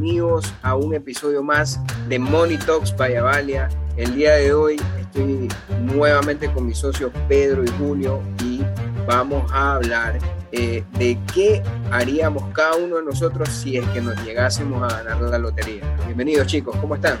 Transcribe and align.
bienvenidos 0.00 0.54
a 0.62 0.76
un 0.76 0.94
episodio 0.94 1.42
más 1.42 1.78
de 2.08 2.18
Money 2.18 2.56
Talks 2.56 2.96
by 2.96 3.16
Avalia. 3.16 3.68
El 3.98 4.14
día 4.14 4.32
de 4.36 4.54
hoy 4.54 4.80
estoy 4.98 5.46
nuevamente 5.82 6.50
con 6.50 6.66
mis 6.66 6.78
socios 6.78 7.12
Pedro 7.28 7.62
y 7.64 7.68
Julio 7.72 8.22
y 8.42 8.62
vamos 9.06 9.50
a 9.52 9.74
hablar 9.74 10.18
eh, 10.52 10.82
de 10.98 11.18
qué 11.34 11.62
haríamos 11.90 12.44
cada 12.54 12.76
uno 12.76 12.96
de 12.96 13.02
nosotros 13.02 13.50
si 13.50 13.76
es 13.76 13.86
que 13.88 14.00
nos 14.00 14.16
llegásemos 14.24 14.82
a 14.90 15.02
ganar 15.02 15.20
la 15.20 15.36
lotería. 15.36 15.82
Bienvenidos 16.06 16.46
chicos, 16.46 16.74
¿cómo 16.80 16.94
están? 16.94 17.18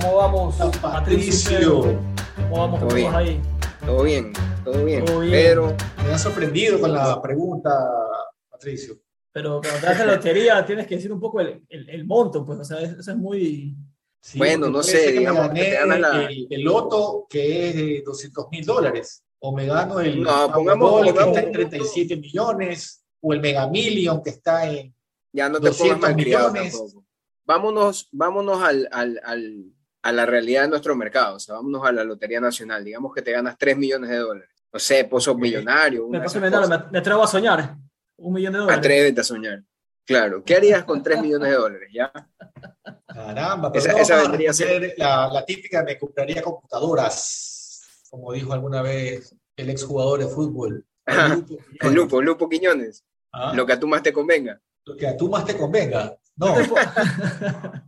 ¿Cómo 0.00 0.18
vamos, 0.18 0.54
Patricio? 0.80 1.98
¿Cómo 2.36 2.56
vamos 2.56 2.80
¿Todo 2.80 2.94
bien? 2.94 3.14
ahí? 3.16 3.42
Todo 3.84 4.02
bien, 4.04 4.32
todo 4.64 4.84
bien. 4.84 5.04
Todo 5.04 5.20
bien. 5.20 5.32
Pedro, 5.32 5.74
Me 6.06 6.12
ha 6.12 6.18
sorprendido 6.18 6.80
con 6.80 6.92
la 6.92 7.20
pregunta, 7.20 7.70
Patricio. 8.48 9.01
Pero 9.32 9.60
cuando 9.62 9.80
te 9.80 9.86
das 9.86 9.98
la 9.98 10.06
lotería 10.16 10.64
tienes 10.66 10.86
que 10.86 10.96
decir 10.96 11.12
un 11.12 11.20
poco 11.20 11.40
el, 11.40 11.64
el, 11.68 11.88
el 11.88 12.04
monto, 12.04 12.44
pues, 12.44 12.58
o 12.60 12.64
sea, 12.64 12.80
eso 12.80 12.98
es 13.10 13.16
muy... 13.16 13.74
Sí, 14.20 14.38
Bueno, 14.38 14.68
no 14.68 14.82
sé, 14.84 15.06
que 15.06 15.12
digamos 15.18 15.48
que 15.50 15.60
te 15.64 15.70
ganas 15.74 15.98
la- 16.00 16.24
el, 16.26 16.46
el 16.48 16.62
loto 16.62 17.26
que 17.28 17.68
es 17.70 17.74
de 17.74 18.02
200 18.04 18.46
mil 18.52 18.64
dólares, 18.64 19.24
o 19.40 19.52
me 19.56 19.66
gano 19.66 19.98
el 19.98 20.22
No, 20.22 20.52
pongamos- 20.52 21.02
que 21.04 21.12
pongamos- 21.12 21.36
está 21.36 21.40
en 21.48 21.52
37 21.52 22.16
millones, 22.18 23.04
o 23.20 23.32
el 23.32 23.40
Mega 23.40 23.66
Million 23.68 24.22
que 24.22 24.30
está 24.30 24.70
en... 24.70 24.94
ya 25.32 25.48
no 25.48 25.54
te 25.60 25.70
pongas 25.70 25.78
200 25.78 26.00
malcriado 26.10 26.52
millones. 26.52 26.72
tampoco. 26.72 27.04
Vámonos, 27.44 28.08
vámonos 28.12 28.62
al, 28.62 28.88
al, 28.92 29.20
al- 29.24 29.64
a 30.02 30.12
la 30.12 30.26
realidad 30.26 30.62
de 30.62 30.68
nuestro 30.68 30.94
mercado, 30.94 31.36
o 31.36 31.40
sea, 31.40 31.56
vámonos 31.56 31.84
a 31.84 31.90
la 31.92 32.04
Lotería 32.04 32.40
Nacional. 32.40 32.84
Digamos 32.84 33.12
que 33.14 33.22
te 33.22 33.32
ganas 33.32 33.56
3 33.58 33.76
millones 33.76 34.10
de 34.10 34.18
dólares. 34.18 34.50
No 34.72 34.78
sé, 34.78 35.04
pozo 35.04 35.34
millonario. 35.36 36.08
Me, 36.08 36.18
me, 36.20 36.28
me 36.92 36.98
atrevo 36.98 37.22
a 37.24 37.26
soñar. 37.26 37.76
Un 38.22 38.32
millón 38.34 38.52
de 38.52 38.58
dólares. 38.60 38.78
Atrévete 38.78 39.20
a 39.20 39.24
soñar. 39.24 39.62
Claro, 40.04 40.42
¿qué 40.44 40.56
harías 40.56 40.84
con 40.84 41.02
3 41.02 41.20
millones 41.22 41.50
de 41.50 41.56
dólares? 41.56 41.88
¿Ya? 41.92 42.12
Caramba, 43.06 43.70
pero 43.72 43.96
Esa- 43.98 44.16
no 44.16 44.22
vendría 44.22 44.50
a 44.50 44.52
ser- 44.52 44.94
la, 44.96 45.28
la 45.32 45.44
típica, 45.44 45.82
me 45.84 45.98
compraría 45.98 46.42
computadoras, 46.42 48.02
como 48.10 48.32
dijo 48.32 48.52
alguna 48.52 48.82
vez 48.82 49.34
el 49.56 49.70
exjugador 49.70 50.20
de 50.20 50.26
fútbol. 50.26 50.84
Ajá, 51.06 51.28
Lupo. 51.34 51.56
El 51.80 51.92
Lupo, 51.94 52.22
Lupo 52.22 52.48
Quiñones, 52.48 53.04
Ah, 53.32 53.52
lo 53.54 53.64
que 53.66 53.72
a 53.72 53.80
tú 53.80 53.86
más 53.88 54.02
te 54.02 54.12
convenga. 54.12 54.60
lo 54.84 54.96
que 54.96 55.06
a 55.06 55.16
tú 55.16 55.28
más 55.28 55.44
te 55.44 55.56
convenga. 55.56 56.16
No, 56.36 56.54
Yo 56.56 56.62
te 56.62 56.68
puedo- 56.68 56.84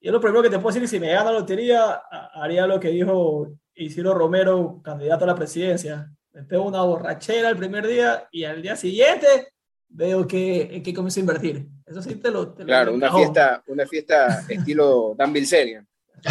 Yo 0.00 0.12
lo 0.12 0.20
primero 0.20 0.42
que 0.42 0.50
te 0.50 0.58
puedo 0.58 0.68
decir 0.68 0.84
es 0.84 0.90
si 0.90 1.00
me 1.00 1.08
gano 1.12 1.32
la 1.32 1.40
lotería, 1.40 2.00
haría 2.34 2.66
lo 2.66 2.78
que 2.78 2.88
dijo 2.88 3.48
Isidro 3.74 4.14
Romero, 4.14 4.80
candidato 4.84 5.24
a 5.24 5.28
la 5.28 5.34
presidencia. 5.34 6.10
Me 6.32 6.44
pego 6.44 6.64
una 6.64 6.82
borrachera 6.82 7.48
el 7.48 7.56
primer 7.56 7.86
día 7.86 8.28
y 8.30 8.44
al 8.44 8.62
día 8.62 8.76
siguiente 8.76 9.48
veo 9.96 10.26
que, 10.26 10.82
que 10.84 10.92
comienzo 10.94 11.20
a 11.20 11.22
invertir. 11.22 11.66
Eso 11.86 12.02
sí 12.02 12.16
te 12.16 12.30
lo... 12.30 12.52
te 12.52 12.62
lo 12.62 12.66
Claro, 12.66 12.90
doy 12.92 12.98
una 12.98 13.12
fiesta, 13.12 13.62
una 13.66 13.86
fiesta 13.86 14.44
estilo 14.48 15.14
Dan 15.16 15.32
Bilzerian. 15.32 15.86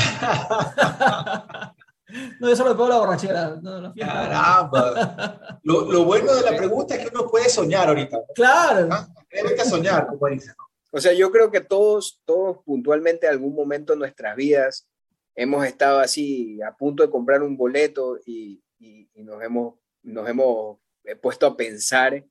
no, 2.40 2.50
yo 2.50 2.56
solo 2.56 2.72
pego 2.72 2.90
la 2.90 3.00
borrachera. 3.00 3.58
No, 3.62 3.82
la. 3.82 3.94
Caramba. 3.94 5.60
Lo, 5.64 5.92
lo 5.92 6.04
bueno 6.06 6.34
de 6.36 6.42
la 6.52 6.56
pregunta 6.58 6.96
es 6.96 7.02
que 7.10 7.16
uno 7.16 7.30
puede 7.30 7.50
soñar 7.50 7.88
ahorita. 7.88 8.20
Claro. 8.36 8.86
¿no? 8.88 8.96
Atrévete 8.96 9.62
a 9.62 9.66
soñar, 9.66 10.08
como 10.08 10.28
dicen. 10.28 10.54
¿no? 10.58 10.66
O 10.92 11.00
sea, 11.02 11.14
yo 11.14 11.32
creo 11.32 11.52
que 11.52 11.62
todos, 11.62 12.22
todos 12.26 12.58
puntualmente 12.64 13.26
en 13.28 13.34
algún 13.34 13.54
momento 13.56 13.94
de 13.94 14.00
nuestras 14.00 14.36
vidas 14.36 14.88
hemos 15.36 15.66
estado 15.66 16.00
así 16.00 16.62
a 16.62 16.76
punto 16.76 17.04
de 17.04 17.10
comprar 17.10 17.42
un 17.44 17.58
boleto 17.58 18.18
y, 18.26 18.62
y- 18.80 19.10
y 19.14 19.24
nos, 19.24 19.42
hemos, 19.44 19.74
nos 20.04 20.30
hemos 20.30 20.78
eh, 21.04 21.16
puesto 21.16 21.46
a 21.48 21.58
pensar 21.58 22.24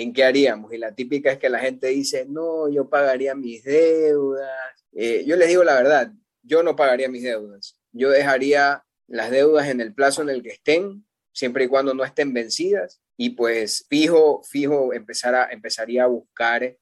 en 0.00 0.12
qué 0.12 0.22
haríamos. 0.24 0.72
Y 0.72 0.78
la 0.78 0.94
típica 0.94 1.32
es 1.32 1.38
que 1.38 1.48
la 1.48 1.58
gente 1.58 1.88
dice, 1.88 2.24
no, 2.28 2.68
yo 2.68 2.88
pagaría 2.88 3.34
mis 3.34 3.64
deudas. 3.64 4.48
Eh, 4.92 5.24
yo 5.26 5.34
les 5.36 5.48
digo 5.48 5.64
la 5.64 5.74
verdad, 5.74 6.12
yo 6.42 6.62
no 6.62 6.76
pagaría 6.76 7.08
mis 7.08 7.24
deudas. 7.24 7.76
Yo 7.92 8.10
dejaría 8.10 8.84
las 9.08 9.30
deudas 9.30 9.66
en 9.68 9.80
el 9.80 9.92
plazo 9.94 10.22
en 10.22 10.28
el 10.28 10.42
que 10.42 10.50
estén, 10.50 11.04
siempre 11.32 11.64
y 11.64 11.68
cuando 11.68 11.94
no 11.94 12.04
estén 12.04 12.32
vencidas. 12.32 13.00
Y 13.16 13.30
pues 13.30 13.86
fijo, 13.88 14.42
fijo, 14.44 14.92
empezar 14.92 15.34
a, 15.34 15.48
empezaría 15.50 16.04
a 16.04 16.08
buscar 16.08 16.62
eh, 16.62 16.76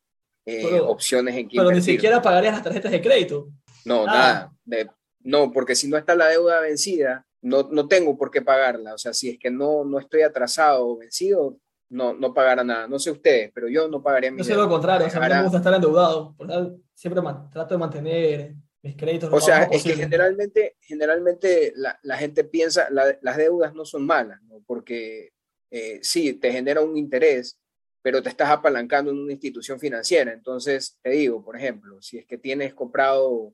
Pero- 0.45 0.89
opciones 0.89 1.35
en 1.37 1.49
que 1.49 1.57
Pero 1.57 1.71
ni 1.71 1.79
invertir. 1.79 1.95
siquiera 1.95 2.21
pagarías 2.23 2.53
las 2.55 2.63
tarjetas 2.63 2.93
de 2.93 3.01
crédito. 3.01 3.49
No, 3.87 4.03
Ah. 4.03 4.07
nada. 4.07 4.53
De- 4.65 4.91
no, 5.21 5.51
porque 5.51 5.75
si 5.75 5.89
no 5.89 5.97
está 5.97 6.15
la 6.15 6.29
deuda 6.29 6.61
vencida, 6.61 7.27
no, 7.41 7.63
no 7.73 7.89
tengo 7.89 8.17
por 8.19 8.31
qué 8.31 8.43
pagarla. 8.43 8.93
O 8.95 8.99
sea, 8.99 9.13
si 9.15 9.31
es 9.31 9.39
que 9.39 9.51
no, 9.51 9.85
no 9.85 9.99
estoy 9.99 10.23
atrasado 10.23 10.87
o 10.87 10.99
vencido, 10.99 11.59
no, 11.89 12.15
no 12.15 12.35
pagará 12.35 12.65
nada. 12.65 12.87
No 12.89 12.99
sé 12.99 13.11
ustedes, 13.11 13.51
pero 13.55 13.69
yo 13.69 13.89
no 13.89 14.03
pagaría 14.03 14.31
mi 14.31 14.39
Yo 14.39 14.45
soy 14.45 14.55
lo 14.57 14.69
contrario, 14.69 15.07
o 15.07 15.11
sea, 15.11 15.21
a 15.21 15.23
mí 15.23 15.29
no 15.31 15.37
me 15.37 15.43
gusta 15.45 15.59
estar 15.59 15.75
endeudado. 15.75 16.35
Por 16.37 16.49
siempre 16.95 17.23
trato 17.53 17.75
de 17.75 17.79
mantener 17.79 18.55
mis 18.83 18.97
créditos. 18.97 19.33
O 19.33 19.41
sea, 19.41 19.65
es 19.65 19.83
que 19.83 19.95
generalmente, 19.95 20.77
generalmente 20.81 21.73
la, 21.77 21.99
la 22.03 22.17
gente 22.17 22.45
piensa, 22.45 22.89
la- 22.91 23.19
las 23.23 23.37
deudas 23.37 23.75
no 23.75 23.85
son 23.85 24.05
malas, 24.07 24.43
¿no? 24.45 24.63
porque 24.67 25.33
eh, 25.71 25.99
sí, 26.03 26.35
te 26.35 26.53
genera 26.53 26.81
un 26.81 26.97
interés, 26.97 27.59
pero 28.03 28.23
te 28.23 28.29
estás 28.29 28.51
apalancando 28.51 29.11
en 29.11 29.19
una 29.19 29.33
institución 29.33 29.81
financiera. 29.81 30.33
Entonces, 30.33 30.99
te 31.03 31.11
digo, 31.11 31.45
por 31.45 31.57
ejemplo, 31.57 32.01
si 32.01 32.19
es 32.19 32.27
que 32.27 32.39
tienes 32.39 32.73
comprado 32.73 33.53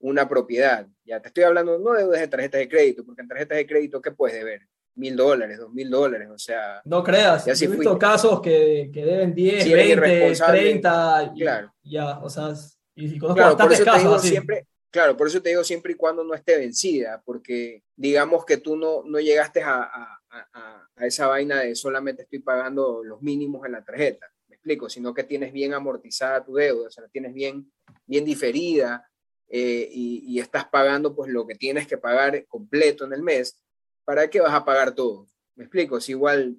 una 0.00 0.28
propiedad, 0.28 0.86
ya 1.04 1.20
te 1.20 1.28
estoy 1.28 1.44
hablando 1.44 1.78
no 1.78 1.92
de 1.92 2.00
deudas 2.02 2.20
de 2.20 2.28
tarjetas 2.28 2.58
de 2.58 2.68
crédito, 2.68 3.04
porque 3.04 3.22
en 3.22 3.28
tarjetas 3.28 3.56
de 3.56 3.66
crédito, 3.66 4.02
¿qué 4.02 4.10
puedes 4.10 4.36
deber? 4.36 4.62
Mil 4.96 5.16
dólares, 5.16 5.58
dos 5.58 5.72
mil 5.72 5.90
dólares, 5.90 6.28
o 6.32 6.38
sea, 6.38 6.80
No 6.84 7.02
creas, 7.02 7.46
he 7.48 7.66
visto 7.66 7.98
casos 7.98 8.40
que, 8.40 8.90
que 8.92 9.04
deben 9.04 9.34
10, 9.34 9.64
Si 9.64 9.72
eres 9.72 9.88
20, 9.88 9.92
irresponsable, 10.08 10.60
30, 10.60 11.32
y, 11.34 11.40
claro. 11.40 11.74
ya, 11.82 12.18
o 12.20 12.30
sea, 12.30 12.54
y, 12.94 13.06
y 13.14 13.18
conozco 13.18 13.34
Claro, 13.36 13.56
por 13.56 13.68
bastantes 13.68 13.74
eso 13.80 13.84
te 13.84 13.90
casos 13.90 14.02
digo 14.04 14.14
así. 14.14 14.28
siempre, 14.28 14.66
claro, 14.90 15.16
por 15.16 15.26
eso 15.26 15.42
te 15.42 15.48
digo 15.48 15.64
siempre 15.64 15.92
y 15.92 15.96
cuando 15.96 16.22
no 16.22 16.32
esté 16.34 16.56
vencida, 16.58 17.20
porque 17.24 17.82
digamos 17.96 18.44
que 18.44 18.58
tú 18.58 18.76
no, 18.76 19.02
no 19.04 19.18
llegaste 19.18 19.62
a, 19.62 19.82
a- 19.82 20.20
a- 20.30 20.88
a 20.96 21.06
esa 21.06 21.26
vaina 21.26 21.60
de 21.60 21.74
solamente 21.74 22.22
estoy 22.22 22.38
pagando 22.38 23.02
los 23.02 23.20
mínimos 23.20 23.66
en 23.66 23.72
la 23.72 23.82
tarjeta, 23.84 24.26
me 24.48 24.54
explico, 24.54 24.88
sino 24.88 25.12
que 25.12 25.24
tienes 25.24 25.52
bien 25.52 25.74
amortizada 25.74 26.44
tu 26.44 26.54
deuda, 26.54 26.86
o 26.86 26.90
sea, 26.90 27.02
la 27.02 27.08
tienes 27.08 27.34
bien, 27.34 27.68
bien 28.06 28.24
diferida 28.24 29.08
eh, 29.48 29.88
y, 29.90 30.24
y 30.26 30.38
estás 30.38 30.66
pagando 30.66 31.14
pues 31.16 31.30
lo 31.32 31.44
que 31.46 31.54
tienes 31.56 31.86
que 31.88 31.98
pagar 31.98 32.46
completo 32.46 33.04
en 33.04 33.12
el 33.12 33.22
mes, 33.22 33.60
¿para 34.04 34.28
qué 34.28 34.40
vas 34.40 34.52
a 34.52 34.64
pagar 34.64 34.94
todo? 34.94 35.26
Me 35.56 35.64
explico, 35.64 36.00
si 36.00 36.12
igual 36.12 36.56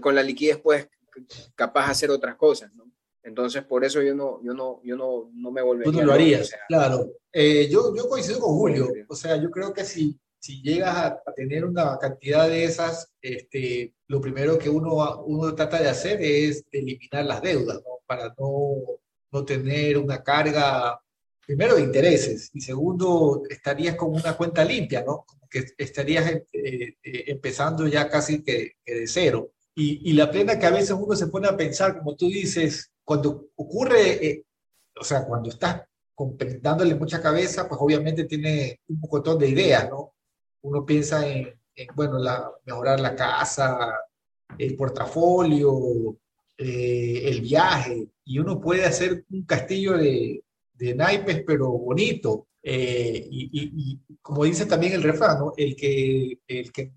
con 0.00 0.14
la 0.14 0.22
liquidez 0.22 0.58
puedes 0.58 0.88
capaz 1.54 1.90
hacer 1.90 2.10
otras 2.10 2.36
cosas, 2.36 2.72
¿no? 2.74 2.84
Entonces, 3.22 3.62
por 3.64 3.84
eso 3.84 4.00
yo 4.00 4.14
no, 4.14 4.40
yo 4.42 4.54
no, 4.54 4.80
yo 4.82 4.96
no, 4.96 5.30
no 5.34 5.50
me 5.50 5.60
volvería. 5.60 5.92
Tú 5.92 5.98
no 5.98 6.06
lo 6.06 6.12
harías, 6.14 6.42
o 6.42 6.44
sea, 6.44 6.60
claro. 6.68 7.12
Eh, 7.32 7.68
yo, 7.70 7.94
yo 7.94 8.08
coincido 8.08 8.40
con 8.40 8.56
Julio. 8.56 8.86
Julio. 8.86 9.06
O 9.08 9.14
sea, 9.14 9.36
yo 9.36 9.50
creo 9.50 9.72
que 9.72 9.84
si, 9.84 10.18
si 10.38 10.62
llegas 10.62 10.96
a, 10.96 11.06
a 11.26 11.32
tener 11.34 11.64
una 11.64 11.98
cantidad 11.98 12.48
de 12.48 12.64
esas, 12.64 13.12
este, 13.20 13.94
lo 14.06 14.20
primero 14.20 14.58
que 14.58 14.70
uno, 14.70 15.22
uno 15.24 15.54
trata 15.54 15.80
de 15.80 15.88
hacer 15.88 16.22
es 16.22 16.64
eliminar 16.70 17.26
las 17.26 17.42
deudas, 17.42 17.76
¿no? 17.84 17.98
Para 18.06 18.34
no, 18.38 18.76
no 19.30 19.44
tener 19.44 19.98
una 19.98 20.22
carga, 20.22 20.98
primero, 21.48 21.76
de 21.76 21.82
intereses 21.82 22.50
y 22.52 22.60
segundo, 22.60 23.42
estarías 23.48 23.96
con 23.96 24.14
una 24.14 24.36
cuenta 24.36 24.62
limpia, 24.62 25.02
¿no? 25.02 25.24
Como 25.26 25.48
que 25.48 25.64
estarías 25.78 26.30
eh, 26.30 26.42
eh, 26.52 26.96
empezando 27.02 27.86
ya 27.88 28.06
casi 28.06 28.42
que, 28.42 28.72
que 28.84 28.94
de 28.94 29.06
cero. 29.06 29.52
Y, 29.74 30.10
y 30.10 30.12
la 30.12 30.30
plena 30.30 30.58
que 30.58 30.66
a 30.66 30.70
veces 30.70 30.90
uno 30.90 31.16
se 31.16 31.28
pone 31.28 31.48
a 31.48 31.56
pensar, 31.56 31.96
como 31.96 32.16
tú 32.16 32.26
dices, 32.26 32.92
cuando 33.02 33.48
ocurre, 33.56 34.26
eh, 34.26 34.44
o 35.00 35.02
sea, 35.02 35.24
cuando 35.24 35.48
estás 35.48 35.84
dándole 36.60 36.94
mucha 36.96 37.22
cabeza, 37.22 37.66
pues 37.66 37.80
obviamente 37.80 38.24
tiene 38.24 38.80
un 38.86 39.00
montón 39.10 39.38
de 39.38 39.48
ideas, 39.48 39.88
¿no? 39.88 40.12
Uno 40.60 40.84
piensa 40.84 41.26
en, 41.26 41.58
en, 41.74 41.86
bueno, 41.94 42.18
la, 42.18 42.46
mejorar 42.66 43.00
la 43.00 43.16
casa, 43.16 43.94
el 44.58 44.76
portafolio, 44.76 46.14
eh, 46.58 47.22
el 47.24 47.40
viaje, 47.40 48.06
y 48.26 48.38
uno 48.38 48.60
puede 48.60 48.84
hacer 48.84 49.24
un 49.30 49.46
castillo 49.46 49.96
de, 49.96 50.42
de 50.78 50.94
naipes, 50.94 51.42
pero 51.46 51.70
bonito. 51.70 52.46
Eh, 52.62 53.26
y, 53.30 53.44
y- 53.52 53.72
y 53.76 54.16
como 54.22 54.44
dice 54.44 54.66
también 54.66 54.92
el 54.94 55.02
refrán, 55.02 55.38
¿no? 55.38 55.52
El 55.56 55.74
que, 55.76 56.38
el 56.46 56.72
que 56.72 56.92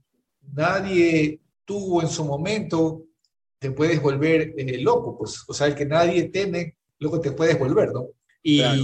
nadie 0.53 1.39
tuvo 1.65 2.01
en 2.01 2.07
su 2.09 2.25
momento, 2.25 3.05
te 3.59 3.71
puedes 3.71 4.01
volver 4.01 4.53
eh, 4.57 4.79
loco, 4.79 5.17
pues, 5.17 5.43
o 5.47 5.53
sea, 5.53 5.67
el 5.67 5.75
que 5.75 5.85
nadie 5.85 6.29
teme, 6.29 6.75
luego 6.99 7.19
te 7.21 7.31
puedes 7.31 7.57
volver, 7.59 7.91
¿no? 7.93 8.07
Y, 8.43 8.57
Claro. 8.57 8.81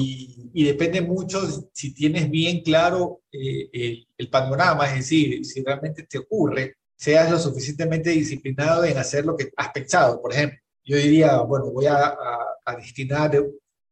y 0.53 0.63
depende 0.65 1.01
mucho 1.01 1.41
si 1.73 1.93
tienes 1.93 2.29
bien 2.29 2.61
claro 2.61 3.21
eh, 3.31 3.69
el, 3.73 4.07
el 4.17 4.29
panorama, 4.29 4.85
es 4.87 4.95
decir, 4.97 5.43
si 5.45 5.63
realmente 5.63 6.03
te 6.03 6.19
ocurre, 6.19 6.75
seas 6.95 7.29
lo 7.31 7.39
suficientemente 7.39 8.11
disciplinado 8.11 8.83
en 8.85 8.97
hacer 8.97 9.25
lo 9.25 9.35
que 9.35 9.49
has 9.57 9.69
pensado. 9.71 10.21
Por 10.21 10.31
ejemplo, 10.33 10.59
yo 10.85 10.95
diría, 10.97 11.39
bueno, 11.41 11.71
voy 11.71 11.87
a, 11.87 11.97
a- 12.07 12.45
a 12.65 12.75
destinar 12.75 13.31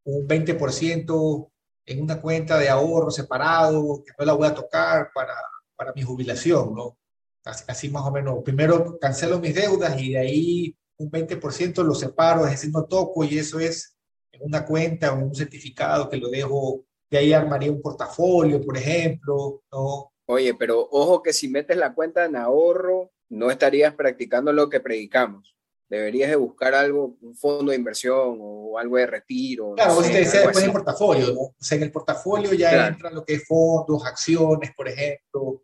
un 0.06 0.26
20% 0.26 1.50
en 1.86 2.02
una 2.02 2.20
cuenta 2.20 2.58
de 2.58 2.68
ahorro 2.68 3.10
separado, 3.10 4.02
que 4.04 4.12
no 4.18 4.24
la 4.24 4.32
voy 4.32 4.46
a 4.48 4.54
tocar 4.54 5.10
para, 5.14 5.34
para 5.76 5.92
mi 5.92 6.02
jubilación, 6.02 6.74
¿no? 6.74 6.96
Así, 7.44 7.88
más 7.90 8.04
o 8.04 8.10
menos. 8.10 8.42
Primero 8.42 8.98
cancelo 8.98 9.38
mis 9.38 9.54
deudas 9.54 10.00
y 10.00 10.12
de 10.12 10.18
ahí 10.18 10.76
un 10.98 11.10
20% 11.10 11.84
lo 11.84 11.94
separo, 11.94 12.44
es 12.44 12.52
decir, 12.52 12.70
no 12.72 12.84
toco 12.84 13.24
y 13.24 13.38
eso 13.38 13.60
es 13.60 13.96
una 14.40 14.64
cuenta 14.64 15.12
o 15.12 15.16
en 15.16 15.24
un 15.24 15.34
certificado 15.34 16.08
que 16.08 16.16
lo 16.16 16.28
dejo, 16.28 16.84
de 17.10 17.18
ahí 17.18 17.32
armaría 17.32 17.70
un 17.70 17.80
portafolio, 17.80 18.60
por 18.60 18.76
ejemplo, 18.76 19.62
¿no? 19.70 20.12
Oye, 20.26 20.54
pero 20.54 20.88
ojo 20.90 21.22
que 21.22 21.32
si 21.32 21.48
metes 21.48 21.76
la 21.76 21.94
cuenta 21.94 22.24
en 22.24 22.36
ahorro, 22.36 23.12
no 23.28 23.50
estarías 23.50 23.94
practicando 23.94 24.52
lo 24.52 24.68
que 24.68 24.80
predicamos. 24.80 25.55
Deberías 25.88 26.30
de 26.30 26.36
buscar 26.36 26.74
algo, 26.74 27.16
un 27.20 27.36
fondo 27.36 27.70
de 27.70 27.76
inversión 27.76 28.38
o 28.40 28.78
algo 28.78 28.96
de 28.96 29.06
retiro. 29.06 29.74
Claro, 29.74 29.94
no 29.94 30.02
sé, 30.02 30.12
decía 30.12 30.40
después 30.40 30.64
el 30.64 30.72
portafolio, 30.72 31.32
¿no? 31.32 31.40
O 31.40 31.54
sea, 31.60 31.76
en 31.76 31.84
el 31.84 31.92
portafolio 31.92 32.52
ya 32.54 32.88
entra 32.88 33.10
lo 33.10 33.24
que 33.24 33.34
es 33.34 33.46
fondos, 33.46 34.04
acciones, 34.04 34.72
por 34.76 34.88
ejemplo. 34.88 35.62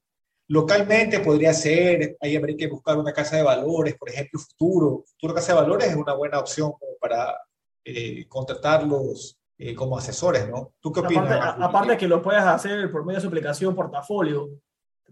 Localmente 0.48 1.20
podría 1.20 1.52
ser, 1.52 2.16
ahí 2.20 2.36
habría 2.36 2.56
que 2.56 2.68
buscar 2.68 2.98
una 2.98 3.12
casa 3.12 3.36
de 3.36 3.42
valores, 3.42 3.96
por 3.96 4.10
ejemplo, 4.10 4.38
Futuro. 4.38 5.04
Futuro 5.06 5.34
Casa 5.34 5.54
de 5.54 5.60
Valores 5.60 5.88
es 5.88 5.96
una 5.96 6.14
buena 6.14 6.38
opción 6.38 6.72
para 7.00 7.36
eh, 7.84 8.26
contratarlos 8.28 9.38
eh, 9.58 9.74
como 9.74 9.96
asesores, 9.96 10.48
¿no? 10.48 10.72
¿Tú 10.80 10.92
qué 10.92 11.00
opinas? 11.00 11.24
Aparte, 11.24 11.64
aparte 11.64 11.96
que 11.96 12.08
lo 12.08 12.22
puedes 12.22 12.42
hacer 12.42 12.90
por 12.92 13.04
medio 13.04 13.16
de 13.16 13.22
su 13.22 13.28
aplicación 13.28 13.74
portafolio, 13.74 14.50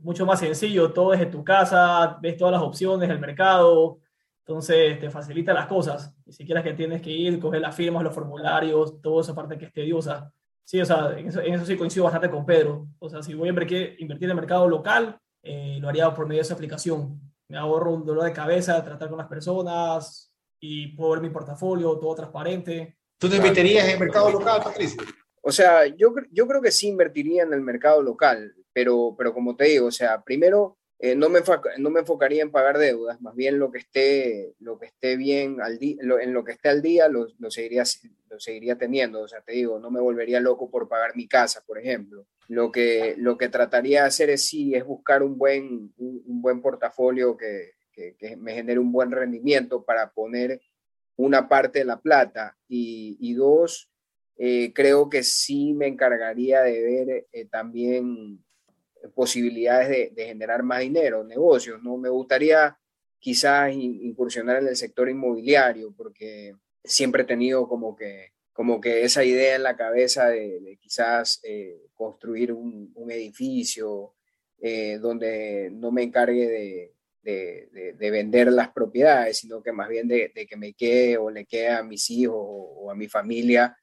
mucho 0.02 0.26
más 0.26 0.40
sencillo, 0.40 0.92
todo 0.92 1.14
es 1.14 1.20
en 1.20 1.30
tu 1.30 1.44
casa, 1.44 2.18
ves 2.20 2.36
todas 2.36 2.52
las 2.52 2.62
opciones 2.62 3.08
del 3.08 3.18
mercado, 3.18 3.98
entonces 4.50 4.98
te 4.98 5.10
facilita 5.10 5.52
las 5.52 5.68
cosas. 5.68 6.12
Ni 6.26 6.32
siquiera 6.32 6.60
que 6.60 6.72
tienes 6.72 7.00
que 7.00 7.10
ir, 7.10 7.38
coger 7.38 7.60
las 7.60 7.76
firmas, 7.76 8.02
los 8.02 8.12
formularios, 8.12 9.00
toda 9.00 9.22
esa 9.22 9.32
parte 9.32 9.56
que 9.56 9.66
es 9.66 9.72
tediosa. 9.72 10.32
Sí, 10.64 10.80
o 10.80 10.84
sea, 10.84 11.16
en 11.16 11.28
eso, 11.28 11.64
sí 11.64 11.76
coincido 11.76 12.04
bastante 12.04 12.28
con 12.28 12.44
Pedro. 12.44 12.88
O 12.98 13.08
sea, 13.08 13.22
si 13.22 13.32
voy 13.34 13.46
a 13.46 13.50
invertir, 13.50 13.94
invertir 14.00 14.24
en 14.24 14.30
el 14.30 14.36
mercado 14.36 14.68
local, 14.68 15.16
eh, 15.44 15.78
lo 15.80 15.88
haría 15.88 16.12
por 16.12 16.26
medio 16.26 16.38
de 16.38 16.42
esa 16.42 16.54
aplicación. 16.54 17.20
Me 17.46 17.58
ahorro 17.58 17.92
un 17.92 18.04
dolor 18.04 18.24
de 18.24 18.32
cabeza, 18.32 18.82
tratar 18.82 19.08
con 19.08 19.18
las 19.18 19.28
personas 19.28 20.32
y 20.58 20.88
puedo 20.96 21.12
ver 21.12 21.20
mi 21.20 21.30
portafolio, 21.30 21.96
todo 21.98 22.16
transparente. 22.16 22.98
¿Tú 23.18 23.28
te 23.28 23.36
invertirías 23.36 23.84
en 23.84 23.92
el 23.92 24.00
mercado 24.00 24.32
local, 24.32 24.62
Patricio? 24.64 25.00
O 25.42 25.52
sea, 25.52 25.86
yo, 25.86 26.12
yo 26.32 26.48
creo 26.48 26.60
que 26.60 26.72
sí 26.72 26.88
invertiría 26.88 27.44
en 27.44 27.54
el 27.54 27.60
mercado 27.60 28.02
local, 28.02 28.52
pero, 28.72 29.14
pero 29.16 29.32
como 29.32 29.54
te 29.54 29.66
digo, 29.66 29.86
o 29.86 29.92
sea, 29.92 30.20
primero 30.22 30.79
eh, 31.02 31.16
no, 31.16 31.30
me 31.30 31.40
no 31.78 31.88
me 31.88 32.00
enfocaría 32.00 32.42
en 32.42 32.50
pagar 32.50 32.76
deudas, 32.76 33.22
más 33.22 33.34
bien 33.34 33.58
lo 33.58 33.70
que 33.70 33.78
esté, 33.78 34.54
lo 34.58 34.78
que 34.78 34.84
esté 34.84 35.16
bien 35.16 35.62
al 35.62 35.78
día, 35.78 35.96
en 36.20 36.34
lo 36.34 36.44
que 36.44 36.52
esté 36.52 36.68
al 36.68 36.82
día 36.82 37.08
lo, 37.08 37.26
lo, 37.38 37.50
seguiría, 37.50 37.84
lo 38.28 38.38
seguiría 38.38 38.76
teniendo. 38.76 39.22
O 39.22 39.28
sea, 39.28 39.40
te 39.40 39.52
digo, 39.52 39.78
no 39.78 39.90
me 39.90 40.00
volvería 40.00 40.40
loco 40.40 40.70
por 40.70 40.90
pagar 40.90 41.16
mi 41.16 41.26
casa, 41.26 41.62
por 41.66 41.78
ejemplo. 41.78 42.26
Lo 42.48 42.70
que, 42.70 43.14
lo 43.16 43.38
que 43.38 43.48
trataría 43.48 44.02
de 44.02 44.08
hacer 44.08 44.28
es 44.28 44.44
sí, 44.44 44.74
es 44.74 44.84
buscar 44.84 45.22
un 45.22 45.38
buen, 45.38 45.94
un, 45.96 46.42
buen 46.42 46.60
portafolio 46.60 47.34
que, 47.34 47.72
que, 47.92 48.36
me 48.36 48.52
genere 48.52 48.78
un 48.78 48.92
buen 48.92 49.10
rendimiento 49.10 49.82
para 49.82 50.10
poner 50.10 50.60
una 51.16 51.48
parte 51.48 51.78
de 51.78 51.86
la 51.86 52.00
plata 52.00 52.58
y, 52.68 53.16
y 53.20 53.32
dos, 53.32 53.90
eh, 54.36 54.72
creo 54.74 55.08
que 55.08 55.22
sí 55.22 55.72
me 55.72 55.86
encargaría 55.86 56.60
de 56.60 56.82
ver 56.82 57.26
eh, 57.32 57.46
también 57.46 58.44
posibilidades 59.14 60.14
de, 60.14 60.26
generar 60.26 60.62
más 60.62 60.80
dinero, 60.80 61.24
negocios. 61.24 61.82
¿no? 61.82 61.96
Me 61.96 62.08
gustaría 62.08 62.76
quizás 63.18 63.72
incursionar 63.72 64.58
en 64.58 64.68
el 64.68 64.76
sector 64.76 65.08
inmobiliario 65.08 65.92
porque 65.96 66.54
siempre 66.82 67.22
he 67.22 67.26
tenido 67.26 67.68
como 67.68 67.94
que, 67.94 68.32
como 68.52 68.80
que 68.80 69.04
esa 69.04 69.24
idea 69.24 69.56
en 69.56 69.62
la 69.62 69.76
cabeza 69.76 70.28
de, 70.28 70.78
quizás 70.80 71.40
eh, 71.44 71.88
construir 71.94 72.52
un, 72.52 72.90
edificio 73.10 74.14
eh, 74.60 74.98
donde 75.00 75.70
no 75.72 75.90
me 75.90 76.02
encargue 76.02 76.48
de, 76.48 76.94
de, 77.22 78.10
vender 78.10 78.52
las 78.52 78.70
propiedades, 78.70 79.38
sino 79.38 79.62
que 79.62 79.72
más 79.72 79.88
bien 79.88 80.08
de, 80.08 80.30
que 80.48 80.56
me 80.56 80.72
quede 80.74 81.16
o 81.18 81.30
le 81.30 81.44
quede 81.44 81.68
a 81.68 81.82
mis 81.82 82.08
hijos 82.10 82.36
o 82.38 82.90
a 82.90 82.94
mi 82.94 83.08
familia 83.08 83.76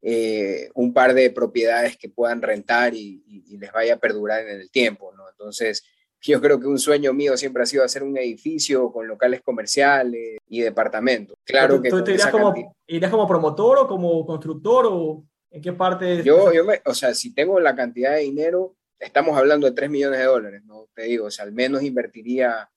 eh, 0.00 0.70
un 0.74 0.92
par 0.92 1.12
de 1.12 1.30
propiedades 1.30 1.96
que 1.96 2.08
puedan 2.08 2.40
rentar 2.40 2.94
y, 2.94 3.22
les 3.58 3.72
vaya 3.72 3.94
a 3.94 3.98
perdurar 3.98 4.46
en 4.46 4.60
el 4.60 4.70
tiempo, 4.70 5.12
¿no? 5.16 5.28
Entonces, 5.28 5.82
yo 6.20 6.40
creo 6.40 6.60
que 6.60 6.68
un 6.68 6.78
sueño 6.78 7.12
mío 7.12 7.36
siempre 7.36 7.62
ha 7.62 7.66
sido 7.66 7.84
hacer 7.84 8.04
un 8.04 8.16
edificio 8.16 8.92
con 8.92 9.08
locales 9.08 9.40
comerciales 9.42 10.38
y 10.48 10.60
departamentos. 10.60 11.36
Claro 11.44 11.82
que... 11.82 11.88
¿Tú 11.88 12.04
te 12.04 12.12
irías 12.12 12.28
como, 12.28 12.54
irías 12.86 13.10
como 13.10 13.26
promotor 13.26 13.78
o 13.78 13.88
como 13.88 14.24
constructor 14.24 14.86
o 14.88 15.24
en 15.50 15.62
qué 15.62 15.72
parte? 15.72 16.22
Yo, 16.22 16.52
yo 16.52 16.64
me, 16.64 16.80
o 16.84 16.94
sea, 16.94 17.14
si 17.14 17.34
tengo 17.34 17.58
la 17.58 17.74
cantidad 17.74 18.12
de 18.12 18.20
dinero, 18.20 18.76
estamos 19.00 19.36
hablando 19.36 19.66
de 19.66 19.72
3 19.72 19.90
millones 19.90 20.20
de 20.20 20.26
dólares, 20.26 20.62
¿no? 20.64 20.88
Te 20.94 21.02
digo, 21.02 21.26
o 21.26 21.30
sea, 21.30 21.44
al 21.44 21.52
menos 21.52 21.82
invertiría 21.82 22.70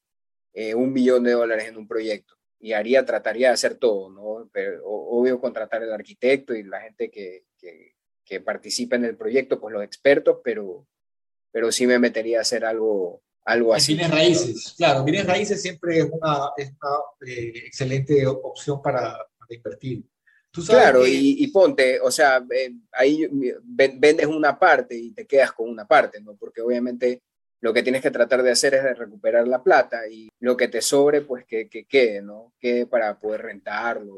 eh, 0.53 0.74
un 0.74 0.91
millón 0.91 1.24
de 1.24 1.33
dólares 1.33 1.67
en 1.67 1.77
un 1.77 1.88
proyecto 1.88 2.40
y 2.61 2.73
haría, 2.73 3.05
trataría 3.05 3.47
de 3.47 3.53
hacer 3.55 3.75
todo, 3.75 4.09
¿no? 4.09 4.49
Pero, 4.53 4.85
obvio 4.85 5.41
contratar 5.41 5.81
al 5.81 5.93
arquitecto 5.93 6.53
y 6.53 6.63
la 6.63 6.81
gente 6.81 7.09
que, 7.09 7.45
que, 7.57 7.95
que 8.23 8.39
participa 8.39 8.95
en 8.95 9.05
el 9.05 9.17
proyecto, 9.17 9.59
pues 9.59 9.73
los 9.73 9.83
expertos, 9.83 10.37
pero, 10.43 10.87
pero 11.51 11.71
sí 11.71 11.87
me 11.87 11.99
metería 11.99 12.37
a 12.37 12.41
hacer 12.41 12.63
algo, 12.63 13.23
algo 13.45 13.73
así. 13.73 13.95
Bienes 13.95 14.11
raíces, 14.11 14.75
claro, 14.77 15.03
bienes 15.03 15.25
raíces 15.25 15.61
siempre 15.61 15.97
es 15.97 16.05
una, 16.11 16.51
es 16.55 16.69
una 16.69 17.31
eh, 17.31 17.53
excelente 17.65 18.25
opción 18.27 18.81
para, 18.81 19.17
para 19.37 19.55
invertir. 19.55 20.03
¿Tú 20.51 20.63
claro, 20.65 21.07
y, 21.07 21.37
y, 21.39 21.47
ponte, 21.47 21.99
o 22.01 22.11
sea, 22.11 22.45
eh, 22.53 22.73
ahí 22.91 23.25
vendes 23.63 24.25
una 24.25 24.59
parte 24.59 24.97
y 24.97 25.13
te 25.13 25.25
quedas 25.25 25.53
con 25.53 25.69
una 25.69 25.87
parte, 25.87 26.19
¿no? 26.19 26.35
Porque 26.35 26.59
obviamente 26.59 27.21
lo 27.61 27.73
que 27.73 27.83
tienes 27.83 28.01
que 28.01 28.11
tratar 28.11 28.41
de 28.41 28.51
hacer 28.51 28.73
es 28.73 28.83
de 28.83 28.95
recuperar 28.95 29.47
la 29.47 29.63
plata 29.63 30.07
y 30.07 30.29
lo 30.39 30.57
que 30.57 30.67
te 30.67 30.81
sobre, 30.81 31.21
pues 31.21 31.45
que, 31.45 31.69
que 31.69 31.85
quede, 31.85 32.21
¿no? 32.21 32.53
Quede 32.59 32.87
para 32.87 33.19
poder 33.19 33.43
rentarlo 33.43 34.17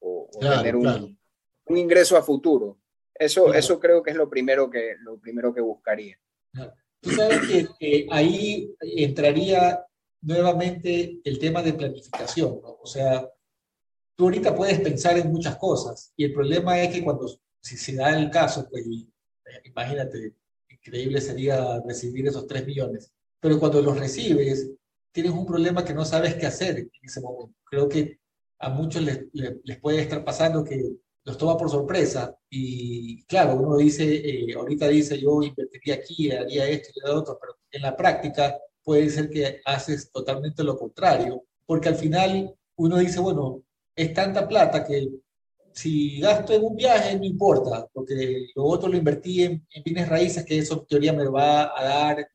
o, 0.00 0.28
tener 0.40 0.74
un, 0.74 1.18
un, 1.66 1.76
ingreso 1.76 2.16
a 2.16 2.22
futuro. 2.22 2.78
Eso, 3.14 3.52
eso 3.52 3.78
creo 3.78 4.02
que 4.02 4.10
es 4.10 4.16
lo 4.16 4.28
primero 4.28 4.70
que, 4.70 4.96
lo 5.00 5.18
primero 5.18 5.54
que 5.54 5.60
buscaría. 5.60 6.18
Tú 7.00 7.10
sabes 7.10 7.68
que 7.78 8.06
ahí 8.10 8.74
entraría 8.80 9.84
nuevamente 10.22 11.20
el 11.22 11.38
tema 11.38 11.62
de 11.62 11.74
planificación, 11.74 12.60
¿no? 12.62 12.78
O 12.80 12.86
sea, 12.86 13.28
tú 14.16 14.24
ahorita 14.24 14.54
puedes 14.54 14.80
pensar 14.80 15.18
en 15.18 15.30
muchas 15.30 15.56
cosas 15.56 16.12
y 16.16 16.24
el 16.24 16.32
problema 16.32 16.80
es 16.80 16.94
que 16.94 17.04
cuando, 17.04 17.28
si 17.60 17.76
se 17.76 17.94
da 17.94 18.18
el 18.18 18.30
caso, 18.30 18.66
pues 18.70 18.86
imagínate, 19.64 20.34
increíble 20.84 21.20
sería 21.20 21.80
recibir 21.86 22.26
esos 22.26 22.46
3 22.46 22.66
millones. 22.66 23.12
Pero 23.40 23.58
cuando 23.58 23.80
los 23.80 23.98
recibes, 23.98 24.70
tienes 25.12 25.32
un 25.32 25.46
problema 25.46 25.84
que 25.84 25.94
no 25.94 26.04
sabes 26.04 26.34
qué 26.34 26.46
hacer 26.46 26.78
en 26.78 26.90
ese 27.02 27.20
momento. 27.20 27.54
Creo 27.64 27.88
que 27.88 28.18
a 28.58 28.68
muchos 28.68 29.02
les, 29.02 29.78
puede 29.80 30.00
estar 30.00 30.24
pasando 30.24 30.64
que 30.64 30.82
los 31.24 31.38
toma 31.38 31.56
por 31.56 31.70
sorpresa 31.70 32.36
y 32.50 33.22
claro, 33.24 33.56
uno 33.56 33.76
dice, 33.78 34.04
eh, 34.04 34.54
ahorita 34.54 34.88
dice 34.88 35.18
yo 35.18 35.42
invertiría 35.42 35.94
aquí, 35.94 36.30
haría 36.30 36.68
esto 36.68 36.90
y 36.94 37.00
lo 37.00 37.18
otro, 37.18 37.38
pero 37.40 37.56
en 37.70 37.82
la 37.82 37.96
práctica 37.96 38.58
puede 38.82 39.08
ser 39.08 39.30
que 39.30 39.60
haces 39.64 40.10
totalmente 40.10 40.62
lo 40.62 40.76
contrario, 40.76 41.44
porque 41.64 41.88
al 41.88 41.96
final 41.96 42.54
uno 42.76 42.98
dice, 42.98 43.20
bueno, 43.20 43.62
es 43.96 44.12
tanta 44.12 44.46
plata 44.46 44.84
que 44.84 45.08
si 45.74 46.20
gasto 46.20 46.52
en 46.52 46.64
un 46.64 46.76
viaje, 46.76 47.18
no 47.18 47.24
importa, 47.24 47.88
porque 47.92 48.46
lo 48.54 48.64
otro 48.64 48.88
lo 48.88 48.96
invertí 48.96 49.42
en, 49.42 49.66
bienes 49.84 50.08
raíces, 50.08 50.44
que 50.44 50.58
eso 50.58 50.74
en 50.80 50.86
teoría 50.86 51.12
me 51.12 51.26
va 51.26 51.78
a 51.78 51.84
dar 51.84 52.28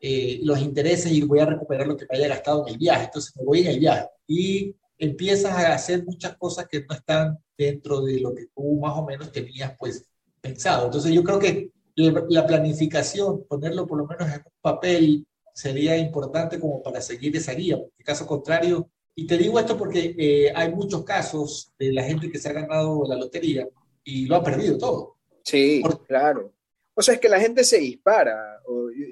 eh, 0.00 0.40
los 0.42 0.60
intereses 0.60 1.10
y 1.10 1.22
voy 1.22 1.40
a 1.40 1.46
recuperar 1.46 1.86
lo 1.86 1.96
que 1.96 2.06
me 2.10 2.18
haya 2.18 2.28
gastado 2.28 2.66
en 2.66 2.74
el 2.74 2.78
viaje. 2.78 3.04
Entonces 3.04 3.34
me 3.36 3.44
voy 3.44 3.60
en 3.60 3.68
el 3.68 3.80
viaje 3.80 4.08
y 4.26 4.76
empiezas 4.98 5.52
a 5.52 5.74
hacer 5.74 6.04
muchas 6.04 6.36
cosas 6.36 6.66
que 6.68 6.84
no 6.86 6.94
están 6.94 7.38
dentro 7.56 8.02
de 8.02 8.20
lo 8.20 8.34
que 8.34 8.48
tú 8.54 8.78
más 8.78 8.96
o 8.96 9.06
menos 9.06 9.32
tenías 9.32 9.74
pues 9.78 10.04
pensado. 10.40 10.86
Entonces 10.86 11.12
yo 11.12 11.24
creo 11.24 11.38
que 11.38 11.70
la 11.96 12.46
planificación, 12.46 13.44
ponerlo 13.48 13.86
por 13.86 13.98
lo 13.98 14.06
menos 14.06 14.28
en 14.28 14.42
un 14.44 14.52
papel, 14.60 15.26
sería 15.54 15.96
importante 15.96 16.60
como 16.60 16.82
para 16.82 17.00
seguir 17.00 17.36
esa 17.36 17.52
guía, 17.52 17.76
porque 17.78 17.94
en 17.98 18.04
caso 18.04 18.26
contrario, 18.26 18.90
y 19.14 19.26
te 19.26 19.36
digo 19.36 19.58
esto 19.58 19.76
porque 19.76 20.14
eh, 20.18 20.52
hay 20.54 20.72
muchos 20.72 21.04
casos 21.04 21.72
de 21.78 21.92
la 21.92 22.02
gente 22.02 22.30
que 22.30 22.38
se 22.38 22.48
ha 22.48 22.52
ganado 22.52 23.04
la 23.06 23.16
lotería 23.16 23.68
y 24.02 24.26
lo 24.26 24.36
ha 24.36 24.42
perdido 24.42 24.78
todo. 24.78 25.16
Sí, 25.44 25.82
claro. 26.06 26.52
O 26.94 27.02
sea, 27.02 27.14
es 27.14 27.20
que 27.20 27.28
la 27.28 27.40
gente 27.40 27.64
se 27.64 27.78
dispara. 27.78 28.60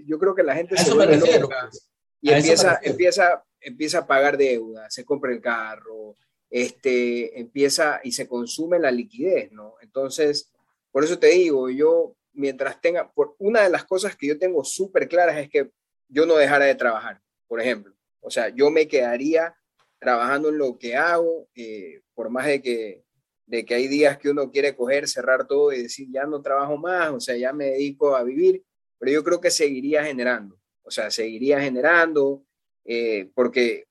yo, 0.07 0.19
creo 0.19 0.35
que 0.35 0.42
la 0.42 0.54
gente 0.54 0.76
se 0.76 0.95
pues. 0.95 1.90
y 2.21 2.30
empieza, 2.30 2.78
empieza, 2.83 3.45
empieza 3.61 3.99
a 3.99 4.07
pagar 4.07 4.37
deuda, 4.37 4.88
se 4.90 5.04
compra 5.04 5.33
el 5.33 5.40
carro, 5.40 6.16
este, 6.50 7.38
empieza 7.38 8.00
y 8.02 8.12
se 8.12 8.26
consume 8.26 8.78
la 8.78 8.90
liquidez, 8.90 9.50
¿no? 9.52 9.75
Entonces, 9.80 10.50
por 10.90 11.04
eso 11.04 11.19
te 11.19 11.28
digo, 11.28 11.71
yo 11.71 12.16
mientras 12.33 12.80
tenga, 12.80 13.11
por 13.12 13.35
una 13.38 13.62
de 13.62 13.71
las 13.71 13.85
cosas 13.85 14.16
que 14.16 14.26
yo 14.26 14.38
tengo 14.38 14.64
súper 14.64 15.09
claras 15.09 15.38
es 15.38 15.49
que 15.49 15.71
yo 16.09 16.26
no 16.26 16.37
dejara 16.37 16.64
de 16.64 16.75
trabajar, 16.75 17.21
por 17.47 17.61
ejemplo. 17.61 17.95
O 18.21 18.30
sea, 18.30 18.49
yo 18.50 18.71
me 18.71 18.88
quedaría 18.88 19.54
trabajando 20.00 20.49
en 20.49 20.59
lo 20.59 20.78
que 20.78 20.97
hago, 20.97 21.49
eh, 21.54 22.00
por 22.14 22.30
más 22.30 22.47
de 22.47 22.62
que, 22.62 23.04
de 23.47 23.64
que 23.64 23.75
hay 23.75 23.87
días 23.87 24.19
que 24.19 24.30
uno 24.30 24.50
quiere 24.50 24.75
coger, 24.75 25.07
cerrar 25.07 25.47
todo 25.47 25.73
y 25.73 25.83
decir, 25.83 26.09
ya 26.11 26.25
no 26.25 26.40
trabajo 26.40 26.76
más, 26.78 27.11
o 27.11 27.21
sea, 27.21 27.37
ya 27.37 27.52
me 27.52 27.66
dedico 27.66 28.16
a 28.16 28.25
vivir, 28.25 28.64
pero 28.99 29.12
yo 29.12 29.23
creo 29.23 29.40
que 29.40 29.50
seguiría 29.50 30.04
generando, 30.04 30.59
o 30.83 30.90
sea, 30.90 31.11
seguiría 31.11 31.61
generando, 31.61 32.45
eh, 32.85 33.30
porque 33.35 33.88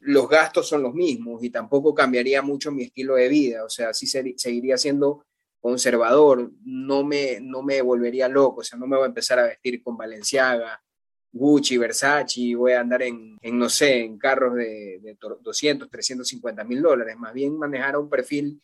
los 0.00 0.28
gastos 0.28 0.68
son 0.68 0.82
los 0.82 0.94
mismos 0.94 1.42
y 1.44 1.50
tampoco 1.50 1.94
cambiaría 1.94 2.40
mucho 2.40 2.72
mi 2.72 2.84
estilo 2.84 3.16
de 3.16 3.28
vida, 3.28 3.64
o 3.64 3.68
sea, 3.68 3.92
sí 3.92 4.06
seguiría 4.06 4.78
siendo 4.78 5.26
conservador, 5.60 6.50
no 6.64 7.04
me, 7.04 7.40
no 7.40 7.62
me 7.62 7.82
volvería 7.82 8.28
loco, 8.28 8.60
o 8.60 8.64
sea, 8.64 8.78
no 8.78 8.86
me 8.86 8.96
voy 8.96 9.04
a 9.04 9.08
empezar 9.08 9.38
a 9.38 9.46
vestir 9.46 9.82
con 9.82 9.96
Valenciaga, 9.96 10.82
Gucci, 11.32 11.78
Versace, 11.78 12.54
voy 12.54 12.72
a 12.72 12.80
andar 12.80 13.02
en, 13.02 13.38
no 13.42 13.68
sé, 13.68 14.00
en 14.00 14.18
carros 14.18 14.54
de, 14.54 15.00
de 15.02 15.16
200, 15.40 15.88
350 15.88 16.62
mil 16.64 16.82
dólares, 16.82 17.16
más 17.16 17.32
bien 17.32 17.58
manejar 17.58 17.96
un 17.96 18.10
perfil 18.10 18.60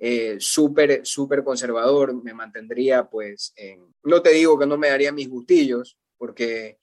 eh, 0.00 0.36
súper, 0.38 1.06
súper 1.06 1.44
conservador, 1.44 2.22
me 2.22 2.34
mantendría 2.34 3.08
pues 3.08 3.52
en, 3.56 3.94
no 4.04 4.22
te 4.22 4.30
digo 4.30 4.58
que 4.58 4.66
no 4.66 4.76
me 4.76 4.88
daría 4.88 5.12
mis 5.12 5.28
gustillos, 5.28 5.96
porque 6.16 6.78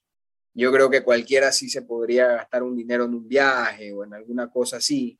yo 0.53 0.71
creo 0.71 0.89
que 0.89 1.03
cualquiera 1.03 1.51
sí 1.51 1.69
se 1.69 1.81
podría 1.81 2.27
gastar 2.27 2.63
un 2.63 2.75
dinero 2.75 3.05
en 3.05 3.13
un 3.13 3.27
viaje 3.27 3.91
o 3.91 4.05
en 4.05 4.13
alguna 4.13 4.49
cosa 4.49 4.77
así, 4.77 5.17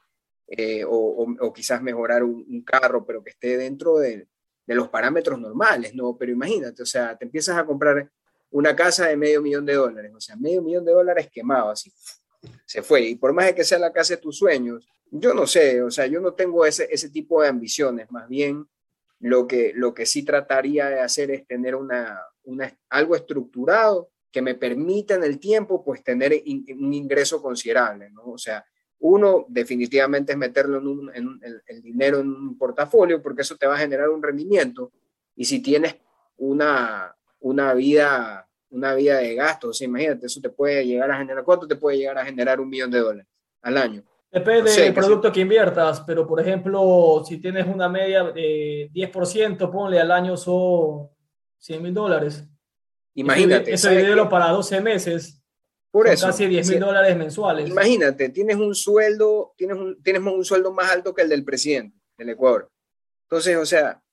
eh, 0.48 0.84
o, 0.88 1.54
quizás 1.54 1.82
mejorar 1.82 2.24
un, 2.24 2.64
carro, 2.64 3.06
pero 3.06 3.24
que 3.24 3.32
esté 3.32 3.58
dentro 3.58 3.98
de, 3.98 4.28
de, 4.66 4.76
los 4.76 4.90
parámetros 4.90 5.40
normales, 5.40 5.94
¿no? 5.96 6.16
Pero 6.18 6.32
imagínate, 6.32 6.84
o 6.84 6.86
sea, 6.86 7.18
te 7.18 7.26
empiezas 7.26 7.58
a 7.58 7.66
comprar 7.66 8.12
una 8.56 8.74
casa 8.74 9.08
de 9.08 9.18
medio 9.18 9.42
millón 9.42 9.66
de 9.66 9.74
dólares, 9.74 10.14
o 10.16 10.22
sea, 10.22 10.38
medio 10.38 10.62
millón 10.62 10.86
de 10.86 10.94
dólares 10.94 11.28
quemado, 11.30 11.72
así, 11.72 11.92
se 12.66 12.82
fue. 12.82 13.02
Y 13.02 13.16
por 13.16 13.34
más 13.34 13.48
de 13.48 13.56
que 13.56 13.66
sea 13.66 13.78
la 13.78 13.92
casa 13.92 14.16
de 14.16 14.22
tus 14.22 14.38
sueños, 14.38 14.88
yo 15.12 15.34
no 15.34 15.46
sé, 15.46 15.82
o 15.82 15.92
sea, 15.92 16.08
yo 16.08 16.22
no 16.22 16.34
tengo 16.34 16.66
ese, 16.66 16.88
ese 16.90 17.10
tipo 17.10 17.42
de 17.42 17.50
ambiciones, 17.50 18.10
más 18.12 18.30
bien 18.30 18.66
lo 19.20 19.46
que, 19.46 19.74
lo 19.76 19.94
que 19.94 20.06
sí 20.06 20.24
trataría 20.24 20.88
de 20.88 21.02
hacer 21.02 21.32
es 21.32 21.46
tener 21.46 21.76
una, 21.76 22.18
una 22.44 22.74
algo 22.90 23.18
estructurado 23.18 24.12
que 24.32 24.42
me 24.42 24.56
permita 24.56 25.16
en 25.16 25.26
el 25.26 25.38
tiempo 25.38 25.84
pues 25.84 26.02
tener 26.02 26.32
un 26.78 26.94
ingreso 26.94 27.42
considerable, 27.42 28.10
¿no? 28.10 28.24
O 28.24 28.38
sea, 28.38 28.66
uno 29.00 29.46
definitivamente 29.50 30.32
es 30.32 30.38
meterlo 30.38 30.78
en, 31.14 31.42
el, 31.42 31.82
dinero 31.82 32.20
en 32.20 32.30
un 32.30 32.58
portafolio 32.58 33.22
porque 33.22 33.42
eso 33.42 33.58
te 33.58 33.68
va 33.68 33.76
a 33.76 33.80
generar 33.80 34.10
un 34.10 34.24
rendimiento 34.24 34.94
y 35.36 35.44
si 35.44 35.62
tienes 35.62 35.98
una, 36.38 37.16
una 37.40 37.74
vida 37.74 38.45
una 38.70 38.94
vida 38.94 39.18
de 39.18 39.36
gastos, 39.36 39.82
imagínate, 39.82 40.26
eso 40.26 40.42
te 40.42 40.50
puede 40.50 40.86
llegar 40.86 41.12
a 41.12 41.18
generar, 41.18 41.44
¿cuánto 41.44 41.68
te 41.68 41.76
puede 41.76 41.98
llegar 41.98 42.18
a 42.18 42.26
generar 42.26 42.60
un 42.60 42.70
millón 42.70 42.92
de 42.92 43.00
dólares 43.00 43.28
al 43.62 43.78
año? 43.78 44.04
Depende 44.32 44.70
del 44.70 44.94
producto 44.94 45.32
que 45.32 45.40
inviertas, 45.40 46.02
pero 46.02 46.28
por 46.28 46.42
ejemplo, 46.42 47.24
si 47.26 47.38
tienes 47.38 47.66
una 47.68 47.88
media 47.88 48.24
de 48.26 48.90
10%, 48.94 49.72
ponle 49.72 49.98
al 49.98 50.12
año 50.12 50.36
son 50.36 51.10
100 51.60 51.82
mil 51.82 51.94
dólares. 51.94 52.44
Imagínate. 53.14 53.74
Eso 53.74 53.90
divídelo 53.90 54.28
para 54.28 54.50
12 54.50 54.82
meses. 54.82 55.42
Por 55.90 56.10
eso. 56.10 56.28
Casi 56.28 56.48
10 56.48 56.70
mil 56.70 56.80
dólares 56.82 57.16
mensuales. 57.16 57.70
Imagínate, 57.70 58.28
tienes 58.28 58.58
un 58.58 58.76
sueldo, 58.76 59.54
tienes 59.56 59.78
un, 59.78 60.04
tienes 60.04 60.22
un 60.22 60.44
sueldo 60.44 60.74
más 60.74 60.92
alto 60.92 61.14
que 61.14 61.22
el 61.22 61.30
del 61.30 61.46
presidente 61.46 61.98
del 62.18 62.30
Ecuador. 62.30 62.70
Entonces, 63.30 63.56
o 63.56 63.66
sea, 63.66 64.04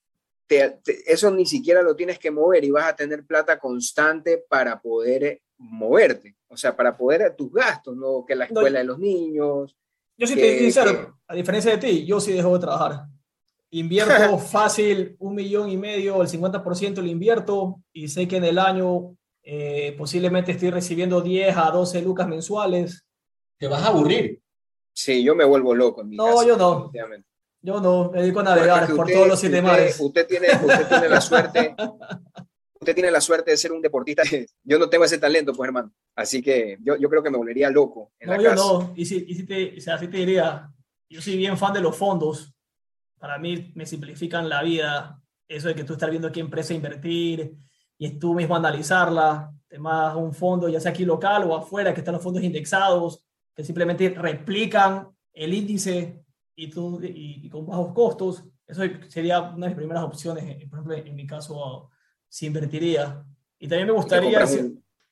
eso 1.07 1.31
ni 1.31 1.47
siquiera 1.47 1.83
lo 1.83 1.97
tienes 1.97 2.19
que 2.19 2.31
mover 2.31 2.65
y 2.65 2.71
vas 2.71 2.87
a 2.87 2.97
tener 2.97 3.25
plata 3.25 3.59
constante 3.59 4.45
para 4.49 4.81
poder 4.81 5.41
moverte. 5.59 6.37
O 6.49 6.57
sea, 6.57 6.77
para 6.77 6.97
poder 6.97 7.35
tus 7.37 7.53
gastos, 7.53 7.97
¿no? 7.97 8.25
Que 8.27 8.35
la 8.35 8.45
escuela 8.45 8.79
de 8.81 8.85
los 8.85 8.99
niños. 8.99 9.77
Yo 10.17 10.27
sí 10.27 10.35
te 10.35 10.43
digo 10.43 10.59
sincero, 10.59 11.19
a 11.27 11.35
diferencia 11.35 11.73
de 11.73 11.79
ti, 11.79 12.05
yo 12.05 12.21
sí 12.21 12.33
dejo 12.33 12.55
de 12.55 12.61
trabajar. 12.61 13.07
Invierto 13.71 14.39
fácil 14.39 15.17
un 15.19 15.35
millón 15.35 15.71
y 15.71 15.77
medio, 15.77 16.21
el 16.21 16.29
50% 16.29 16.97
lo 16.97 17.07
invierto 17.07 17.83
y 17.93 18.09
sé 18.09 18.29
que 18.29 18.37
en 18.37 18.45
el 18.45 18.59
año 18.59 19.17
eh, 19.43 19.95
posiblemente 19.97 20.53
estoy 20.53 20.71
recibiendo 20.71 21.21
10 21.21 21.57
a 21.57 21.71
12 21.71 22.03
lucas 22.03 22.29
mensuales. 22.29 23.07
Te 23.59 23.67
vas 23.67 23.83
a 23.83 23.89
aburrir. 23.89 24.41
Sí, 24.93 25.25
yo 25.25 25.35
me 25.35 25.45
vuelvo 25.45 25.75
loco. 25.75 26.03
En 26.03 26.11
mi 26.11 26.17
no, 26.17 26.47
yo 26.47 26.57
no. 26.57 26.91
Yo 27.63 27.81
no, 27.81 28.11
me 28.11 28.21
dedico 28.21 28.41
a 28.41 28.43
navegar 28.43 28.93
por 28.95 29.09
todos 29.09 29.29
los 29.29 29.41
siete 29.41 29.63
mares. 29.63 29.99
Usted 30.01 30.27
tiene, 30.27 30.49
usted 30.49 30.89
tiene 30.89 31.09
la 31.09 31.21
suerte. 31.21 31.75
usted 32.75 32.95
tiene 32.95 33.11
la 33.11 33.21
suerte 33.21 33.53
de 33.53 33.57
ser 33.57 33.73
un 33.73 33.81
deportista. 33.81 34.23
Yo 34.65 34.79
no 34.79 34.91
tengo 34.91 35.05
ese 35.05 35.19
talento, 35.19 35.53
pues, 35.53 35.69
hermano. 35.69 35.93
Así 36.17 36.43
que 36.43 36.77
yo, 36.83 36.97
yo 36.97 37.09
creo 37.09 37.23
que 37.23 37.31
me 37.31 37.39
volvería 37.39 37.71
loco. 37.71 38.13
no, 38.21 38.43
yo 38.43 38.55
no. 38.55 38.93
Y 38.95 39.07
si, 39.07 39.25
y 39.27 39.35
si 39.35 39.47
te, 39.47 39.79
o 39.79 39.81
sea, 39.81 39.99
te 39.99 40.09
diría, 40.09 40.71
yo 41.09 41.23
soy 41.23 41.39
bien 41.39 41.57
fan 41.57 41.73
de 41.73 41.81
los 41.81 41.97
fondos 41.97 42.53
para 43.23 43.39
mí 43.39 43.71
me 43.77 43.87
simplifican 43.87 44.49
la 44.49 44.65
vida. 44.65 45.23
Eso 45.47 45.69
de 45.69 45.77
que 45.77 45.85
tú 45.85 45.93
estás 45.93 46.11
viendo 46.11 46.33
qué 46.33 46.41
empresa 46.41 46.75
invertir 46.75 47.57
y 47.97 48.19
tú 48.19 48.35
mismo 48.35 48.57
analizarla, 48.57 49.55
temas 49.69 50.17
un 50.17 50.35
fondo, 50.35 50.69
ya 50.69 50.81
sea 50.81 50.91
aquí 50.91 51.05
local 51.05 51.45
o 51.45 51.55
afuera, 51.55 51.95
que 51.95 52.01
están 52.01 52.15
los 52.15 52.23
fondos 52.23 52.43
indexados, 52.43 53.25
que 53.55 53.63
simplemente 53.63 54.11
replican 54.11 55.09
el 55.33 55.55
índice 55.55 56.22
y, 56.55 56.71
tú, 56.71 57.01
y, 57.03 57.49
con 57.49 57.67
bajos 57.67 57.93
costos. 57.93 58.45
Eso 58.67 58.83
sería 59.09 59.41
una 59.41 59.67
de 59.67 59.71
mis 59.71 59.77
primeras 59.77 60.05
opciones. 60.05 60.45
Por 60.69 60.79
ejemplo, 60.79 60.95
en 60.95 61.15
mi 61.15 61.27
caso, 61.27 61.91
si 62.29 62.47
invertiría. 62.47 63.25
Y 63.59 63.69
también 63.69 63.89
me 63.89 63.95
gustaría 63.95 64.45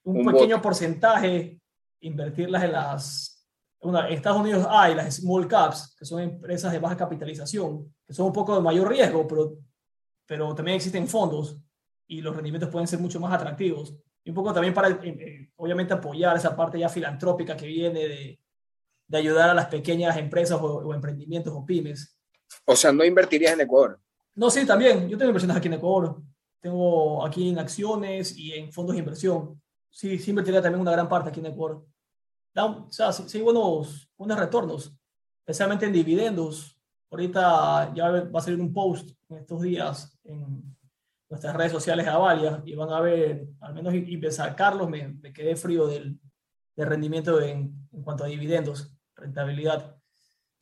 un, 0.03 0.25
pequeño 0.25 0.61
porcentaje 0.61 1.61
invertirlas 2.01 2.65
en 2.65 2.73
las 2.73 3.41
en 3.83 3.97
Estados 4.13 4.41
Unidos 4.41 4.67
hay 4.69 4.95
las 4.95 5.17
small 5.17 5.49
caps, 5.49 5.95
que 5.99 6.05
son 6.05 6.21
empresas 6.21 6.71
de 6.71 6.79
baja 6.79 6.97
capitalización, 6.97 7.95
que 8.07 8.13
son 8.13 8.27
un 8.27 8.33
poco 8.33 8.55
de 8.55 8.61
mayor 8.61 8.89
riesgo, 8.89 9.27
pero, 9.27 9.57
pero 10.27 10.55
también 10.55 10.77
existen 10.77 11.09
fondos 11.09 11.59
y 12.07 12.21
los 12.21 12.35
rendimientos 12.35 12.69
pueden 12.69 12.87
ser 12.87 12.99
mucho 12.99 13.19
más 13.21 13.33
atractivos. 13.33 13.97
Y 14.23 14.31
un 14.31 14.35
poco 14.35 14.53
también 14.53 14.75
para, 14.75 14.91
eh, 14.91 14.99
eh, 15.03 15.51
obviamente, 15.57 15.95
apoyar 15.95 16.37
esa 16.37 16.55
parte 16.55 16.79
ya 16.79 16.91
filantrópica 16.91 17.57
que 17.57 17.67
viene 17.67 18.07
de, 18.07 18.41
de 19.11 19.19
ayudar 19.19 19.51
a 19.51 19.55
las 19.55 19.67
pequeñas 19.67 20.17
empresas 20.17 20.59
o, 20.61 20.95
emprendimientos 20.95 21.53
o 21.55 21.67
pymes. 21.67 22.17
O 22.65 22.77
sea, 22.77 22.93
¿no 22.93 23.05
invertirías 23.05 23.53
en 23.53 23.63
Ecuador? 23.63 24.01
No, 24.35 24.51
sí, 24.51 24.65
también. 24.65 25.09
Yo 25.09 25.19
tengo 25.19 25.31
inversiones 25.31 25.57
aquí 25.57 25.69
en 25.69 25.75
Ecuador. 25.75 26.23
Tengo 26.61 27.27
aquí 27.27 27.49
en 27.49 27.59
acciones 27.59 28.37
y 28.37 28.53
en 28.53 28.73
fondos 28.73 28.95
de 28.95 29.01
inversión. 29.01 29.61
Sí, 29.91 30.19
sí 30.19 30.31
invertiría 30.31 30.63
también 30.63 30.81
una 30.81 30.93
gran 30.93 31.09
parte 31.09 31.31
aquí 31.31 31.41
en 31.41 31.47
Ecuador 31.47 31.85
da 32.53 32.67
o 32.67 32.91
sea, 32.91 33.13
sí, 33.13 33.41
buenos, 33.41 34.11
buenos 34.17 34.39
retornos, 34.39 34.93
especialmente 35.41 35.87
en 35.87 35.93
dividendos. 35.93 36.77
Ahorita 37.11 37.93
ya 37.95 38.11
va 38.11 38.39
a 38.39 38.43
salir 38.43 38.61
un 38.61 38.73
post 38.73 39.11
en 39.29 39.39
estos 39.39 39.63
días 39.63 40.19
en 40.25 40.77
nuestras 41.29 41.57
redes 41.57 41.73
sociales 41.73 42.07
de 42.07 42.13
Avalia 42.13 42.63
y 42.65 42.75
van 42.75 42.91
a 42.91 43.01
ver, 43.01 43.49
al 43.61 43.75
menos 43.75 43.95
y, 43.95 44.17
pensar, 44.17 44.55
Carlos, 44.55 44.89
me, 44.89 45.09
me, 45.09 45.33
quedé 45.33 45.57
frío 45.57 45.87
del, 45.87 46.19
del 46.77 46.87
rendimiento 46.87 47.41
en, 47.41 47.89
en, 47.93 48.03
cuanto 48.03 48.25
a 48.25 48.29
dividendos, 48.29 48.93
rentabilidad. 49.21 49.97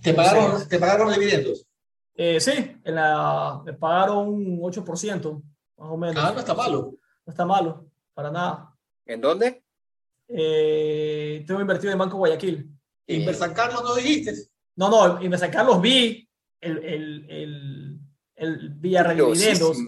¿Te 0.03 0.15
pagaron, 0.15 0.69
¿te 0.69 0.79
pagaron 0.79 1.13
dividendos? 1.13 1.67
Eh, 2.15 2.41
sí, 2.41 2.53
en 2.85 2.95
la, 2.95 3.63
me 3.65 3.73
pagaron 3.75 4.29
un 4.29 4.61
8%, 4.61 5.43
más 5.77 5.89
o 5.91 5.97
menos. 5.97 6.23
Ah, 6.23 6.33
no 6.33 6.41
está 6.41 6.55
malo. 6.55 6.95
No 7.25 7.31
está 7.31 7.47
malo, 7.47 7.87
para 8.15 8.31
nada. 8.31 8.75
¿En 9.07 9.21
dónde? 9.21 9.63
eh, 10.29 11.45
tengo 11.47 11.61
invertido 11.61 11.93
en 11.93 11.99
Banco 11.99 12.19
Guayaquil. 12.19 12.71
¿Y 13.07 13.25
San 13.33 13.55
Carlos 13.55 13.83
no 13.83 13.95
dijiste? 13.95 14.35
No, 14.77 14.91
no, 14.91 15.21
en 15.21 15.39
San 15.39 15.51
Carlos 15.51 15.81
vi 15.81 16.29
el, 16.61 16.79
el, 16.79 17.27
el, 17.31 18.01
el 18.37 18.69
vía 18.71 19.03
dividendos. 19.03 19.79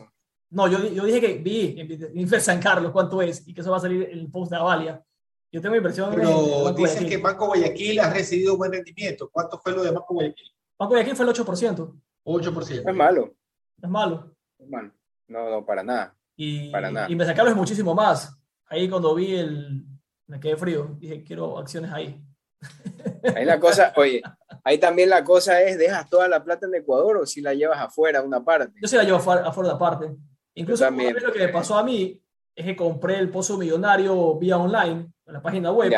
No, 0.50 0.66
yo, 0.66 0.88
yo, 0.88 1.04
dije 1.04 1.20
que 1.20 1.34
vi 1.34 1.76
en 1.78 2.40
San 2.40 2.60
Carlos 2.60 2.90
cuánto 2.90 3.22
es 3.22 3.46
y 3.46 3.54
que 3.54 3.60
eso 3.60 3.70
va 3.70 3.76
a 3.76 3.80
salir 3.80 4.08
en 4.10 4.18
el 4.18 4.30
post 4.30 4.50
de 4.50 4.56
Avalia. 4.56 5.04
Yo 5.52 5.60
tengo 5.60 5.74
inversión 5.74 6.14
Pero 6.14 6.68
en 6.68 6.74
dicen 6.76 7.08
que 7.08 7.16
Banco 7.16 7.46
Guayaquil 7.46 7.98
ha 8.00 8.10
recibido 8.10 8.56
buen 8.56 8.72
rendimiento. 8.72 9.28
¿Cuánto 9.30 9.58
fue 9.58 9.72
lo 9.72 9.82
de 9.82 9.90
Banco 9.90 10.14
Guayaquil? 10.14 10.46
Banco 10.78 10.90
Guayaquil 10.90 11.16
fue 11.16 11.26
el 11.26 11.32
8%. 11.32 12.00
8%. 12.24 12.88
Es 12.88 12.94
malo. 12.94 13.34
Es 13.82 13.88
malo. 13.88 14.36
Es 14.58 14.68
malo. 14.68 14.92
No, 15.26 15.50
no, 15.50 15.66
para 15.66 15.82
nada. 15.82 16.16
Y, 16.36 16.70
para 16.70 16.90
nada. 16.90 17.08
y 17.10 17.16
Carlos 17.16 17.50
es 17.50 17.56
muchísimo 17.56 17.94
más. 17.94 18.36
Ahí 18.66 18.88
cuando 18.88 19.14
vi 19.14 19.34
el, 19.34 19.84
me 20.26 20.38
quedé 20.38 20.56
frío. 20.56 20.96
Dije, 20.98 21.24
quiero 21.24 21.58
acciones 21.58 21.90
ahí. 21.92 22.22
Ahí 23.34 23.46
la 23.46 23.58
cosa, 23.58 23.92
oye, 23.96 24.20
ahí 24.64 24.76
también 24.76 25.08
la 25.08 25.24
cosa 25.24 25.62
es, 25.62 25.78
¿dejas 25.78 26.10
toda 26.10 26.28
la 26.28 26.44
plata 26.44 26.66
en 26.66 26.74
Ecuador 26.74 27.16
o 27.16 27.26
si 27.26 27.40
la 27.40 27.54
llevas 27.54 27.78
afuera, 27.78 28.20
una 28.20 28.44
parte? 28.44 28.78
Yo 28.82 28.86
sí 28.86 28.96
la 28.96 29.04
llevo 29.04 29.16
afuera, 29.16 29.46
afuera 29.46 29.72
de 29.72 29.78
parte. 29.78 30.16
Incluso 30.54 30.90
lo 30.90 31.32
que 31.32 31.38
me 31.38 31.48
pasó 31.48 31.78
a 31.78 31.82
mí 31.82 32.20
es 32.54 32.64
que 32.64 32.76
compré 32.76 33.18
el 33.18 33.30
pozo 33.30 33.56
millonario 33.56 34.36
vía 34.36 34.58
online, 34.58 35.12
en 35.26 35.32
la 35.32 35.42
página 35.42 35.72
web. 35.72 35.92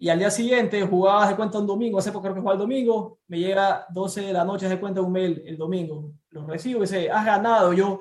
Y 0.00 0.10
al 0.10 0.18
día 0.18 0.30
siguiente 0.30 0.86
jugaba 0.86 1.28
de 1.28 1.34
cuenta 1.34 1.58
un 1.58 1.66
domingo, 1.66 1.98
hace 1.98 2.12
poco 2.12 2.22
creo 2.22 2.34
que 2.34 2.40
jugaba 2.40 2.54
el 2.54 2.60
domingo, 2.60 3.18
me 3.26 3.38
llega 3.38 3.84
12 3.90 4.20
de 4.20 4.32
la 4.32 4.44
noche 4.44 4.68
de 4.68 4.78
cuenta 4.78 5.00
un 5.00 5.10
mail 5.10 5.42
el 5.44 5.56
domingo. 5.56 6.12
Lo 6.30 6.46
recibo 6.46 6.78
y 6.78 6.82
dice, 6.82 7.10
has 7.10 7.26
ganado. 7.26 7.72
Yo, 7.72 7.98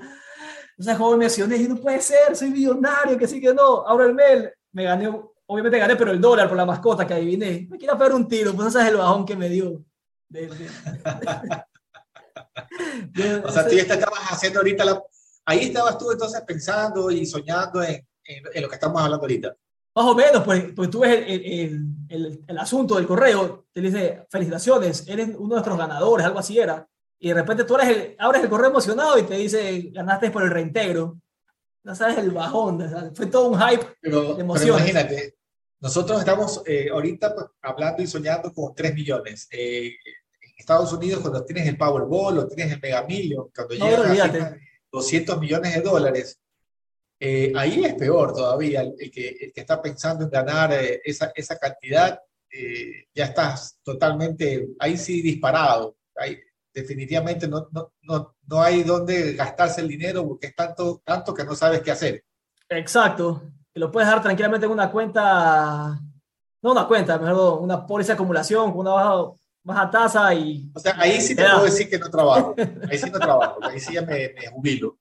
o 0.77 0.83
sea, 0.83 0.95
joven 0.95 1.17
me 1.17 1.25
accioné, 1.25 1.57
y 1.57 1.67
no 1.67 1.77
puede 1.77 1.99
ser, 2.01 2.35
soy 2.35 2.51
millonario, 2.51 3.17
que 3.17 3.27
sí 3.27 3.41
que 3.41 3.51
no. 3.51 3.87
Abro 3.87 4.05
el 4.05 4.13
mail, 4.13 4.51
me 4.73 4.83
gané, 4.83 5.09
obviamente 5.47 5.79
gané, 5.79 5.95
pero 5.95 6.11
el 6.11 6.21
dólar 6.21 6.47
por 6.47 6.57
la 6.57 6.67
mascota 6.67 7.07
que 7.07 7.15
adiviné. 7.15 7.67
Me 7.67 7.79
quiero 7.79 7.97
pegar 7.97 8.13
un 8.13 8.27
tiro, 8.27 8.53
pues 8.53 8.67
ese 8.67 8.81
es 8.81 8.87
el 8.89 8.97
bajón 8.97 9.25
que 9.25 9.35
me 9.35 9.49
dio. 9.49 9.83
o 13.43 13.51
sea, 13.51 13.65
tú 13.67 13.75
ya 13.75 13.81
estabas 13.81 14.19
haciendo 14.29 14.59
ahorita 14.59 14.85
la... 14.85 15.01
Ahí 15.47 15.59
estabas 15.59 15.97
tú 15.97 16.11
entonces 16.11 16.41
pensando 16.41 17.09
y 17.09 17.25
soñando 17.25 17.81
en, 17.81 18.05
en, 18.25 18.61
lo 18.61 18.67
que 18.67 18.75
estamos 18.75 19.01
hablando 19.01 19.23
ahorita. 19.23 19.55
Más 19.95 20.05
o 20.05 20.13
menos, 20.13 20.43
pues, 20.43 20.73
pues 20.75 20.89
tú 20.89 20.99
ves 20.99 21.23
el, 21.25 21.45
el, 21.45 21.85
el, 22.09 22.43
el, 22.45 22.57
asunto 22.57 22.95
del 22.95 23.07
correo, 23.07 23.65
te 23.71 23.79
dice, 23.79 24.25
felicitaciones, 24.29 25.07
eres 25.07 25.29
uno 25.29 25.55
de 25.55 25.55
nuestros 25.55 25.77
ganadores, 25.77 26.25
algo 26.25 26.39
así 26.39 26.59
era. 26.59 26.85
Y 27.17 27.29
de 27.29 27.33
repente 27.33 27.63
tú 27.63 27.75
eres 27.75 27.87
el, 27.87 28.15
abres 28.19 28.43
el 28.43 28.49
correo 28.49 28.69
emocionado 28.69 29.17
y 29.17 29.23
te 29.23 29.35
dice, 29.35 29.89
ganaste 29.93 30.31
por 30.31 30.43
el 30.43 30.51
reintegro. 30.51 31.17
No 31.83 31.95
sabes 31.95 32.17
el 32.17 32.31
bajón, 32.31 32.83
fue 33.15 33.27
todo 33.27 33.47
un 33.47 33.57
hype 33.57 33.85
pero, 34.01 34.35
de 34.35 34.41
emociones. 34.41 34.83
Pero 34.83 34.99
imagínate, 34.99 35.37
nosotros 35.79 36.19
estamos 36.19 36.61
eh, 36.65 36.89
ahorita 36.91 37.33
pues, 37.33 37.47
hablando 37.61 38.03
y 38.03 38.07
soñando 38.07 38.53
con 38.53 38.75
3 38.75 38.93
millones. 38.93 39.47
Eh, 39.49 39.87
en 40.41 40.53
Estados 40.57 40.91
Unidos, 40.91 41.21
cuando 41.21 41.45
tienes 41.45 41.65
el 41.69 41.77
Powerball 41.77 42.39
o 42.39 42.47
tienes 42.47 42.73
el 42.73 42.81
Mega 42.81 43.03
Million, 43.03 43.47
cuando 43.55 43.75
no, 43.75 43.89
llegas 43.89 44.57
200 44.91 45.39
millones 45.39 45.75
de 45.75 45.81
dólares, 45.81 46.39
eh, 47.19 47.51
ahí 47.55 47.83
es 47.83 47.95
peor 47.95 48.33
todavía. 48.33 48.81
El, 48.81 48.95
que, 49.11 49.51
que, 49.53 49.61
está 49.61 49.81
pensando 49.81 50.25
en 50.25 50.29
ganar 50.29 50.73
eh, 50.73 51.01
esa, 51.03 51.31
esa, 51.35 51.57
cantidad, 51.57 52.19
eh, 52.49 53.05
ya 53.13 53.25
estás 53.25 53.79
totalmente, 53.83 54.69
ahí 54.79 54.97
sí 54.97 55.21
disparado. 55.21 55.97
Ahí, 56.15 56.37
definitivamente 56.73 57.47
no, 57.47 57.67
no, 57.71 57.93
no, 58.03 58.35
no 58.45 58.61
hay 58.61 58.83
dónde 58.83 59.33
gastarse 59.33 59.81
el 59.81 59.87
dinero 59.87 60.27
porque 60.27 60.47
es 60.47 60.55
tanto, 60.55 61.01
tanto 61.03 61.33
que 61.33 61.43
no 61.43 61.55
sabes 61.55 61.81
qué 61.81 61.91
hacer. 61.91 62.23
Exacto 62.69 63.41
lo 63.77 63.91
puedes 63.91 64.07
dejar 64.07 64.21
tranquilamente 64.23 64.65
en 64.65 64.71
una 64.71 64.91
cuenta, 64.91 65.99
no 66.61 66.71
una 66.71 66.87
cuenta, 66.87 67.17
mejor 67.17 67.61
una 67.61 67.85
póliza 67.85 68.13
de 68.13 68.15
acumulación 68.15 68.71
con 68.71 68.81
una 68.81 68.91
baja, 68.91 69.31
baja 69.67 69.91
tasa 69.91 70.33
y... 70.33 70.71
O 70.73 70.79
sea, 70.79 70.95
ahí 70.97 71.19
sí 71.19 71.35
te 71.35 71.43
puedo 71.43 71.65
decir 71.65 71.89
que 71.89 71.99
no 71.99 72.09
trabajo, 72.09 72.55
ahí 72.89 72.97
sí 72.97 73.09
no 73.11 73.19
trabajo, 73.19 73.59
ahí 73.61 73.79
sí 73.79 73.93
ya 73.93 74.01
me, 74.01 74.33
me 74.33 74.47
jubilo. 74.47 74.97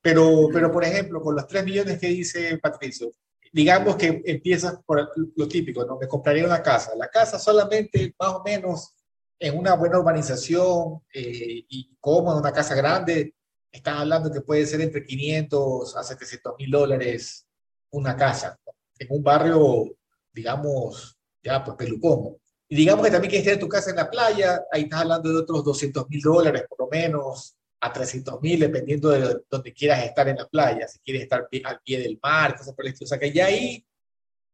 Pero, 0.00 0.48
pero, 0.52 0.72
por 0.72 0.82
ejemplo, 0.82 1.20
con 1.20 1.34
los 1.36 1.46
3 1.46 1.64
millones 1.64 1.98
que 1.98 2.08
dice 2.08 2.56
Patricio, 2.58 3.12
digamos 3.52 3.96
que 3.96 4.22
empiezas 4.24 4.78
por 4.86 5.10
lo 5.36 5.48
típico, 5.48 5.84
¿no? 5.84 5.98
Me 5.98 6.08
compraría 6.08 6.46
una 6.46 6.62
casa. 6.62 6.92
La 6.96 7.08
casa 7.08 7.38
solamente 7.38 8.14
más 8.18 8.30
o 8.30 8.42
menos 8.42 8.94
en 9.38 9.58
una 9.58 9.74
buena 9.74 9.98
urbanización 9.98 11.02
eh, 11.12 11.64
y 11.68 11.96
cómoda, 12.00 12.40
una 12.40 12.52
casa 12.52 12.74
grande, 12.74 13.34
están 13.70 13.98
hablando 13.98 14.32
que 14.32 14.40
puede 14.40 14.66
ser 14.66 14.80
entre 14.80 15.04
500 15.04 15.96
a 15.96 16.02
700 16.02 16.54
mil 16.58 16.70
dólares 16.70 17.46
una 17.90 18.16
casa 18.16 18.58
en 18.98 19.06
un 19.10 19.22
barrio, 19.22 19.84
digamos, 20.32 21.18
ya 21.42 21.62
pues 21.62 21.76
pelucón. 21.76 22.36
Y 22.68 22.76
digamos 22.76 23.04
que 23.04 23.10
también 23.10 23.30
quieres 23.30 23.46
tener 23.46 23.60
tu 23.60 23.68
casa 23.68 23.90
en 23.90 23.96
la 23.96 24.10
playa, 24.10 24.62
ahí 24.70 24.82
estás 24.82 25.00
hablando 25.00 25.30
de 25.30 25.38
otros 25.38 25.64
200 25.64 26.08
mil 26.08 26.20
dólares 26.20 26.64
por 26.68 26.80
lo 26.80 26.88
menos, 26.88 27.56
a 27.80 27.92
300 27.92 28.40
mil, 28.42 28.60
dependiendo 28.60 29.10
de 29.10 29.40
donde 29.48 29.72
quieras 29.72 30.04
estar 30.04 30.28
en 30.28 30.36
la 30.36 30.46
playa, 30.46 30.86
si 30.88 30.98
quieres 30.98 31.22
estar 31.22 31.48
al 31.64 31.80
pie 31.80 31.98
del 31.98 32.18
mar, 32.22 32.56
cosas 32.56 32.74
por 32.74 32.84
el 32.84 32.92
estilo. 32.92 33.06
O 33.06 33.08
sea 33.08 33.18
que 33.18 33.32
ya 33.32 33.46
ahí 33.46 33.84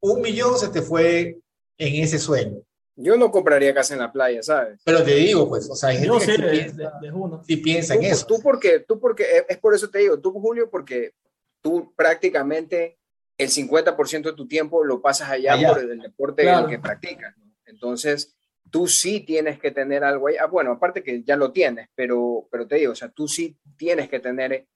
un 0.01 0.21
millón 0.21 0.59
se 0.59 0.69
te 0.69 0.83
fue 0.83 1.39
en 1.79 2.03
ese 2.03 2.19
sueño. 2.19 2.61
Yo 2.97 3.17
no 3.17 3.31
compraría 3.33 3.75
casa 3.75 3.95
en 3.95 4.01
la 4.01 4.13
playa, 4.13 4.43
¿sabes? 4.43 4.81
Pero 4.85 5.03
te 5.03 5.15
digo, 5.15 5.49
pues, 5.49 5.69
o 5.69 5.75
sea, 5.75 5.89
hay 5.89 5.99
gente 5.99 6.27
que 6.27 6.43
de, 6.43 6.51
piensa, 6.51 6.93
de, 7.01 7.11
uno. 7.11 7.43
sí 7.45 7.57
piensa 7.57 7.95
en 7.95 8.05
eso. 8.05 8.25
Tú 8.27 8.41
porque, 8.41 8.81
tú 8.81 9.01
porque, 9.01 9.45
es 9.49 9.59
por 9.59 9.75
eso 9.75 9.89
te 9.89 9.99
digo, 9.99 10.21
tú 10.21 10.31
Julio, 10.33 10.71
porque 10.71 11.13
tú 11.61 11.93
prácticamente 11.97 12.97
el 13.37 13.49
50% 13.49 14.23
de 14.23 14.33
tu 14.35 14.47
tiempo 14.47 14.85
lo 14.85 15.01
pasas 15.03 15.31
allá, 15.31 15.55
allá. 15.55 15.73
por 15.73 15.79
el 15.81 15.99
deporte 15.99 16.43
claro. 16.43 16.69
que 16.69 16.79
practicas. 16.79 17.35
Entonces, 17.67 18.35
tú 18.71 18.87
sí 18.87 19.21
tienes 19.21 19.59
que 19.59 19.71
tener 19.71 20.05
algo 20.05 20.29
ahí. 20.29 20.37
Ah, 20.37 20.47
bueno, 20.47 20.73
aparte 20.73 21.03
que 21.03 21.23
ya 21.23 21.37
lo 21.37 21.53
tienes, 21.53 21.89
pero, 21.95 22.49
pero 22.51 22.67
te 22.67 22.77
digo, 22.77 22.93
o 22.93 22.97
sea, 22.97 23.09
tú 23.09 23.29
sí 23.29 23.57
tienes 23.77 24.09
que 24.09 24.21
tener 24.21 24.67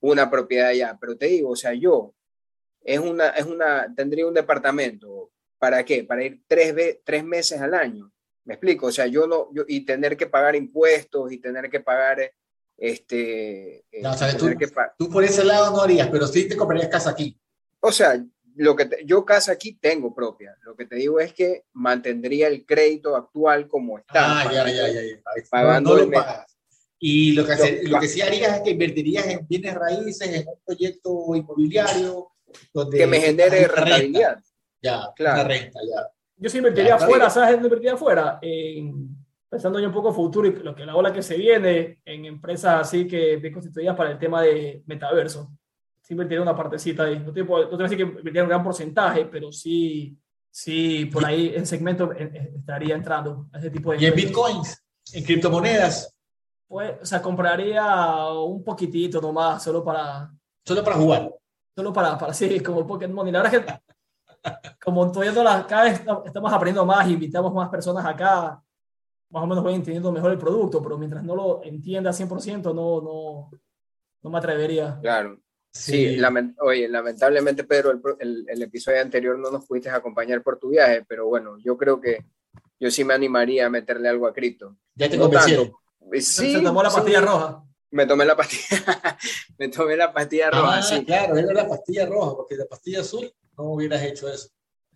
una 0.00 0.30
propiedad 0.30 0.68
allá. 0.68 0.96
Pero 1.00 1.16
te 1.16 1.26
digo, 1.26 1.50
o 1.50 1.56
sea, 1.56 1.74
yo 1.74 2.14
es 2.82 2.98
una, 2.98 3.28
es 3.30 3.44
una, 3.44 3.92
tendría 3.94 4.26
un 4.26 4.34
departamento. 4.34 5.30
¿Para 5.58 5.84
qué? 5.84 6.04
Para 6.04 6.24
ir 6.24 6.42
tres, 6.46 7.00
tres 7.04 7.24
meses 7.24 7.60
al 7.60 7.74
año. 7.74 8.12
Me 8.44 8.54
explico, 8.54 8.86
o 8.86 8.92
sea, 8.92 9.06
yo 9.06 9.26
no, 9.26 9.48
yo, 9.52 9.64
y 9.66 9.84
tener 9.84 10.16
que 10.16 10.26
pagar 10.26 10.56
impuestos 10.56 11.32
y 11.32 11.38
tener 11.38 11.68
que 11.68 11.80
pagar, 11.80 12.32
este... 12.76 13.84
No, 14.00 14.12
o 14.12 14.14
sea, 14.16 14.34
tú, 14.36 14.48
tú 14.96 15.10
por 15.10 15.24
ese 15.24 15.44
lado 15.44 15.70
no 15.70 15.82
harías, 15.82 16.08
pero 16.08 16.26
sí 16.26 16.48
te 16.48 16.56
comprarías 16.56 16.88
casa 16.88 17.10
aquí. 17.10 17.38
O 17.80 17.92
sea, 17.92 18.24
lo 18.58 18.74
que 18.74 18.86
te, 18.86 19.04
yo 19.04 19.24
casa 19.24 19.52
aquí 19.52 19.74
tengo 19.74 20.14
propia. 20.14 20.56
Lo 20.62 20.74
que 20.74 20.84
te 20.84 20.96
digo 20.96 21.20
es 21.20 21.32
que 21.32 21.64
mantendría 21.74 22.48
el 22.48 22.66
crédito 22.66 23.14
actual 23.16 23.68
como 23.68 23.98
está. 23.98 24.40
Ah, 24.40 24.52
ya, 24.52 24.68
ya, 24.68 24.88
ya, 24.88 25.02
ya. 25.02 25.22
Pagando 25.50 25.90
no, 25.90 25.96
no 25.96 26.04
lo 26.04 26.10
pagas. 26.10 26.58
Y 26.98 27.32
lo 27.32 27.46
que, 27.46 27.52
hace, 27.52 27.82
lo, 27.84 27.92
lo 27.92 28.00
que 28.00 28.08
sí 28.08 28.20
harías 28.20 28.56
es 28.56 28.62
que 28.62 28.70
invertirías 28.70 29.26
en 29.28 29.46
bienes 29.46 29.74
raíces, 29.74 30.28
en 30.28 30.48
un 30.48 30.58
proyecto 30.66 31.36
inmobiliario. 31.36 32.32
Donde 32.74 32.98
que 32.98 33.06
me 33.06 33.20
genere 33.20 33.68
rentabilidad. 33.68 34.34
Renta. 34.34 34.48
Ya, 34.82 35.12
claro. 35.14 35.48
Renta, 35.48 35.78
ya. 35.88 36.08
Yo 36.36 36.50
sí 36.50 36.58
invertiría 36.58 36.96
afuera, 36.96 37.30
¿sabes 37.30 37.52
dónde 37.52 37.66
invertiría 37.66 37.94
afuera? 37.94 38.38
En, 38.42 39.16
pensando 39.48 39.78
ya 39.78 39.86
un 39.86 39.92
poco 39.92 40.12
futuro 40.12 40.48
y 40.48 40.52
lo 40.52 40.74
que 40.74 40.84
la 40.84 40.96
ola 40.96 41.12
que 41.12 41.22
se 41.22 41.36
viene 41.36 42.00
en 42.04 42.24
empresas 42.24 42.80
así 42.80 43.06
que 43.06 43.36
bien 43.36 43.52
constituidas 43.52 43.96
para 43.96 44.10
el 44.10 44.18
tema 44.18 44.42
de 44.42 44.82
metaverso 44.86 45.52
sí 46.08 46.14
invertiría 46.14 46.40
una 46.40 46.56
partecita 46.56 47.04
ahí. 47.04 47.18
No 47.18 47.32
te, 47.32 47.44
no 47.44 47.68
te 47.68 47.76
voy 47.76 47.80
a 47.80 47.82
decir 47.82 47.98
que 47.98 48.04
invertiría 48.04 48.42
un 48.42 48.48
gran 48.48 48.64
porcentaje, 48.64 49.26
pero 49.26 49.52
sí, 49.52 50.16
sí 50.50 51.04
por 51.04 51.24
ahí 51.24 51.52
en 51.54 51.66
segmento 51.66 52.12
estaría 52.12 52.94
entrando 52.94 53.46
a 53.52 53.58
ese 53.58 53.70
tipo 53.70 53.92
de... 53.92 53.98
¿Y 53.98 54.06
en 54.06 54.14
bitcoins? 54.14 54.82
¿En 55.12 55.22
criptomonedas? 55.22 56.14
Pues, 56.66 56.94
o 57.02 57.04
sea, 57.04 57.20
compraría 57.20 58.26
un 58.32 58.64
poquitito 58.64 59.20
nomás, 59.20 59.62
solo 59.62 59.84
para... 59.84 60.32
Solo 60.64 60.82
para 60.82 60.96
jugar. 60.96 61.34
Solo 61.76 61.92
para, 61.92 62.16
para 62.16 62.32
sí, 62.32 62.60
como 62.60 62.86
Pokémon. 62.86 63.28
Y 63.28 63.32
la 63.32 63.42
verdad 63.42 63.54
es 63.54 63.64
que, 63.66 64.72
como 64.82 65.12
todavía 65.12 65.42
la, 65.42 65.66
cada 65.66 65.84
vez 65.84 66.02
estamos 66.24 66.52
aprendiendo 66.52 66.86
más, 66.86 67.06
invitamos 67.08 67.52
más 67.52 67.68
personas 67.68 68.04
acá, 68.06 68.62
más 69.30 69.42
o 69.42 69.46
menos 69.46 69.62
voy 69.62 69.74
entendiendo 69.74 70.10
mejor 70.10 70.32
el 70.32 70.38
producto, 70.38 70.82
pero 70.82 70.96
mientras 70.96 71.22
no 71.22 71.36
lo 71.36 71.62
entienda 71.64 72.12
100%, 72.12 72.74
no, 72.74 73.00
no, 73.02 73.50
no 74.22 74.30
me 74.30 74.38
atrevería. 74.38 74.98
Claro. 75.02 75.38
Sí, 75.70 75.92
sí 75.92 76.16
lament 76.16 76.56
oye, 76.60 76.88
lamentablemente, 76.88 77.64
Pedro, 77.64 77.90
el, 77.90 78.00
el, 78.18 78.46
el, 78.48 78.62
episodio 78.62 79.00
anterior 79.00 79.38
no 79.38 79.50
nos 79.50 79.66
pudiste 79.66 79.90
acompañar 79.90 80.42
por 80.42 80.58
tu 80.58 80.70
viaje, 80.70 81.04
pero 81.06 81.26
bueno, 81.26 81.58
yo 81.62 81.76
creo 81.76 82.00
que 82.00 82.24
yo 82.80 82.90
sí 82.90 83.04
me 83.04 83.14
animaría 83.14 83.66
a 83.66 83.70
meterle 83.70 84.08
algo 84.08 84.26
a 84.26 84.32
cripto. 84.32 84.76
Ya 84.94 85.08
te 85.08 85.16
no 85.16 85.24
convencieron. 85.24 85.72
Sí, 86.14 86.52
se 86.52 86.60
tomó 86.60 86.82
la 86.82 86.90
pastilla 86.90 87.20
sí. 87.20 87.26
roja. 87.26 87.64
Me 87.90 88.06
tomé 88.06 88.24
la 88.24 88.36
pastilla, 88.36 89.18
me 89.58 89.68
tomé 89.68 89.96
la 89.96 90.12
pastilla 90.12 90.50
roja, 90.50 90.78
ah, 90.78 90.82
sí. 90.82 91.04
Claro, 91.04 91.36
era 91.38 91.52
la 91.52 91.68
pastilla 91.68 92.06
roja, 92.06 92.36
porque 92.36 92.56
la 92.56 92.66
pastilla 92.66 93.00
azul 93.00 93.32
no 93.56 93.64
hubieras 93.64 94.02
hecho 94.02 94.28
eso. 94.28 94.48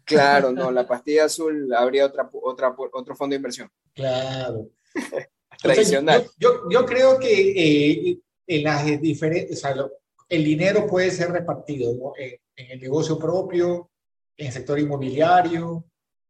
Claro, 0.04 0.52
no, 0.52 0.70
la 0.70 0.86
pastilla 0.86 1.24
azul 1.24 1.72
habría 1.74 2.06
otra, 2.06 2.28
otra, 2.32 2.74
otro 2.92 3.16
fondo 3.16 3.32
de 3.32 3.38
inversión. 3.38 3.70
Claro. 3.94 4.68
Tradicional. 5.62 6.16
Entonces, 6.16 6.36
yo, 6.38 6.68
yo, 6.68 6.70
yo, 6.70 6.86
creo 6.86 7.18
que 7.18 8.10
eh, 8.10 8.20
en 8.46 8.62
las 8.62 8.84
diferentes, 9.00 9.56
o 9.58 9.60
sea, 9.60 9.74
lo, 9.74 9.90
el 10.28 10.44
dinero 10.44 10.86
puede 10.86 11.10
ser 11.10 11.30
repartido 11.30 11.94
¿no? 11.94 12.12
en, 12.16 12.34
en, 12.56 12.70
el 12.72 12.80
negocio 12.80 13.18
propio, 13.18 13.90
en 14.36 14.46
el 14.46 14.52
sector 14.52 14.78
inmobiliario, 14.78 15.84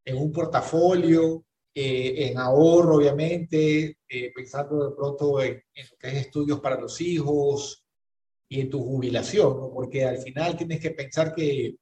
en 0.05 0.17
un 0.17 0.33
portafolio, 0.33 1.45
eh, 1.75 2.29
en 2.29 2.39
ahorro, 2.39 2.97
obviamente, 2.97 3.97
eh, 4.09 4.33
pensando 4.35 4.91
de 4.91 4.95
pronto 4.95 5.41
en, 5.41 5.63
en, 5.73 5.87
lo 5.91 5.97
que 5.97 6.09
es 6.09 6.15
estudios 6.15 6.61
para 6.61 6.79
los 6.79 7.01
hijos 7.01 7.83
y 8.49 8.61
en 8.61 8.69
tu 8.69 8.85
jubilación, 8.85 9.57
¿no? 9.57 9.73
porque 9.73 10.05
al 10.05 10.19
final 10.19 10.57
tienes 10.57 10.81
que 10.81 10.91
pensar 10.91 11.35
que... 11.35 11.77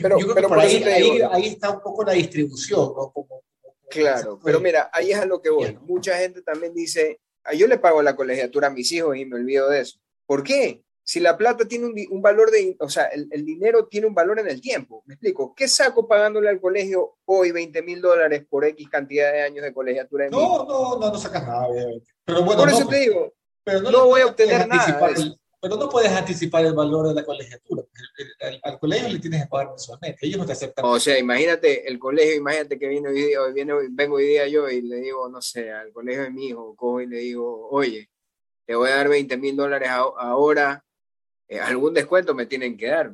Pero, 0.00 0.18
yo 0.18 0.26
creo 0.26 0.34
pero 0.34 0.48
que 0.48 0.54
por 0.54 0.58
ahí, 0.60 0.82
ahí, 0.84 1.20
ahí, 1.30 1.46
está 1.48 1.72
un 1.72 1.80
poco 1.82 2.04
la 2.04 2.12
distribución, 2.12 2.94
¿no? 2.96 3.10
Como, 3.12 3.42
claro, 3.90 4.40
pero 4.42 4.60
mira, 4.60 4.88
ahí 4.92 5.10
es 5.10 5.18
a 5.18 5.26
lo 5.26 5.42
que 5.42 5.50
voy. 5.50 5.76
Mucha 5.82 6.16
gente 6.16 6.40
también 6.40 6.72
dice, 6.72 7.20
yo 7.54 7.66
le 7.66 7.76
pago 7.76 8.00
la 8.00 8.16
colegiatura 8.16 8.68
a 8.68 8.70
mis 8.70 8.90
hijos 8.92 9.14
y 9.16 9.26
me 9.26 9.36
olvido 9.36 9.68
de 9.68 9.80
eso. 9.80 9.98
¿Por 10.24 10.42
qué? 10.42 10.82
Si 11.06 11.20
la 11.20 11.36
plata 11.36 11.68
tiene 11.68 11.84
un, 11.84 11.94
un 12.10 12.22
valor 12.22 12.50
de, 12.50 12.76
o 12.80 12.88
sea, 12.88 13.04
el, 13.04 13.28
el, 13.30 13.44
dinero 13.44 13.86
tiene 13.86 14.06
un 14.06 14.14
valor 14.14 14.40
en 14.40 14.48
el 14.48 14.60
tiempo, 14.62 15.02
me 15.06 15.14
explico, 15.14 15.54
¿qué 15.54 15.68
saco 15.68 16.08
pagándole 16.08 16.48
al 16.48 16.60
colegio 16.60 17.18
hoy 17.26 17.52
20 17.52 17.82
mil 17.82 18.00
dólares 18.00 18.44
por 18.48 18.64
X 18.64 18.88
cantidad 18.88 19.30
de 19.30 19.42
años 19.42 19.64
de 19.64 19.74
colegiatura? 19.74 20.30
no, 20.30 20.64
no, 20.64 20.98
no, 20.98 21.10
no 21.10 21.18
sacas 21.18 21.46
nada, 21.46 21.68
obviamente. 21.68 22.10
Pero 22.24 22.42
bueno, 22.42 22.62
por 22.62 22.70
eso 22.70 22.80
no, 22.80 22.88
te 22.88 22.96
digo, 22.96 23.34
pero 23.62 23.82
no, 23.82 23.90
no 23.90 24.06
voy 24.06 24.22
a 24.22 24.26
obtener 24.26 24.66
nada. 24.66 25.10
El, 25.14 25.38
pero 25.60 25.76
no 25.76 25.90
puedes 25.90 26.10
anticipar 26.10 26.64
el 26.64 26.74
valor 26.74 27.08
de 27.08 27.14
la 27.14 27.24
colegiatura. 27.24 27.82
Al, 28.40 28.60
al, 28.62 28.78
colegio 28.78 29.08
le 29.08 29.18
tienes 29.18 29.42
que 29.42 29.48
pagar 29.48 29.70
mensualmente, 29.70 30.26
ellos 30.26 30.38
no 30.38 30.46
te 30.46 30.52
aceptan. 30.52 30.86
O 30.86 30.98
sea, 30.98 31.18
imagínate 31.18 31.86
el 31.86 31.98
colegio, 31.98 32.34
imagínate 32.34 32.78
que 32.78 32.88
vino 32.88 33.10
hoy 33.10 33.14
día, 33.14 33.42
hoy 33.42 33.52
viene, 33.52 33.74
vengo 33.90 34.16
hoy 34.16 34.26
día 34.26 34.46
yo 34.46 34.70
y 34.70 34.80
le 34.80 34.96
digo, 34.96 35.28
no 35.28 35.42
sé, 35.42 35.70
al 35.70 35.92
colegio 35.92 36.22
de 36.22 36.30
mi 36.30 36.48
hijo, 36.48 36.74
cojo 36.76 37.02
y 37.02 37.06
le 37.06 37.18
digo, 37.18 37.68
oye, 37.70 38.08
te 38.66 38.74
voy 38.74 38.88
a 38.88 38.96
dar 38.96 39.08
20 39.08 39.36
mil 39.36 39.56
dólares 39.56 39.90
ahora 39.90 40.83
eh, 41.48 41.60
algún 41.60 41.94
descuento 41.94 42.34
me 42.34 42.46
tienen 42.46 42.76
que 42.76 42.88
dar. 42.88 43.12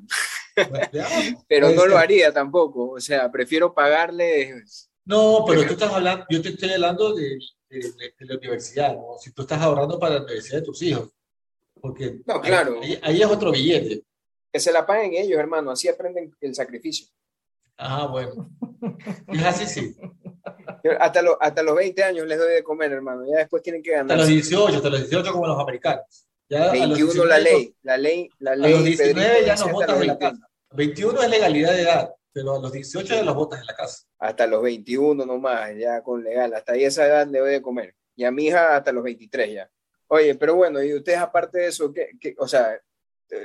pero 1.48 1.70
no 1.70 1.86
lo 1.86 1.96
haría 1.96 2.32
tampoco, 2.32 2.90
o 2.90 3.00
sea, 3.00 3.30
prefiero 3.30 3.72
pagarle. 3.72 4.64
No, 5.04 5.44
pero 5.46 5.66
tú 5.66 5.72
estás 5.72 5.92
hablando, 5.92 6.24
yo 6.28 6.42
te 6.42 6.50
estoy 6.50 6.70
hablando 6.70 7.14
de, 7.14 7.38
de, 7.68 7.78
de, 7.78 8.14
de 8.18 8.26
la 8.26 8.36
universidad, 8.36 8.94
¿no? 8.94 9.16
Si 9.18 9.32
tú 9.32 9.42
estás 9.42 9.60
ahorrando 9.60 9.98
para 9.98 10.16
la 10.16 10.22
universidad 10.22 10.58
de 10.58 10.64
tus 10.64 10.82
hijos, 10.82 11.10
porque 11.80 12.20
no, 12.26 12.40
claro. 12.40 12.80
ahí, 12.82 12.98
ahí 13.02 13.22
es 13.22 13.26
otro 13.26 13.50
billete. 13.52 14.04
Que 14.52 14.60
se 14.60 14.72
la 14.72 14.84
paguen 14.84 15.14
ellos, 15.14 15.38
hermano, 15.38 15.70
así 15.70 15.88
aprenden 15.88 16.34
el 16.40 16.54
sacrificio. 16.54 17.06
Ah, 17.76 18.06
bueno. 18.06 18.50
Es 19.28 19.44
así, 19.44 19.66
sí. 19.66 19.96
hasta, 20.98 21.22
hasta 21.40 21.62
los 21.62 21.76
20 21.76 22.02
años 22.02 22.26
les 22.26 22.38
doy 22.38 22.52
de 22.52 22.62
comer, 22.62 22.92
hermano. 22.92 23.22
Ya 23.30 23.38
después 23.38 23.62
tienen 23.62 23.82
que 23.82 23.92
ganar. 23.92 24.10
Hasta 24.10 24.16
los 24.16 24.28
18, 24.28 24.76
hasta 24.76 24.90
los 24.90 25.00
18 25.00 25.32
como 25.32 25.46
los 25.46 25.58
americanos. 25.58 26.26
Ya 26.50 26.72
21 26.72 27.24
la 27.26 27.38
ley, 27.38 27.76
la 27.82 27.96
ley, 27.96 28.28
la 28.40 28.56
ley. 28.56 28.72
A 28.72 28.76
los 28.76 28.84
19 28.84 29.46
ya 29.46 29.54
no 29.54 29.68
votas 29.68 30.00
en 30.00 30.06
la 30.08 30.18
casa. 30.18 30.50
21 30.72 31.22
es 31.22 31.30
legalidad 31.30 31.72
de 31.72 31.82
edad, 31.82 32.14
pero 32.32 32.56
a 32.56 32.58
los 32.58 32.72
18 32.72 33.14
ya 33.14 33.22
los 33.22 33.36
votas 33.36 33.60
en 33.60 33.66
la 33.66 33.76
casa. 33.76 34.04
Hasta 34.18 34.48
los 34.48 34.60
21 34.60 35.24
nomás, 35.24 35.70
ya 35.78 36.02
con 36.02 36.24
legal. 36.24 36.52
Hasta 36.52 36.72
ahí 36.72 36.82
esa 36.84 37.06
edad 37.06 37.28
le 37.28 37.38
doy 37.38 37.52
de 37.52 37.62
comer. 37.62 37.94
Y 38.16 38.24
a 38.24 38.32
mi 38.32 38.46
hija 38.46 38.76
hasta 38.76 38.90
los 38.90 39.04
23 39.04 39.52
ya. 39.52 39.70
Oye, 40.08 40.34
pero 40.34 40.56
bueno, 40.56 40.82
y 40.82 40.92
ustedes 40.92 41.20
aparte 41.20 41.60
de 41.60 41.66
eso, 41.68 41.92
¿qué, 41.92 42.10
qué, 42.20 42.34
o 42.36 42.48
sea, 42.48 42.76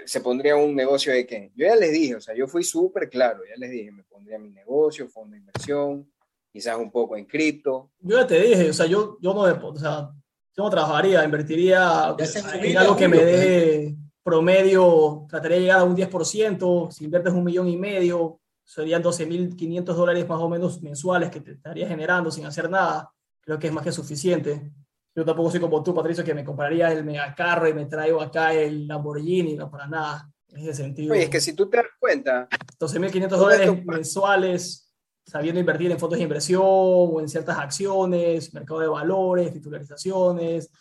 se 0.06 0.20
pondría 0.22 0.56
un 0.56 0.76
negocio 0.76 1.14
de 1.14 1.28
qué? 1.28 1.52
Yo 1.56 1.68
ya 1.68 1.76
les 1.76 1.92
dije, 1.92 2.16
o 2.16 2.22
sea, 2.22 2.34
yo 2.34 2.48
fui 2.48 2.64
súper 2.64 3.08
claro, 3.08 3.44
ya 3.48 3.56
les 3.56 3.70
dije, 3.70 3.92
me 3.92 4.04
pondría 4.04 4.40
mi 4.40 4.50
negocio, 4.50 5.08
fondo 5.08 5.34
de 5.34 5.42
inversión, 5.42 6.12
quizás 6.52 6.76
un 6.78 6.92
poco 6.92 7.16
en 7.16 7.26
cripto. 7.26 7.92
Yo 8.00 8.18
ya 8.18 8.26
te 8.26 8.40
dije, 8.40 8.72
o 8.72 8.74
sea, 8.74 8.88
yo, 8.88 9.20
yo 9.22 9.36
no, 9.36 9.42
o 9.42 9.76
sea, 9.78 10.10
yo 10.56 10.64
no 10.64 10.70
trabajaría, 10.70 11.24
invertiría 11.24 12.16
en 12.62 12.78
algo 12.78 12.96
que 12.96 13.08
me 13.08 13.18
dé 13.18 13.96
promedio, 14.24 15.26
trataría 15.30 15.58
de 15.58 15.62
llegar 15.64 15.80
a 15.80 15.84
un 15.84 15.96
10%, 15.96 16.92
si 16.92 17.04
inviertes 17.04 17.34
un 17.34 17.44
millón 17.44 17.68
y 17.68 17.78
medio, 17.78 18.40
serían 18.64 19.04
12.500 19.04 19.84
dólares 19.84 20.28
más 20.28 20.40
o 20.40 20.50
menos 20.50 20.82
mensuales 20.82 21.30
que 21.30 21.42
te 21.42 21.52
estaría 21.52 21.88
generando 21.88 22.32
sin 22.32 22.46
hacer 22.46 22.70
nada. 22.70 23.12
Creo 23.42 23.60
que 23.60 23.68
es 23.68 23.74
más 23.74 23.84
que 23.84 23.92
suficiente. 23.92 24.72
Yo 25.14 25.24
tampoco 25.24 25.52
soy 25.52 25.60
como 25.60 25.84
tú, 25.84 25.94
Patricio, 25.94 26.24
que 26.24 26.34
me 26.34 26.44
compraría 26.44 26.92
el 26.92 27.06
megacarro 27.06 27.70
y 27.70 27.74
me 27.74 27.86
traigo 27.86 28.20
acá 28.22 28.54
el 28.54 28.88
Lamborghini, 28.88 29.56
no 29.56 29.70
para 29.70 29.88
nada. 29.88 30.30
En 30.48 30.62
ese 30.62 30.74
sentido. 30.74 31.14
Oye, 31.14 31.24
es 31.24 31.30
que 31.30 31.42
si 31.42 31.54
tú 31.54 31.70
te 31.70 31.78
das 31.78 31.86
cuenta. 32.00 32.48
12.500 32.80 33.30
dólares 33.30 33.86
mensuales, 33.86 34.85
sabiendo 35.26 35.60
invertir 35.60 35.92
en 35.92 36.00
fondos 36.00 36.18
de 36.18 36.24
inversión 36.24 36.62
o 36.64 37.20
en 37.20 37.28
ciertas 37.28 37.58
acciones, 37.58 38.54
mercado 38.54 38.80
de 38.80 38.88
valores, 38.88 39.52
titularizaciones, 39.52 40.72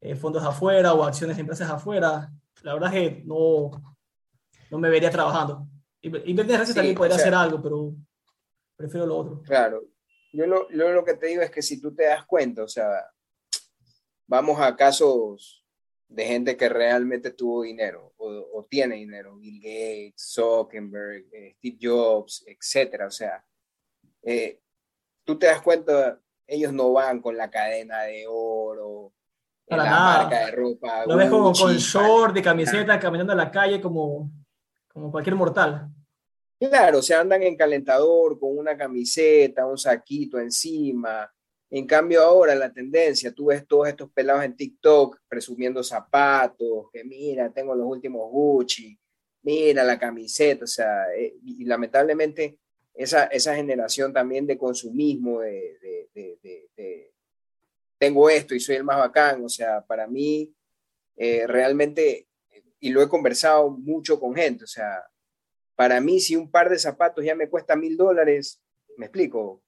eh, 0.00 0.14
fondos 0.14 0.42
afuera 0.44 0.94
o 0.94 1.04
acciones 1.04 1.36
de 1.36 1.40
empresas 1.40 1.70
afuera, 1.70 2.30
la 2.62 2.74
verdad 2.74 2.94
es 2.94 3.00
que 3.00 3.22
no, 3.24 3.70
no 4.70 4.78
me 4.78 4.88
vería 4.88 5.10
trabajando. 5.10 5.66
Invertir 6.02 6.54
en 6.54 6.66
sí, 6.66 6.74
también 6.74 6.96
podría 6.96 7.16
hacer 7.16 7.34
algo, 7.34 7.60
pero 7.60 7.94
prefiero 8.76 9.06
lo 9.06 9.18
otro. 9.18 9.42
Claro. 9.42 9.82
Yo 10.32 10.46
lo, 10.46 10.70
yo 10.70 10.90
lo 10.92 11.04
que 11.04 11.14
te 11.14 11.26
digo 11.26 11.42
es 11.42 11.50
que 11.50 11.60
si 11.60 11.80
tú 11.80 11.94
te 11.94 12.04
das 12.04 12.24
cuenta, 12.24 12.62
o 12.62 12.68
sea, 12.68 12.86
vamos 14.26 14.60
a 14.60 14.76
casos 14.76 15.66
de 16.08 16.24
gente 16.24 16.56
que 16.56 16.68
realmente 16.68 17.32
tuvo 17.32 17.62
dinero 17.62 18.12
o, 18.16 18.66
tiene 18.68 18.96
dinero, 18.96 19.36
Bill 19.36 19.60
Gates, 19.60 20.32
Zuckerberg, 20.32 21.26
eh, 21.32 21.54
Steve 21.56 21.78
Jobs, 21.80 22.44
etcétera. 22.46 23.06
O 23.06 23.10
sea, 23.10 23.44
eh, 24.22 24.60
tú 25.24 25.38
te 25.38 25.46
das 25.46 25.60
cuenta, 25.60 26.20
ellos 26.46 26.72
no 26.72 26.92
van 26.92 27.20
con 27.20 27.36
la 27.36 27.50
cadena 27.50 28.02
de 28.02 28.26
oro, 28.28 29.12
la 29.66 29.84
marca 29.84 30.46
de 30.46 30.50
ropa. 30.52 31.06
Lo 31.06 31.16
ves 31.16 31.30
como 31.30 31.52
con 31.52 31.76
short, 31.76 32.34
de 32.34 32.42
camiseta, 32.42 32.98
caminando 32.98 33.32
en 33.32 33.38
la 33.38 33.50
calle 33.50 33.80
como, 33.80 34.30
como 34.88 35.10
cualquier 35.10 35.36
mortal. 35.36 35.88
Claro, 36.58 37.00
se 37.00 37.14
andan 37.14 37.42
en 37.42 37.56
calentador 37.56 38.38
con 38.38 38.58
una 38.58 38.76
camiseta, 38.76 39.66
un 39.66 39.78
saquito 39.78 40.38
encima, 40.38 41.30
en 41.70 41.86
cambio 41.86 42.22
ahora 42.22 42.54
la 42.54 42.72
tendencia, 42.72 43.32
tú 43.32 43.46
ves 43.46 43.66
todos 43.66 43.88
estos 43.88 44.10
pelados 44.10 44.44
en 44.44 44.56
TikTok 44.56 45.20
presumiendo 45.28 45.84
zapatos, 45.84 46.86
que 46.92 47.04
mira, 47.04 47.50
tengo 47.50 47.74
los 47.76 47.86
últimos 47.86 48.28
Gucci, 48.30 48.98
mira 49.42 49.84
la 49.84 49.98
camiseta, 49.98 50.64
o 50.64 50.66
sea, 50.66 51.14
eh, 51.16 51.36
y 51.44 51.64
lamentablemente 51.64 52.58
esa, 52.94 53.24
esa 53.24 53.54
generación 53.54 54.12
también 54.12 54.46
de 54.46 54.58
consumismo, 54.58 55.40
de, 55.40 55.70
tengo 57.98 58.30
esto 58.30 58.54
y 58.54 58.60
soy 58.60 58.76
el 58.76 58.84
más 58.84 58.98
bacán, 58.98 59.44
o 59.44 59.48
sea, 59.48 59.82
para 59.82 60.06
mí 60.06 60.54
eh, 61.16 61.46
realmente, 61.46 62.28
y 62.80 62.88
lo 62.90 63.02
he 63.02 63.08
conversado 63.08 63.70
mucho 63.70 64.18
con 64.18 64.34
gente, 64.34 64.64
o 64.64 64.66
sea, 64.66 65.04
para 65.76 66.00
mí 66.00 66.18
si 66.18 66.34
un 66.34 66.50
par 66.50 66.70
de 66.70 66.78
zapatos 66.78 67.24
ya 67.24 67.34
me 67.34 67.48
cuesta 67.48 67.76
mil 67.76 67.96
dólares, 67.96 68.62
me 68.96 69.06
explico, 69.06 69.62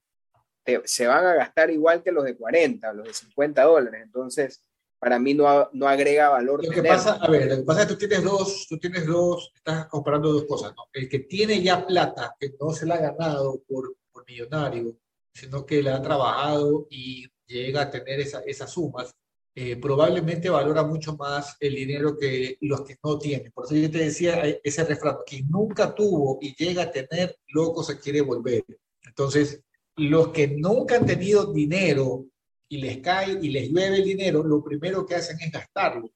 se 0.84 1.06
van 1.06 1.26
a 1.26 1.34
gastar 1.34 1.70
igual 1.70 2.02
que 2.02 2.12
los 2.12 2.24
de 2.24 2.36
40, 2.36 2.92
los 2.92 3.06
de 3.06 3.14
50 3.14 3.62
dólares. 3.62 4.02
Entonces, 4.04 4.62
para 5.02 5.18
mí 5.18 5.34
no, 5.34 5.68
no 5.72 5.88
agrega 5.88 6.28
valor. 6.28 6.64
Lo 6.64 6.70
que 6.70 6.80
pasa, 6.80 7.14
a 7.14 7.28
ver, 7.28 7.50
lo 7.50 7.56
que 7.56 7.62
pasa 7.64 7.82
es 7.82 7.88
que 7.88 7.94
tú 7.94 7.98
tienes 7.98 8.22
dos, 8.22 8.66
tú 8.68 8.78
tienes 8.78 9.04
dos, 9.04 9.50
estás 9.52 9.86
comparando 9.88 10.32
dos 10.32 10.44
cosas, 10.44 10.72
¿no? 10.76 10.84
El 10.92 11.08
que 11.08 11.18
tiene 11.18 11.60
ya 11.60 11.84
plata, 11.84 12.36
que 12.38 12.54
no 12.60 12.70
se 12.70 12.86
la 12.86 12.94
ha 12.94 12.98
ganado 13.10 13.60
por, 13.66 13.96
por 14.12 14.24
millonario, 14.24 14.96
sino 15.34 15.66
que 15.66 15.82
la 15.82 15.96
ha 15.96 16.02
trabajado 16.02 16.86
y 16.88 17.26
llega 17.48 17.82
a 17.82 17.90
tener 17.90 18.20
esa, 18.20 18.42
esas 18.46 18.70
sumas, 18.70 19.12
eh, 19.56 19.74
probablemente 19.74 20.48
valora 20.48 20.84
mucho 20.84 21.16
más 21.16 21.56
el 21.58 21.74
dinero 21.74 22.16
que 22.16 22.56
los 22.60 22.82
que 22.82 22.94
no 23.02 23.18
tienen. 23.18 23.50
Por 23.50 23.64
eso 23.64 23.74
yo 23.74 23.90
te 23.90 24.04
decía 24.04 24.40
ese 24.62 24.84
refrán, 24.84 25.16
que 25.26 25.42
nunca 25.42 25.92
tuvo 25.92 26.38
y 26.40 26.54
llega 26.54 26.84
a 26.84 26.90
tener, 26.92 27.36
loco 27.48 27.82
se 27.82 27.98
quiere 27.98 28.20
volver. 28.20 28.64
Entonces, 29.04 29.64
los 29.96 30.28
que 30.28 30.46
nunca 30.46 30.94
han 30.94 31.06
tenido 31.06 31.52
dinero 31.52 32.26
y 32.72 32.78
les 32.78 33.00
cae 33.00 33.38
y 33.42 33.50
les 33.50 33.68
llueve 33.68 33.96
el 33.96 34.04
dinero, 34.04 34.42
lo 34.42 34.64
primero 34.64 35.04
que 35.04 35.14
hacen 35.14 35.38
es 35.42 35.52
gastarlo. 35.52 36.10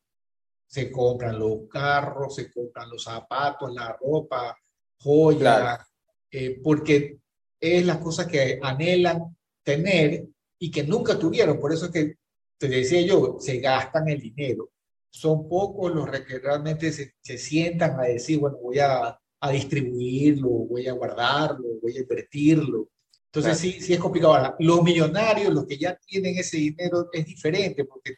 Se 0.66 0.90
compran 0.90 1.38
los 1.38 1.68
carros, 1.68 2.34
se 2.34 2.50
compran 2.50 2.88
los 2.88 3.04
zapatos, 3.04 3.74
la 3.74 3.94
ropa, 4.00 4.56
joyas, 4.96 5.86
eh, 6.30 6.58
porque 6.64 7.18
es 7.60 7.84
las 7.84 7.98
cosas 7.98 8.26
que 8.26 8.58
anhelan 8.62 9.36
tener 9.62 10.24
y 10.58 10.70
que 10.70 10.82
nunca 10.82 11.18
tuvieron. 11.18 11.60
Por 11.60 11.74
eso 11.74 11.86
es 11.86 11.92
que 11.92 12.14
te 12.56 12.68
decía 12.68 13.02
yo, 13.02 13.36
se 13.38 13.58
gastan 13.58 14.08
el 14.08 14.22
dinero. 14.22 14.70
Son 15.10 15.46
pocos 15.50 15.94
los 15.94 16.08
que 16.08 16.38
realmente 16.38 16.90
se, 16.90 17.16
se 17.20 17.36
sientan 17.36 18.00
a 18.00 18.04
decir, 18.04 18.38
bueno, 18.38 18.56
voy 18.62 18.78
a, 18.78 19.20
a 19.40 19.50
distribuirlo, 19.50 20.48
voy 20.48 20.86
a 20.86 20.94
guardarlo, 20.94 21.66
voy 21.82 21.98
a 21.98 22.00
invertirlo. 22.00 22.88
Entonces 23.36 23.58
sí, 23.58 23.80
sí 23.80 23.92
es 23.92 24.00
complicado. 24.00 24.34
Ahora, 24.34 24.56
los 24.58 24.82
millonarios, 24.82 25.52
los 25.52 25.66
que 25.66 25.76
ya 25.76 25.94
tienen 25.96 26.38
ese 26.38 26.56
dinero, 26.56 27.10
es 27.12 27.26
diferente, 27.26 27.84
porque 27.84 28.16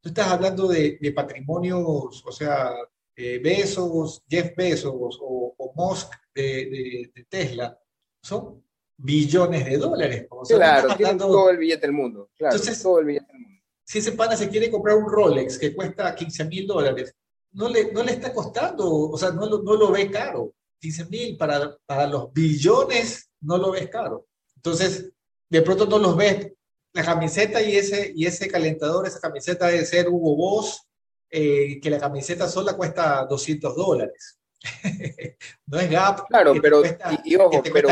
tú 0.00 0.10
estás 0.10 0.28
hablando 0.28 0.68
de, 0.68 0.98
de 1.00 1.12
patrimonios, 1.12 2.22
o 2.24 2.32
sea, 2.32 2.74
eh, 3.16 3.40
Bezos, 3.42 4.22
Jeff 4.28 4.54
Bezos 4.54 5.18
o, 5.20 5.54
o 5.56 5.72
Musk 5.74 6.12
de, 6.34 7.10
de, 7.14 7.24
Tesla, 7.28 7.76
son 8.22 8.62
billones 8.96 9.64
de 9.64 9.78
dólares. 9.78 10.26
O 10.30 10.44
sea, 10.44 10.56
claro, 10.56 10.96
tienen 10.96 11.18
todo 11.18 11.50
el 11.50 11.56
billete 11.56 11.86
del 11.86 11.92
mundo. 11.92 12.30
Claro, 12.36 12.54
entonces, 12.54 12.82
todo 12.82 13.00
el 13.00 13.06
billete 13.06 13.32
del 13.32 13.40
mundo. 13.40 13.62
Si 13.84 13.98
ese 13.98 14.12
pana 14.12 14.36
se 14.36 14.50
quiere 14.50 14.70
comprar 14.70 14.96
un 14.96 15.10
Rolex 15.10 15.58
que 15.58 15.74
cuesta 15.74 16.14
15 16.14 16.44
mil 16.44 16.66
dólares, 16.66 17.14
no 17.52 17.68
le, 17.70 17.90
no 17.90 18.02
le 18.02 18.12
está 18.12 18.34
costando, 18.34 18.86
o 18.86 19.16
sea, 19.16 19.30
no, 19.30 19.46
no 19.48 19.74
lo 19.74 19.90
ve 19.90 20.10
caro. 20.10 20.52
15 20.78 21.06
mil 21.06 21.36
para, 21.36 21.76
para 21.86 22.06
los 22.06 22.32
billones 22.32 23.30
no 23.40 23.56
lo 23.58 23.72
ves 23.72 23.88
caro. 23.88 24.27
Entonces, 24.58 25.10
de 25.48 25.62
pronto 25.62 25.86
no 25.86 25.98
los 25.98 26.16
ves. 26.16 26.52
La 26.92 27.04
camiseta 27.04 27.62
y 27.62 27.76
ese, 27.76 28.12
y 28.14 28.26
ese 28.26 28.48
calentador, 28.48 29.06
esa 29.06 29.20
camiseta 29.20 29.68
debe 29.68 29.84
ser 29.84 30.08
Hugo 30.08 30.34
Boss, 30.34 30.82
eh, 31.30 31.78
que 31.80 31.90
la 31.90 31.98
camiseta 31.98 32.48
sola 32.48 32.74
cuesta 32.74 33.24
200 33.28 33.76
dólares. 33.76 34.38
no 35.66 35.78
es 35.78 35.90
Gap. 35.90 36.26
Claro, 36.28 36.54
pero, 36.60 36.82
y, 37.24 37.36
ojo, 37.36 37.62
pero, 37.72 37.88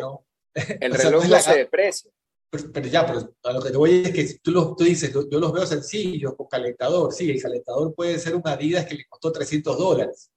¿no? 0.00 0.24
el 0.54 0.94
reloj 0.94 1.26
no 1.26 1.40
se 1.40 1.58
deprecia. 1.58 2.10
Pero, 2.50 2.88
ya, 2.88 3.06
pero 3.06 3.32
a 3.44 3.52
lo 3.52 3.62
que 3.62 3.70
te 3.70 3.76
voy 3.76 4.02
es 4.04 4.12
que 4.12 4.38
tú, 4.42 4.50
los, 4.50 4.74
tú 4.74 4.82
dices, 4.82 5.12
yo 5.12 5.38
los 5.38 5.52
veo 5.52 5.64
sencillos, 5.64 6.34
con 6.34 6.48
calentador. 6.48 7.12
Sí, 7.12 7.30
el 7.30 7.40
calentador 7.40 7.94
puede 7.94 8.18
ser 8.18 8.34
un 8.34 8.42
Adidas 8.44 8.86
que 8.86 8.96
le 8.96 9.06
costó 9.06 9.30
300 9.30 9.78
dólares. 9.78 10.32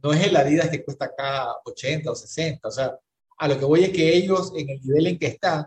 No 0.00 0.12
es 0.12 0.24
el 0.24 0.36
Adidas 0.36 0.68
que 0.68 0.84
cuesta 0.84 1.06
acá 1.06 1.48
80 1.64 2.12
o 2.12 2.14
60. 2.14 2.68
O 2.68 2.70
sea, 2.70 2.96
a 3.38 3.48
lo 3.48 3.58
que 3.58 3.64
voy 3.64 3.84
es 3.84 3.90
que 3.90 4.16
ellos, 4.16 4.52
en 4.56 4.68
el 4.70 4.80
nivel 4.82 5.06
en 5.08 5.18
que 5.18 5.26
están, 5.26 5.66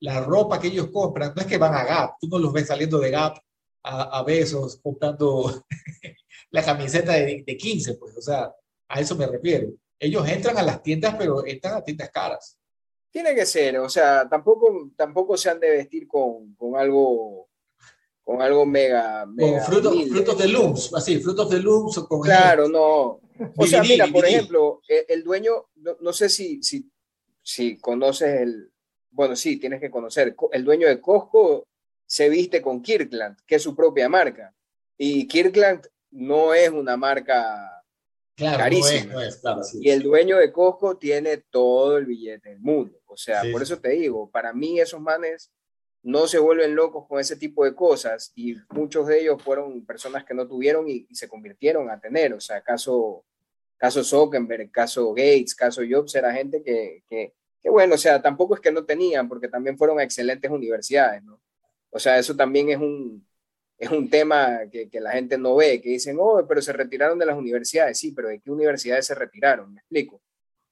la 0.00 0.20
ropa 0.20 0.60
que 0.60 0.68
ellos 0.68 0.90
compran, 0.92 1.32
no 1.34 1.40
es 1.40 1.48
que 1.48 1.58
van 1.58 1.74
a 1.74 1.84
Gap, 1.84 2.16
tú 2.20 2.28
no 2.28 2.38
los 2.38 2.52
ves 2.52 2.66
saliendo 2.66 2.98
de 2.98 3.10
Gap 3.10 3.38
a, 3.82 4.18
a 4.18 4.22
besos 4.22 4.78
comprando 4.82 5.64
la 6.50 6.62
camiseta 6.62 7.12
de, 7.12 7.44
de 7.46 7.56
15, 7.56 7.94
pues, 7.94 8.16
o 8.16 8.20
sea, 8.20 8.52
a 8.88 9.00
eso 9.00 9.16
me 9.16 9.26
refiero. 9.26 9.68
Ellos 9.98 10.28
entran 10.28 10.58
a 10.58 10.62
las 10.62 10.82
tiendas, 10.82 11.14
pero 11.16 11.46
entran 11.46 11.74
a 11.74 11.84
tiendas 11.84 12.10
caras. 12.10 12.58
Tiene 13.10 13.34
que 13.34 13.46
ser, 13.46 13.78
o 13.78 13.88
sea, 13.88 14.28
tampoco, 14.28 14.90
tampoco 14.94 15.36
se 15.36 15.48
han 15.48 15.58
de 15.58 15.70
vestir 15.70 16.06
con, 16.06 16.54
con 16.54 16.76
algo 16.76 17.48
con 18.22 18.42
algo 18.42 18.66
mega, 18.66 19.24
con 19.24 19.60
frutos, 19.60 19.94
frutos 20.10 20.38
de 20.38 20.48
looms, 20.48 20.92
así, 20.94 21.20
frutos 21.20 21.48
de 21.48 21.60
looms. 21.60 21.96
Con 22.08 22.20
claro, 22.22 22.68
no. 22.68 23.20
O 23.56 23.66
sea, 23.66 23.82
mira, 23.82 24.08
por 24.08 24.26
ejemplo, 24.26 24.80
el, 24.88 25.04
el 25.08 25.22
dueño, 25.22 25.66
no, 25.76 25.96
no, 26.00 26.12
sé 26.12 26.28
si, 26.28 26.60
si 26.60 26.90
si 27.46 27.78
conoces 27.78 28.40
el, 28.40 28.72
bueno, 29.12 29.36
sí, 29.36 29.56
tienes 29.56 29.80
que 29.80 29.88
conocer, 29.88 30.34
el 30.50 30.64
dueño 30.64 30.88
de 30.88 31.00
Costco 31.00 31.64
se 32.04 32.28
viste 32.28 32.60
con 32.60 32.82
Kirkland, 32.82 33.38
que 33.46 33.54
es 33.54 33.62
su 33.62 33.76
propia 33.76 34.08
marca. 34.08 34.52
Y 34.98 35.28
Kirkland 35.28 35.86
no 36.10 36.54
es 36.54 36.70
una 36.70 36.96
marca 36.96 37.72
Claro, 38.34 38.58
carísimas. 38.58 39.06
no 39.06 39.10
es, 39.12 39.14
no 39.14 39.22
es, 39.22 39.36
claro, 39.36 39.62
sí, 39.62 39.78
Y 39.80 39.90
el 39.90 40.02
dueño 40.02 40.38
de 40.38 40.50
Costco 40.50 40.96
tiene 40.98 41.36
todo 41.36 41.98
el 41.98 42.06
billete 42.06 42.48
del 42.50 42.58
mundo. 42.58 42.98
O 43.06 43.16
sea, 43.16 43.42
Sí, 43.42 43.52
por 43.52 43.62
eso 43.62 43.78
te 43.78 43.90
digo, 43.90 44.28
para 44.28 44.52
mí 44.52 44.80
esos 44.80 45.00
manes 45.00 45.52
no 46.02 46.26
se 46.26 46.40
vuelven 46.40 46.74
locos 46.74 47.06
con 47.06 47.20
ese 47.20 47.36
tipo 47.36 47.64
de 47.64 47.76
cosas 47.76 48.32
y 48.34 48.56
muchos 48.70 49.06
de 49.06 49.20
ellos 49.20 49.40
fueron 49.40 49.86
personas 49.86 50.24
que 50.24 50.34
no 50.34 50.48
tuvieron 50.48 50.88
y, 50.88 51.06
y 51.08 51.14
se 51.14 51.28
convirtieron 51.28 51.90
a 51.90 52.00
tener. 52.00 52.34
O 52.34 52.40
sea, 52.40 52.60
caso, 52.60 53.24
caso 53.76 54.02
Zuckerberg, 54.02 54.70
caso 54.70 55.12
Gates, 55.12 55.54
caso 55.54 55.82
Jobs, 55.88 56.14
era 56.14 56.32
gente 56.32 56.62
que, 56.62 57.02
que, 57.08 57.34
que, 57.62 57.70
bueno, 57.70 57.94
o 57.94 57.98
sea, 57.98 58.20
tampoco 58.22 58.54
es 58.54 58.60
que 58.60 58.72
no 58.72 58.84
tenían, 58.84 59.28
porque 59.28 59.48
también 59.48 59.76
fueron 59.76 60.00
excelentes 60.00 60.50
universidades, 60.50 61.22
¿no? 61.22 61.40
O 61.90 61.98
sea, 61.98 62.18
eso 62.18 62.34
también 62.36 62.70
es 62.70 62.78
un, 62.78 63.26
es 63.78 63.90
un 63.90 64.08
tema 64.08 64.60
que, 64.70 64.88
que 64.88 65.00
la 65.00 65.12
gente 65.12 65.38
no 65.38 65.56
ve, 65.56 65.80
que 65.80 65.90
dicen, 65.90 66.16
oh, 66.20 66.44
pero 66.46 66.62
se 66.62 66.72
retiraron 66.72 67.18
de 67.18 67.26
las 67.26 67.36
universidades. 67.36 67.98
Sí, 67.98 68.12
pero 68.12 68.28
¿de 68.28 68.40
qué 68.40 68.50
universidades 68.50 69.06
se 69.06 69.14
retiraron? 69.14 69.72
Me 69.72 69.80
explico. 69.80 70.22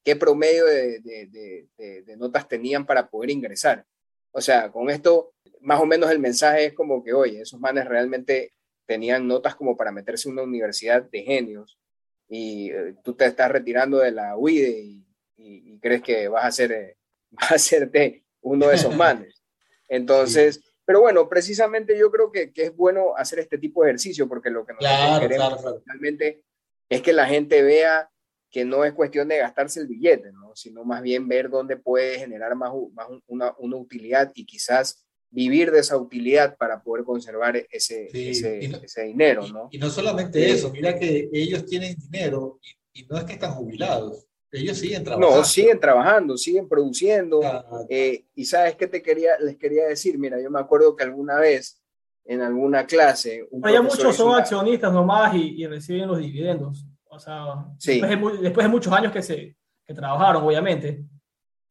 ¿Qué 0.03 0.17
promedio 0.17 0.67
de, 0.67 1.01
de, 1.01 1.67
de, 1.77 2.03
de 2.03 2.17
notas 2.17 2.47
tenían 2.47 2.85
para 2.85 3.09
poder 3.09 3.31
ingresar? 3.31 3.87
O 4.33 4.41
sea, 4.41 4.71
con 4.71 4.91
esto, 4.91 5.33
más 5.61 5.81
o 5.81 5.87
menos 5.87 6.11
el 6.11 6.19
mensaje 6.19 6.67
es 6.67 6.75
como 6.75 7.03
que, 7.03 7.13
oye, 7.13 7.41
esos 7.43 7.61
manes 7.61 7.87
realmente 7.87 8.53
tenían 8.87 9.27
notas 9.27 9.55
como 9.55 9.77
para 9.77 9.93
meterse 9.93 10.29
en 10.29 10.35
una 10.35 10.43
universidad 10.43 11.03
de 11.03 11.23
genios 11.23 11.79
y 12.29 12.71
eh, 12.71 12.97
tú 13.05 13.15
te 13.15 13.27
estás 13.27 13.51
retirando 13.51 13.99
de 13.99 14.11
la 14.13 14.37
UIDE 14.37 14.71
y, 14.81 15.07
y- 15.37 15.73
y 15.75 15.79
crees 15.81 16.03
que 16.03 16.29
vas 16.29 16.45
a 16.47 16.51
ser, 16.53 16.73
eh, 16.73 16.97
vas 17.31 17.53
a 17.53 17.55
hacerte 17.57 18.25
uno 18.41 18.69
de 18.69 18.75
esos 18.77 18.95
manes. 18.97 19.43
Entonces, 19.89 20.61
pero 20.85 21.01
bueno, 21.01 21.29
precisamente 21.29 21.97
yo 21.99 22.11
creo 22.11 22.31
que, 22.33 22.53
que 22.53 22.65
es 22.65 22.77
bueno 22.77 23.15
hacer 23.17 23.39
este 23.39 23.59
tipo 23.59 23.83
de 23.83 23.91
ejercicio 23.91 24.29
porque 24.29 24.51
lo 24.51 24.65
que 24.67 24.73
nosotros 24.75 24.99
Claro, 24.99 25.21
queremos 25.21 25.49
claro, 25.49 25.63
claro. 25.63 25.83
realmente 25.87 26.45
es 26.89 27.03
que 27.03 27.13
la 27.13 27.27
gente 27.27 27.63
vea 27.63 28.11
que 28.51 28.65
no 28.65 28.85
es 28.85 28.93
cuestión 28.93 29.29
de 29.29 29.39
gastarse 29.39 29.81
el 29.81 29.89
billete, 29.89 30.31
¿no? 30.33 30.55
sino 30.55 30.85
más 30.85 31.03
bien 31.03 31.27
ver 31.27 31.51
dónde 31.51 31.77
puede 31.77 32.19
generar 32.19 32.55
más, 32.55 32.73
más 32.93 33.09
un- 33.09 33.23
una, 33.27 33.55
una 33.59 33.77
utilidad 33.77 34.31
y 34.35 34.47
quizás 34.47 35.04
vivir 35.35 35.71
de 35.73 35.81
esa 35.81 35.97
utilidad 35.99 36.57
para 36.57 36.81
poder 36.83 37.05
conservar 37.05 37.57
ese, 37.71 38.09
Sí, 38.11 38.29
ese, 38.31 38.61
y 38.65 38.69
no- 38.69 38.79
ese 38.79 39.03
dinero, 39.03 39.47
¿no? 39.49 39.69
Y, 39.71 39.77
y 39.77 39.81
no 39.81 39.91
solamente 39.91 40.49
eso, 40.51 40.71
mira 40.71 40.97
que 40.99 41.29
ellos 41.33 41.67
tienen 41.67 41.97
dinero 41.97 42.59
y, 42.93 43.01
y 43.03 43.07
no 43.07 43.19
es 43.19 43.25
que 43.25 43.33
están 43.35 43.53
jubilados, 43.55 44.27
ellos 44.53 44.79
siguen 44.79 45.03
trabajando. 45.03 45.37
No, 45.39 45.45
siguen 45.45 45.81
trabajando, 45.81 46.37
siguen 46.39 46.69
produciendo. 46.69 47.41
Eh, 47.89 48.25
y 48.37 48.45
sabes 48.45 48.77
qué 48.77 48.87
te 48.87 49.03
quería, 49.03 49.33
les 49.41 49.57
quería 49.57 49.87
decir, 49.87 50.17
mira, 50.17 50.41
yo 50.41 50.49
me 50.49 50.61
acuerdo 50.61 50.95
que 50.95 51.03
alguna 51.03 51.37
vez 51.41 51.81
en 52.25 52.41
alguna 52.41 52.87
clase, 52.87 53.47
un 53.51 53.61
profesor 53.61 53.85
muchos 53.85 54.17
son 54.17 54.29
una- 54.29 54.39
accionistas 54.39 54.93
nomás 54.93 55.35
y, 55.35 55.61
y 55.61 55.67
reciben 55.67 56.07
los 56.07 56.19
dividendos. 56.19 56.87
O 57.09 57.19
sea, 57.19 57.67
Sí. 57.79 58.01
después, 58.01 58.37
de, 58.37 58.43
después 58.43 58.65
de 58.65 58.71
muchos 58.71 58.93
años 58.93 59.13
que, 59.13 59.23
se, 59.23 59.57
que 59.85 59.93
trabajaron, 59.93 60.45
obviamente. 60.45 61.05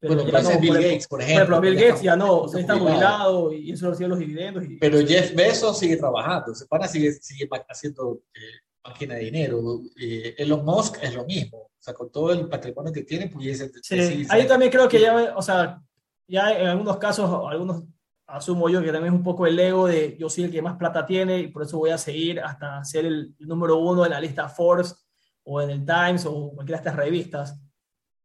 Pero 0.08 0.22
bueno, 0.22 0.38
ese 0.38 0.54
no, 0.54 0.60
Bill 0.60 0.68
por 0.68 0.78
ejemplo- 0.78 0.90
Gates, 0.90 1.08
por 1.08 1.22
ejemplo. 1.22 1.60
Bill 1.60 1.74
Gates 1.76 2.02
ya 2.02 2.16
no, 2.16 2.40
o 2.40 2.48
sea, 2.48 2.60
está 2.60 2.78
jubilado. 2.78 3.52
y 3.52 3.72
eso 3.72 3.90
recibe 3.90 4.08
los 4.08 4.18
dividendos. 4.18 4.64
Y, 4.64 4.76
Pero 4.76 4.98
Jeff 5.06 5.34
Bezos 5.34 5.78
sigue 5.78 5.96
trabajando, 5.96 6.54
se 6.54 6.66
para 6.66 6.86
sigue, 6.86 7.12
sigue 7.12 7.48
haciendo 7.68 8.22
eh, 8.34 8.60
máquina 8.86 9.14
de 9.14 9.20
dinero. 9.20 9.80
Eh, 9.98 10.34
Elon 10.38 10.64
Musk 10.64 10.98
es 11.02 11.14
lo 11.14 11.24
mismo, 11.24 11.58
o 11.58 11.70
sea, 11.78 11.94
con 11.94 12.10
todo 12.10 12.32
el 12.32 12.48
patrimonio 12.48 12.92
que 12.92 13.02
tiene, 13.02 13.28
pudiese 13.28 13.70
Sí, 13.82 14.26
ahí 14.28 14.46
también 14.46 14.70
creo 14.70 14.88
que 14.88 15.00
ya, 15.00 15.34
o 15.36 15.42
sea, 15.42 15.80
ya 16.26 16.52
en 16.58 16.68
algunos 16.68 16.98
casos, 16.98 17.30
algunos 17.50 17.84
asumo 18.26 18.68
yo 18.68 18.82
que 18.82 18.90
también 18.90 19.12
es 19.12 19.18
un 19.18 19.24
poco 19.24 19.46
el 19.46 19.58
ego 19.58 19.86
de 19.86 20.16
yo 20.18 20.28
soy 20.28 20.44
el 20.44 20.50
que 20.50 20.62
más 20.62 20.76
plata 20.76 21.04
tiene 21.04 21.40
y 21.40 21.48
por 21.48 21.62
eso 21.62 21.78
voy 21.78 21.90
a 21.90 21.98
seguir 21.98 22.40
hasta 22.40 22.82
ser 22.84 23.04
el, 23.04 23.34
número 23.38 23.78
uno 23.78 24.04
en 24.04 24.12
la 24.12 24.20
lista 24.20 24.48
Forbes 24.48 24.96
o 25.44 25.60
en 25.60 25.70
el 25.70 25.84
Times 25.84 26.24
o 26.26 26.52
cualquiera 26.52 26.80
de 26.80 26.88
estas 26.88 26.96
revistas. 26.96 27.60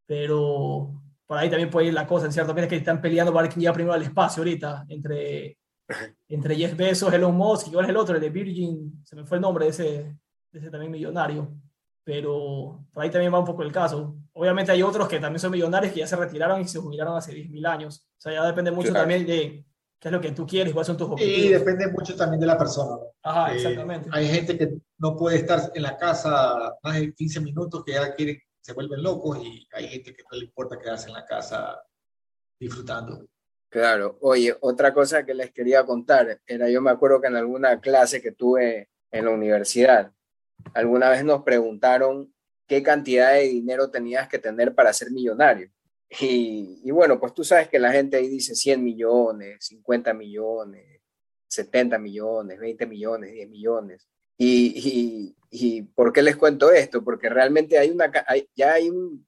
Pero 0.06 1.00
por 1.30 1.38
ahí 1.38 1.48
también 1.48 1.70
puede 1.70 1.86
ir 1.86 1.94
la 1.94 2.08
cosa, 2.08 2.26
en 2.26 2.32
cierto 2.32 2.56
es 2.56 2.66
que 2.66 2.74
están 2.74 3.00
peleando 3.00 3.32
para 3.32 3.42
ver 3.44 3.52
quién 3.52 3.60
llega 3.60 3.72
primero 3.72 3.92
al 3.94 4.02
espacio 4.02 4.40
ahorita, 4.40 4.84
entre, 4.88 5.58
entre 6.28 6.56
Jeff 6.56 6.76
Bezos, 6.76 7.12
Elon 7.12 7.36
Musk 7.36 7.68
y 7.68 7.70
cuál 7.70 7.84
es 7.84 7.90
el 7.90 7.96
otro, 7.96 8.16
el 8.16 8.20
de 8.20 8.30
Virgin, 8.30 9.00
se 9.04 9.14
me 9.14 9.24
fue 9.24 9.36
el 9.36 9.42
nombre 9.42 9.66
de 9.66 9.70
ese, 9.70 9.84
de 10.50 10.58
ese 10.58 10.70
también 10.70 10.90
millonario 10.90 11.48
pero 12.02 12.84
por 12.92 13.04
ahí 13.04 13.10
también 13.10 13.32
va 13.32 13.38
un 13.38 13.44
poco 13.44 13.62
el 13.62 13.70
caso. 13.70 14.16
Obviamente 14.32 14.72
hay 14.72 14.82
otros 14.82 15.06
que 15.06 15.20
también 15.20 15.38
son 15.38 15.52
millonarios 15.52 15.92
que 15.92 16.00
ya 16.00 16.08
se 16.08 16.16
retiraron 16.16 16.60
y 16.60 16.66
se 16.66 16.80
jubilaron 16.80 17.16
hace 17.16 17.32
10.000 17.32 17.66
años. 17.66 18.04
O 18.18 18.20
sea, 18.20 18.32
ya 18.32 18.44
depende 18.46 18.72
mucho 18.72 18.88
Claro. 18.88 19.02
también 19.02 19.24
de 19.26 19.64
qué 20.00 20.08
es 20.08 20.10
lo 20.12 20.20
que 20.20 20.32
tú 20.32 20.44
quieres, 20.44 20.72
cuáles 20.72 20.88
son 20.88 20.96
tus 20.96 21.08
Y 21.08 21.12
objetivos. 21.12 21.50
depende 21.60 21.86
mucho 21.92 22.16
también 22.16 22.40
de 22.40 22.46
la 22.46 22.58
persona. 22.58 22.96
Ajá, 23.22 23.52
Eh, 23.52 23.56
exactamente. 23.58 24.08
hay 24.12 24.26
gente 24.26 24.58
que 24.58 24.72
no 24.98 25.14
puede 25.16 25.36
estar 25.36 25.70
en 25.72 25.82
la 25.82 25.96
casa 25.96 26.74
más 26.82 26.98
de 26.98 27.14
15 27.14 27.38
minutos, 27.40 27.84
que 27.84 27.92
ya 27.92 28.12
quieren, 28.14 28.38
se 28.70 28.74
vuelven 28.74 29.02
locos, 29.02 29.38
y 29.44 29.66
hay 29.72 29.88
gente 29.88 30.14
que 30.14 30.22
no 30.30 30.38
le 30.38 30.44
importa 30.44 30.78
quedarse 30.78 31.08
en 31.08 31.14
la 31.14 31.26
casa 31.26 31.82
disfrutando. 32.58 33.26
Claro, 33.68 34.16
oye, 34.20 34.56
otra 34.60 34.94
cosa 34.94 35.24
que 35.24 35.34
les 35.34 35.50
quería 35.50 35.84
contar 35.84 36.40
era, 36.46 36.70
yo 36.70 36.80
me 36.80 36.90
acuerdo 36.90 37.20
que 37.20 37.26
en 37.26 37.36
alguna 37.36 37.80
clase 37.80 38.22
que 38.22 38.30
tuve 38.30 38.88
en 39.10 39.24
la 39.24 39.32
universidad, 39.32 40.12
alguna 40.72 41.10
vez 41.10 41.24
nos 41.24 41.42
preguntaron 41.42 42.32
qué 42.68 42.80
cantidad 42.80 43.32
de 43.32 43.48
dinero 43.48 43.90
tenías 43.90 44.28
que 44.28 44.38
tener 44.38 44.72
para 44.72 44.92
ser 44.92 45.10
millonario. 45.10 45.68
Y, 46.20 46.80
y 46.84 46.90
bueno, 46.92 47.18
pues 47.18 47.34
tú 47.34 47.42
sabes 47.42 47.68
que 47.68 47.78
la 47.80 47.90
gente 47.90 48.18
ahí 48.18 48.28
dice 48.28 48.54
100 48.54 48.84
millones, 48.84 49.64
50 49.64 50.14
millones, 50.14 51.00
70 51.48 51.98
millones, 51.98 52.58
20 52.60 52.86
millones, 52.86 53.32
10 53.32 53.48
millones. 53.48 54.08
Y, 54.42 54.72
y, 54.74 55.36
y 55.50 55.82
¿por 55.82 56.14
qué 56.14 56.22
les 56.22 56.34
cuento 56.34 56.70
esto? 56.70 57.04
Porque 57.04 57.28
realmente 57.28 57.76
hay 57.76 57.90
una, 57.90 58.10
ya 58.56 58.72
hay 58.72 58.88
un, 58.88 59.26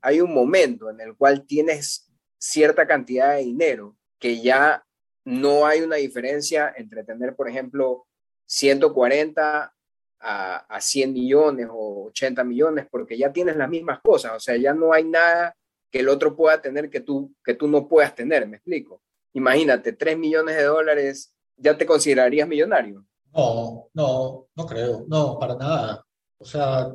hay 0.00 0.20
un 0.20 0.32
momento 0.32 0.88
en 0.88 1.00
el 1.00 1.16
cual 1.16 1.44
tienes 1.48 2.08
cierta 2.38 2.86
cantidad 2.86 3.34
de 3.34 3.42
dinero 3.42 3.96
que 4.20 4.40
ya 4.40 4.84
no 5.24 5.66
hay 5.66 5.80
una 5.80 5.96
diferencia 5.96 6.72
entre 6.76 7.02
tener, 7.02 7.34
por 7.34 7.48
ejemplo, 7.48 8.06
140 8.46 9.74
a, 10.20 10.56
a 10.56 10.80
100 10.80 11.12
millones 11.12 11.66
o 11.68 12.04
80 12.10 12.44
millones, 12.44 12.86
porque 12.88 13.18
ya 13.18 13.32
tienes 13.32 13.56
las 13.56 13.68
mismas 13.68 13.98
cosas, 14.00 14.30
o 14.36 14.38
sea, 14.38 14.56
ya 14.56 14.72
no 14.74 14.92
hay 14.92 15.02
nada 15.02 15.56
que 15.90 15.98
el 15.98 16.08
otro 16.08 16.36
pueda 16.36 16.62
tener 16.62 16.88
que 16.88 17.00
tú, 17.00 17.34
que 17.44 17.54
tú 17.54 17.66
no 17.66 17.88
puedas 17.88 18.14
tener, 18.14 18.46
me 18.46 18.58
explico. 18.58 19.02
Imagínate, 19.32 19.92
3 19.92 20.16
millones 20.16 20.54
de 20.54 20.62
dólares, 20.62 21.34
¿ya 21.56 21.76
te 21.76 21.84
considerarías 21.84 22.46
millonario? 22.46 23.04
No, 23.34 23.88
no, 23.94 24.46
no 24.54 24.66
creo, 24.66 25.04
no, 25.08 25.38
para 25.38 25.54
nada. 25.56 26.04
O 26.38 26.44
sea, 26.44 26.92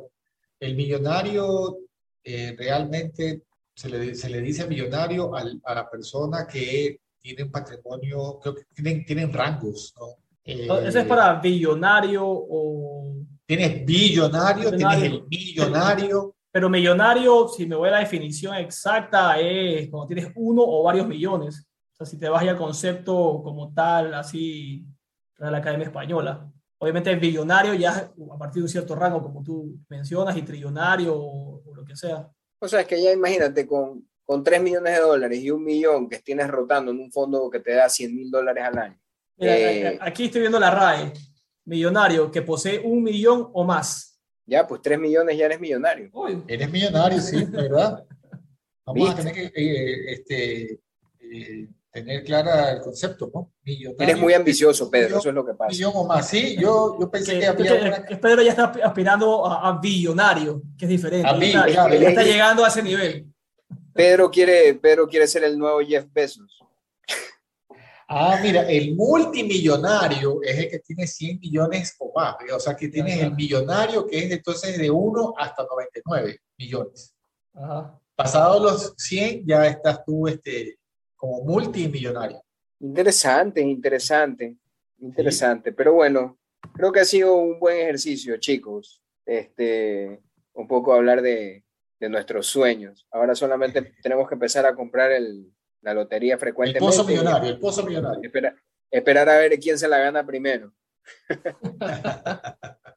el 0.60 0.74
millonario 0.76 1.78
eh, 2.22 2.54
realmente 2.56 3.42
se 3.74 3.88
le, 3.88 4.14
se 4.14 4.28
le 4.28 4.40
dice 4.40 4.66
millonario 4.66 5.34
al- 5.34 5.60
a 5.64 5.74
la 5.74 5.88
persona 5.90 6.46
que 6.46 7.00
tiene 7.20 7.44
un 7.44 7.50
patrimonio, 7.50 8.38
creo 8.40 8.54
que 8.54 8.62
tienen, 8.74 9.04
tienen 9.04 9.32
rangos, 9.32 9.94
¿no? 9.98 10.06
Eh, 10.44 10.68
¿Ese 10.86 11.00
es 11.00 11.06
para 11.06 11.34
billonario 11.40 12.22
o...? 12.26 13.14
Tienes 13.46 13.84
billonario, 13.84 14.70
tienes 14.70 14.98
Millonario. 14.98 15.14
el 15.22 15.28
millonario. 15.28 16.34
Pero 16.50 16.70
millonario, 16.70 17.48
si 17.48 17.66
me 17.66 17.76
voy 17.76 17.88
a 17.88 17.92
la 17.92 17.98
definición 18.00 18.54
exacta, 18.56 19.38
es 19.38 19.88
cuando 19.90 20.06
tienes 20.06 20.32
uno 20.36 20.62
o 20.64 20.82
varios 20.82 21.06
millones. 21.06 21.66
O 21.92 21.96
sea, 21.96 22.06
si 22.06 22.18
te 22.18 22.28
vas 22.28 22.44
ya 22.44 22.52
al 22.52 22.56
concepto 22.58 23.40
como 23.42 23.72
tal, 23.74 24.14
así, 24.14 24.84
de 25.38 25.50
la 25.50 25.58
Academia 25.58 25.86
Española. 25.86 26.50
Obviamente 26.78 27.10
el 27.10 27.18
billonario 27.18 27.74
ya 27.74 27.90
a 28.32 28.38
partir 28.38 28.60
de 28.60 28.64
un 28.64 28.68
cierto 28.68 28.94
rango, 28.94 29.22
como 29.22 29.42
tú 29.42 29.78
mencionas, 29.88 30.36
y 30.36 30.42
trillonario 30.42 31.14
o, 31.16 31.62
o 31.64 31.74
lo 31.74 31.84
que 31.84 31.96
sea. 31.96 32.28
O 32.60 32.68
sea, 32.68 32.80
es 32.80 32.86
que 32.86 33.02
ya 33.02 33.12
imagínate, 33.12 33.66
con, 33.66 34.06
con 34.24 34.44
3 34.44 34.62
millones 34.62 34.94
de 34.94 35.00
dólares 35.00 35.38
y 35.40 35.50
un 35.50 35.64
millón 35.64 36.08
que 36.08 36.18
tienes 36.18 36.48
rotando 36.48 36.90
en 36.92 37.00
un 37.00 37.10
fondo 37.10 37.48
que 37.50 37.60
te 37.60 37.72
da 37.74 37.88
100 37.88 38.14
mil 38.14 38.30
dólares 38.30 38.64
al 38.64 38.78
año. 38.78 39.00
Mira, 39.36 39.56
Eh, 39.58 39.98
aquí 40.00 40.26
estoy 40.26 40.42
viendo 40.42 40.58
la 40.60 40.70
RAE. 40.70 41.12
Millonario 41.64 42.30
que 42.30 42.42
posee 42.42 42.80
un 42.80 43.02
millón 43.02 43.48
o 43.52 43.64
más. 43.64 44.18
Ya, 44.46 44.66
pues 44.66 44.80
3 44.82 44.98
millones 44.98 45.36
ya 45.36 45.44
eres 45.46 45.60
millonario. 45.60 46.08
Uy, 46.12 46.42
Eres 46.48 46.70
millonario, 46.70 47.20
sí, 47.20 47.44
¿verdad? 47.44 48.04
Vamos 48.86 49.10
a 49.10 49.14
¿Viste? 49.14 49.30
tener 49.30 49.52
que 49.52 49.52
eh, 49.54 50.12
este, 50.12 50.80
eh, 51.20 51.68
tener 51.90 52.22
clara 52.24 52.70
el 52.72 52.80
concepto, 52.80 53.30
¿no? 53.34 53.52
Millonario. 53.64 54.02
Eres 54.02 54.18
muy 54.20 54.34
ambicioso, 54.34 54.90
Pedro, 54.90 55.08
millón- 55.16 55.18
eso 55.20 55.28
es 55.30 55.34
lo 55.34 55.46
que 55.46 55.54
pasa. 55.54 55.70
millón 55.70 55.92
o 55.94 56.04
más. 56.04 56.28
Sí, 56.28 56.56
yo, 56.60 56.96
yo 57.00 57.10
pensé 57.10 57.34
que, 57.34 57.40
que 57.40 57.46
había 57.46 57.78
que- 57.80 57.88
una... 57.88 58.04
que 58.06 58.16
Pedro 58.16 58.42
ya 58.42 58.50
está 58.50 58.64
aspirando 58.84 59.46
a, 59.46 59.68
a 59.68 59.78
billonario, 59.80 60.62
que 60.78 60.84
es 60.84 60.88
diferente. 60.90 61.26
A 61.28 61.36
Ya 61.38 61.46
está- 61.46 61.66
claro, 61.66 61.94
ya 61.94 62.08
está 62.10 62.22
ya- 62.22 62.32
llegando 62.32 62.64
a 62.64 62.68
ese 62.68 62.82
nivel. 62.82 63.26
Pedro 63.94 64.30
quiere, 64.30 64.74
Pedro 64.74 65.08
quiere 65.08 65.26
ser 65.26 65.44
el 65.44 65.58
nuevo 65.58 65.80
Jeff 65.80 66.06
Bezos. 66.12 66.58
Ah, 68.10 68.38
mira, 68.42 68.62
el 68.62 68.94
multimillonario 68.94 70.40
es 70.42 70.56
el 70.58 70.70
que 70.70 70.78
tiene 70.78 71.06
100 71.06 71.40
millones 71.40 71.94
o 71.98 72.10
más. 72.14 72.36
¿ve? 72.40 72.52
O 72.54 72.60
sea, 72.60 72.74
que 72.74 72.88
tienes 72.88 73.16
Ajá. 73.16 73.26
el 73.26 73.34
millonario 73.34 74.06
que 74.06 74.18
es 74.24 74.30
entonces 74.32 74.78
de 74.78 74.90
1 74.90 75.34
hasta 75.36 75.64
99 75.64 76.38
millones. 76.56 77.14
Ajá. 77.52 77.98
Pasados 78.16 78.62
los 78.62 78.94
100 78.96 79.44
ya 79.46 79.66
estás 79.66 80.02
tú 80.06 80.26
este, 80.26 80.77
como 81.18 81.42
multimillonario. 81.42 82.40
Interesante, 82.80 83.60
interesante, 83.60 84.56
interesante. 85.00 85.72
Pero 85.72 85.92
bueno, 85.92 86.38
creo 86.72 86.90
que 86.92 87.00
ha 87.00 87.04
sido 87.04 87.34
un 87.36 87.58
buen 87.60 87.76
ejercicio, 87.78 88.36
chicos. 88.38 89.02
Este, 89.26 90.20
un 90.54 90.66
poco 90.66 90.94
hablar 90.94 91.20
de, 91.20 91.64
de 92.00 92.08
nuestros 92.08 92.46
sueños. 92.46 93.06
Ahora 93.10 93.34
solamente 93.34 93.94
tenemos 94.02 94.26
que 94.28 94.34
empezar 94.36 94.64
a 94.64 94.74
comprar 94.74 95.12
el, 95.12 95.52
la 95.82 95.92
lotería 95.92 96.34
El 96.34 96.40
frecuentemente. 96.40 96.86
pozo 96.86 97.04
millonario, 97.04 97.50
el 97.50 97.58
pozo 97.58 97.84
millonario. 97.84 98.20
Espera- 98.22 98.56
esperar 98.90 99.28
a 99.28 99.36
ver 99.38 99.58
quién 99.58 99.76
se 99.78 99.86
la 99.88 99.98
gana 99.98 100.24
primero. 100.24 100.72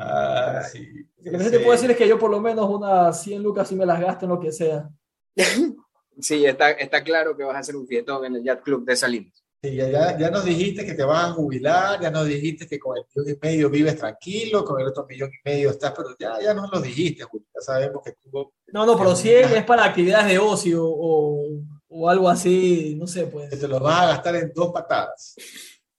Ah, 0.00 0.62
sí. 0.70 0.86
Lo 1.24 1.38
que 1.38 1.44
sí 1.44 1.50
te 1.50 1.58
puedo 1.58 1.72
decir 1.72 1.90
es 1.90 1.96
que 1.96 2.06
yo 2.06 2.18
por 2.18 2.30
lo 2.30 2.40
menos 2.40 2.68
unas 2.70 3.20
100 3.22 3.42
lucas 3.42 3.68
sí 3.68 3.74
me 3.74 3.84
las 3.86 4.00
gasto 4.00 4.26
en 4.26 4.30
lo 4.30 4.38
que 4.38 4.52
sea. 4.52 4.88
Sí, 6.20 6.44
está, 6.44 6.70
está 6.72 7.02
claro 7.04 7.36
que 7.36 7.44
vas 7.44 7.56
a 7.56 7.60
hacer 7.60 7.76
un 7.76 7.86
fietón 7.86 8.24
en 8.24 8.36
el 8.36 8.44
Yacht 8.44 8.62
Club 8.62 8.84
de 8.84 8.96
Salinas. 8.96 9.44
Sí, 9.62 9.74
ya, 9.74 9.88
ya, 9.90 10.16
ya 10.16 10.30
nos 10.30 10.44
dijiste 10.44 10.86
que 10.86 10.94
te 10.94 11.02
vas 11.02 11.24
a 11.30 11.32
jubilar, 11.32 12.00
ya 12.00 12.10
nos 12.12 12.26
dijiste 12.26 12.68
que 12.68 12.78
con 12.78 12.96
el 12.96 13.04
millón 13.12 13.34
y 13.36 13.46
medio 13.46 13.68
vives 13.70 13.96
tranquilo, 13.98 14.64
con 14.64 14.80
el 14.80 14.86
otro 14.86 15.04
millón 15.08 15.30
y 15.32 15.48
medio 15.48 15.70
estás, 15.70 15.92
pero 15.96 16.10
ya, 16.18 16.40
ya 16.40 16.54
nos 16.54 16.70
lo 16.72 16.80
dijiste, 16.80 17.24
Julio. 17.24 17.46
Ya 17.54 17.60
sabemos 17.60 18.02
que 18.04 18.12
tú 18.12 18.52
No, 18.68 18.86
no, 18.86 18.96
pero 18.96 19.16
100 19.16 19.56
es 19.56 19.64
para 19.64 19.84
actividades 19.84 20.28
de 20.28 20.38
ocio 20.38 20.84
o, 20.84 21.60
o 21.88 22.08
algo 22.08 22.28
así, 22.28 22.94
no 23.00 23.08
sé, 23.08 23.26
pues. 23.26 23.50
que 23.50 23.56
te 23.56 23.66
lo 23.66 23.80
vas 23.80 24.00
a 24.02 24.06
gastar 24.08 24.36
en 24.36 24.52
dos 24.54 24.72
patadas. 24.72 25.34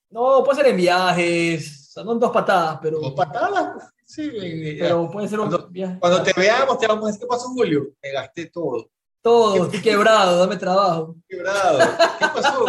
No, 0.08 0.42
puede 0.42 0.56
ser 0.62 0.66
en 0.70 0.76
viajes, 0.78 1.88
o 1.90 1.92
sea, 1.92 2.04
no 2.04 2.12
en 2.12 2.18
dos 2.18 2.30
patadas, 2.32 2.78
pero, 2.82 2.98
¿Dos 2.98 3.12
patadas? 3.12 3.92
Sí, 4.06 4.30
ya. 4.78 4.84
pero 4.86 5.10
puede 5.10 5.28
ser 5.28 5.38
un 5.38 5.48
Cuando- 5.50 5.68
viaje. 5.68 5.98
Cuando 6.00 6.22
te 6.22 6.32
veamos, 6.34 6.78
te 6.78 6.86
vamos 6.86 7.04
a 7.04 7.06
decir, 7.08 7.20
¿qué 7.20 7.26
pasó, 7.26 7.48
Julio? 7.50 7.90
Me 8.02 8.10
gasté 8.10 8.46
todo. 8.46 8.90
Todo, 9.22 9.64
estoy 9.66 9.82
quebrado, 9.82 10.38
dame 10.38 10.56
trabajo. 10.56 11.16
Quebrado. 11.28 11.78
¿Qué 12.18 12.26
pasó? 12.34 12.64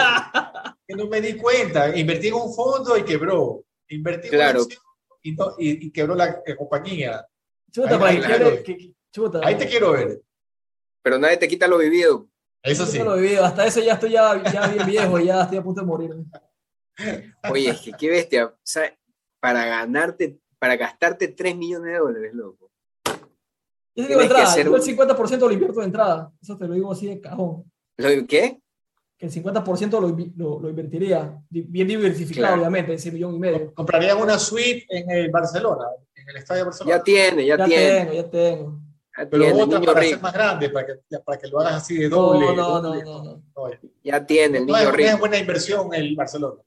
que 0.88 0.96
no 0.96 1.08
me 1.08 1.22
di 1.22 1.38
cuenta. 1.38 1.96
Invertí 1.98 2.28
en 2.28 2.34
un 2.34 2.54
fondo 2.54 2.98
y 2.98 3.04
quebró. 3.04 3.64
Invertí 3.88 4.28
en 4.28 4.34
Claro. 4.34 4.66
y, 5.24 5.32
no- 5.34 5.56
y- 5.58 5.88
y 5.88 5.92
quebró 5.92 6.16
la 6.16 6.42
compañía. 6.58 7.26
Chuta, 7.72 7.96
Ahí, 8.06 8.20
que- 8.64 8.94
chuta. 9.14 9.40
Ahí 9.44 9.56
te 9.58 9.68
quiero 9.68 9.92
ver. 9.92 10.22
Pero 11.02 11.18
nadie 11.18 11.38
te 11.38 11.48
quita 11.48 11.68
lo 11.68 11.78
vivido. 11.78 12.28
Eso 12.64 12.86
sí. 12.86 13.00
lo 13.00 13.16
vivido, 13.16 13.44
hasta 13.44 13.66
eso 13.66 13.80
ya 13.82 13.94
estoy 13.94 14.12
ya, 14.12 14.44
ya 14.52 14.68
bien 14.68 14.86
viejo, 14.86 15.20
ya 15.20 15.44
estoy 15.44 15.58
a 15.58 15.64
punto 15.64 15.82
de 15.82 15.88
morir. 15.88 16.12
Oye, 17.50 17.70
es 17.70 17.80
que 17.82 17.92
qué 17.94 18.10
bestia. 18.10 18.46
O 18.46 18.54
sea, 18.62 18.94
para 19.40 19.66
ganarte, 19.66 20.38
para 20.60 20.76
gastarte 20.76 21.30
3 21.30 21.56
millones 21.56 21.94
de 21.94 21.98
dólares, 22.00 22.34
loco. 22.34 22.71
Yo 23.94 24.04
digo 24.04 24.08
Tienes 24.08 24.18
que 24.18 24.24
entrada, 24.24 24.44
hacer 24.52 24.66
yo 24.66 24.76
el 24.76 24.82
un- 24.82 24.86
50% 24.88 25.40
lo 25.48 25.52
invierto 25.54 25.80
de 25.82 25.86
entrada, 25.86 26.32
eso 26.42 26.58
te 26.58 26.68
lo 26.68 26.74
digo 26.74 26.92
así 26.92 27.08
de 27.08 27.20
cajón. 27.20 27.64
¿Lo- 27.98 28.28
¿Qué? 28.28 28.60
Que 29.18 29.26
el 29.28 29.32
50% 29.32 30.00
lo, 30.00 30.08
lo, 30.38 30.60
lo 30.62 30.70
invertiría, 30.70 31.40
bien 31.50 31.88
diversificado, 31.88 32.48
Claro. 32.48 32.62
obviamente, 32.62 32.94
ese 32.94 33.12
millón 33.12 33.36
y 33.36 33.40
medio. 33.40 33.74
Comprarías 33.74 34.16
una 34.16 34.40
suite 34.40 34.86
en 34.90 35.10
el 35.12 35.30
Barcelona, 35.30 35.86
en 36.16 36.30
el 36.30 36.38
estadio 36.38 36.60
de 36.62 36.66
Barcelona. 36.66 36.98
Ya 36.98 37.04
tiene, 37.04 37.46
ya, 37.46 37.58
Ya 37.58 37.66
tiene. 37.66 38.00
tengo, 38.00 38.14
ya 38.14 38.30
tengo. 38.30 38.80
ya 39.18 39.30
pero 39.30 39.44
tiene, 39.44 39.62
otra 39.64 39.80
para 39.82 40.00
rico. 40.00 40.14
ser 40.14 40.22
más 40.24 40.34
grande, 40.34 40.70
para 40.70 40.88
que, 40.88 40.94
para 41.20 41.38
que 41.38 41.48
lo 41.50 41.60
hagas 41.60 41.76
así 41.76 41.98
de 41.98 42.10
No, 42.10 42.16
doble. 42.16 42.46
no, 42.48 42.56
no, 42.56 42.82
doble. 42.82 43.04
no, 43.04 43.24
no. 43.24 43.44
No, 43.56 43.70
Ya 44.04 44.26
tiene, 44.26 44.58
el 44.60 44.66
no 44.66 44.74
niño 44.74 44.78
es, 44.78 44.84
no 44.86 44.90
es 44.90 44.96
rico. 45.06 45.18
buena 45.20 45.38
inversión 45.38 45.94
el 45.94 46.16
Barcelona. 46.16 46.62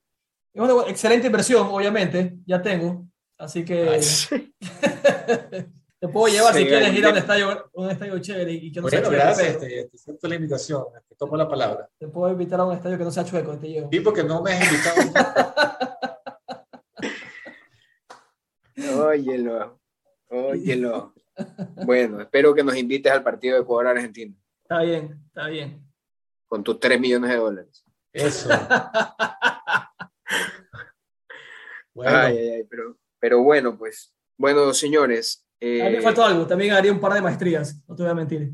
Es 0.52 0.60
una 0.62 0.88
excelente 0.88 1.26
inversión, 1.26 1.66
obviamente, 1.68 2.36
ya 2.46 2.62
tengo. 2.62 3.04
Así 3.36 3.64
que 3.64 3.98
te 6.00 6.08
puedo 6.08 6.32
llevar 6.32 6.52
Sí, 6.54 6.60
si 6.60 6.66
quieres 6.66 6.92
ir 6.94 7.06
a 7.06 7.10
un 7.10 7.16
estadio, 7.16 7.70
un 7.72 7.90
estadio 7.90 8.18
chévere 8.18 8.52
y 8.52 8.70
que 8.72 8.80
no 8.80 8.88
sea 8.88 9.00
Bueno, 9.00 9.10
chueco. 9.16 9.24
gracias, 9.24 9.58
te, 9.60 9.84
te 9.84 9.96
acepto 9.96 10.28
la 10.28 10.34
invitación, 10.34 10.84
te 11.08 11.14
tomo 11.14 11.36
la 11.36 11.48
palabra. 11.48 11.88
Te 11.98 12.08
puedo 12.08 12.30
invitar 12.32 12.60
a 12.60 12.64
un 12.64 12.74
estadio 12.74 12.98
que 12.98 13.04
no 13.04 13.10
sea 13.10 13.24
chueco, 13.24 13.58
te 13.58 13.68
llevo. 13.68 13.88
Sí, 13.90 14.00
porque 14.00 14.22
no 14.24 14.42
me 14.42 14.52
has 14.52 14.72
invitado. 14.72 15.84
Óyelo, 19.06 19.80
óyelo. 20.28 21.14
Bueno, 21.84 22.20
espero 22.20 22.54
que 22.54 22.62
nos 22.64 22.76
invites 22.76 23.10
al 23.12 23.22
partido 23.22 23.56
de 23.56 23.62
Ecuador-Argentina 23.62 24.34
Está 24.62 24.82
bien, 24.82 25.20
está 25.26 25.48
bien. 25.48 25.84
con 26.46 26.62
tus 26.62 26.78
3 26.80 27.00
millones 27.00 27.30
de 27.30 27.36
dólares. 27.36 27.84
Eso. 28.12 28.48
Bueno, 31.96 32.18
Ay, 32.18 32.36
ay, 32.36 32.48
ay, 32.48 32.64
pero, 32.64 32.98
pero 33.20 33.42
bueno, 33.44 33.78
pues. 33.78 34.12
Bueno, 34.36 34.74
señores. 34.74 35.43
Eh, 35.66 35.82
A 35.82 35.88
mí 35.90 35.96
me 35.96 36.02
faltó 36.02 36.24
algo, 36.24 36.46
también 36.46 36.72
haría 36.74 36.92
un 36.92 37.00
par 37.00 37.12
de 37.14 37.22
maestrías, 37.22 37.82
no 37.86 37.94
te 37.94 38.02
voy 38.02 38.10
a 38.12 38.14
mentir. 38.14 38.52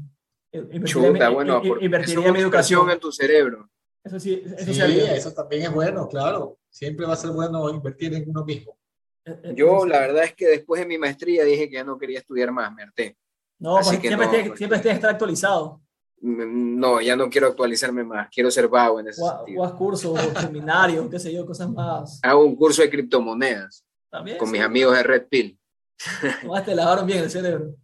Invertiría 0.52 0.84
chuta, 0.86 1.28
mi- 1.28 1.34
bueno, 1.34 1.62
invertiría 1.80 2.26
es 2.26 2.32
mi 2.32 2.38
educación. 2.40 2.90
en 2.90 2.98
tu 3.00 3.12
cerebro. 3.12 3.68
Eso 4.02 4.18
sí, 4.18 4.42
eso 4.56 4.72
sí, 4.72 4.80
eso 5.00 5.32
también 5.32 5.62
es 5.62 5.72
bueno, 5.72 6.08
claro. 6.08 6.58
Siempre 6.70 7.06
va 7.06 7.12
a 7.12 7.16
ser 7.16 7.30
bueno 7.30 7.68
invertir 7.70 8.14
en 8.14 8.28
uno 8.30 8.44
mismo. 8.44 8.76
Eh, 9.24 9.38
eh, 9.44 9.52
Yo, 9.54 9.84
la 9.86 10.00
verdad 10.00 10.24
es 10.24 10.34
que 10.34 10.46
después 10.48 10.80
de 10.80 10.86
mi 10.86 10.96
maestría 10.98 11.44
dije 11.44 11.68
que 11.68 11.74
ya 11.74 11.84
no 11.84 11.98
quería 11.98 12.18
estudiar 12.20 12.50
más, 12.52 12.72
me 12.74 12.82
harté. 12.82 13.16
No, 13.58 13.76
así 13.76 13.98
que 13.98 14.08
siempre, 14.08 14.26
no, 14.26 14.32
tienes- 14.32 14.56
siempre 14.58 14.78
tienes 14.78 14.82
que 14.82 14.98
estar 14.98 15.10
actualizado. 15.10 15.82
Mm, 16.22 16.78
No, 16.80 17.00
ya 17.00 17.14
no 17.16 17.28
quiero 17.28 17.48
actualizarme 17.48 18.02
más, 18.04 18.28
quiero 18.34 18.50
ser 18.50 18.68
vago 18.68 19.00
en 19.00 19.08
ese 19.08 19.20
O, 19.22 19.26
o 19.26 19.36
sentido. 19.38 19.64
haz 19.64 19.72
cursos, 19.74 20.18
o 20.18 20.40
seminarios, 20.40 21.08
qué 21.10 21.18
sé 21.18 21.32
yo, 21.32 21.44
cosas 21.46 21.68
más. 21.70 22.18
Hago 22.22 22.44
un 22.44 22.56
curso 22.56 22.80
de 22.82 22.88
criptomonedas 22.90 23.84
También. 24.10 24.38
con 24.38 24.48
sí. 24.48 24.52
mis 24.52 24.62
amigos 24.62 24.96
de 24.96 25.02
Red 25.02 25.26
Pill. 25.28 25.58
Nomás 26.42 26.64
te 26.64 26.74
lavaron 26.74 27.06
bien 27.06 27.24
el 27.24 27.30
cerebro. 27.30 27.74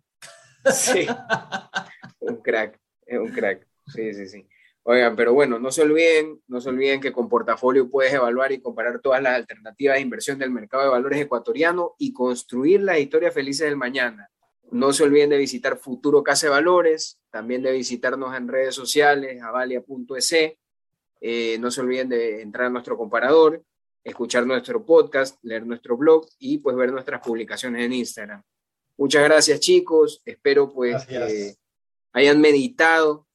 Sí. 0.72 1.06
un 2.20 2.36
crack, 2.42 2.78
es 3.06 3.18
un 3.18 3.28
crack. 3.28 3.66
Sí, 3.86 4.12
sí, 4.14 4.26
sí. 4.28 4.48
Oigan, 4.82 5.16
pero 5.16 5.32
bueno, 5.32 5.58
no 5.58 5.72
se 5.72 5.82
olviden, 5.82 6.40
no 6.46 6.60
se 6.60 6.68
olviden 6.68 7.00
que 7.00 7.12
con 7.12 7.28
portafolio 7.28 7.90
puedes 7.90 8.12
evaluar 8.14 8.52
y 8.52 8.60
comparar 8.60 9.00
todas 9.00 9.20
las 9.20 9.34
alternativas 9.34 9.96
de 9.96 10.00
inversión 10.00 10.38
del 10.38 10.52
mercado 10.52 10.84
de 10.84 10.90
valores 10.90 11.20
ecuatoriano 11.20 11.94
y 11.98 12.12
construir 12.12 12.82
las 12.82 12.98
historias 12.98 13.34
felices 13.34 13.66
del 13.66 13.76
mañana. 13.76 14.30
No 14.70 14.92
se 14.92 15.02
olviden 15.02 15.30
de 15.30 15.38
visitar 15.38 15.76
Futuro 15.76 16.22
Casa 16.22 16.46
de 16.46 16.50
Valores, 16.50 17.18
también 17.30 17.62
de 17.62 17.72
visitarnos 17.72 18.36
en 18.36 18.46
redes 18.46 18.74
sociales, 18.74 19.42
avalia.es. 19.42 20.32
Eh, 21.20 21.56
no 21.58 21.70
se 21.70 21.80
olviden 21.80 22.08
de 22.08 22.42
entrar 22.42 22.66
a 22.66 22.70
nuestro 22.70 22.96
comparador, 22.96 23.62
escuchar 24.06 24.46
nuestro 24.46 24.84
podcast, 24.84 25.38
leer 25.42 25.66
nuestro 25.66 25.96
blog 25.96 26.26
y 26.38 26.58
pues 26.58 26.76
ver 26.76 26.92
nuestras 26.92 27.20
publicaciones 27.20 27.84
en 27.84 27.92
Instagram. 27.92 28.42
Muchas 28.96 29.24
gracias 29.24 29.60
chicos, 29.60 30.22
espero 30.24 30.72
pues 30.72 31.04
que 31.06 31.54
hayan 32.12 32.40
meditado 32.40 33.26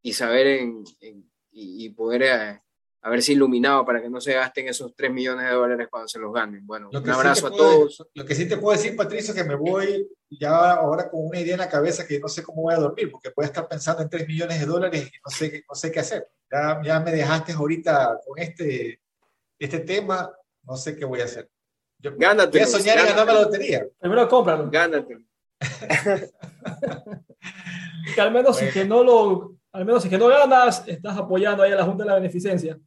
y 0.00 0.12
saber 0.12 0.46
en, 0.46 0.84
en- 1.00 1.30
y, 1.54 1.84
y 1.84 1.90
poder 1.90 2.22
eh, 2.22 2.62
haberse 3.02 3.32
iluminado 3.32 3.84
para 3.84 4.00
que 4.00 4.08
no 4.08 4.20
se 4.22 4.32
gasten 4.32 4.68
esos 4.68 4.94
3 4.96 5.12
millones 5.12 5.44
de 5.46 5.52
dólares 5.52 5.88
cuando 5.90 6.08
se 6.08 6.18
los 6.18 6.32
ganen. 6.32 6.66
Bueno, 6.66 6.88
un 6.90 7.02
que, 7.02 7.04
sí 7.04 7.10
abrazo 7.10 7.48
te 7.50 7.54
a 7.54 7.58
puedo, 7.58 7.70
todos. 7.72 8.08
lo 8.14 8.24
que 8.24 8.34
sí 8.34 8.48
te 8.48 8.56
puedo 8.56 8.74
decir, 8.78 8.96
Patricio, 8.96 9.34
que 9.34 9.44
me 9.44 9.54
voy 9.56 10.08
ya 10.30 10.70
ahora 10.72 11.10
con 11.10 11.26
una 11.26 11.40
idea 11.40 11.54
en 11.54 11.60
la 11.60 11.68
cabeza 11.68 12.06
que 12.06 12.18
no 12.20 12.28
sé 12.28 12.42
cómo 12.42 12.62
voy 12.62 12.74
a 12.74 12.78
dormir, 12.78 13.10
porque 13.10 13.30
voy 13.36 13.42
a 13.44 13.48
estar 13.48 13.68
pensando 13.68 14.02
en 14.02 14.08
3 14.08 14.26
millones 14.26 14.60
de 14.60 14.64
dólares 14.66 15.02
y 15.08 15.16
no 15.22 15.30
sé, 15.30 15.62
no 15.68 15.74
sé 15.74 15.92
qué 15.92 16.00
hacer. 16.00 16.26
Ya, 16.50 16.80
ya 16.82 17.00
me 17.00 17.10
dejaste 17.12 17.52
ahorita 17.52 18.18
con 18.26 18.38
este, 18.38 19.01
este 19.64 19.80
tema, 19.80 20.32
no 20.64 20.76
sé 20.76 20.96
qué 20.96 21.04
voy 21.04 21.20
a 21.20 21.24
hacer. 21.24 21.48
Yo 21.98 22.10
voy 22.10 22.20
Gánatelo, 22.20 22.64
a 22.64 22.68
soñar 22.68 22.98
en 22.98 23.06
ganarme 23.06 23.32
la 23.34 23.42
lotería. 23.42 23.86
Primero 24.00 24.28
cómpralo. 24.28 24.70
Gánatelo. 24.70 25.20
Que 28.14 28.20
al 28.20 28.32
menos 28.32 28.56
si 28.56 28.64
Bueno. 28.64 28.74
que 28.74 28.84
no 28.84 29.04
lo, 29.04 29.54
al 29.72 29.84
menos 29.84 30.02
si 30.02 30.08
que 30.08 30.18
no 30.18 30.26
ganas, 30.26 30.86
estás 30.88 31.16
apoyando 31.16 31.62
ahí 31.62 31.72
a 31.72 31.76
la 31.76 31.84
Junta 31.84 32.02
de 32.04 32.08
la 32.10 32.16
Beneficencia. 32.16 32.78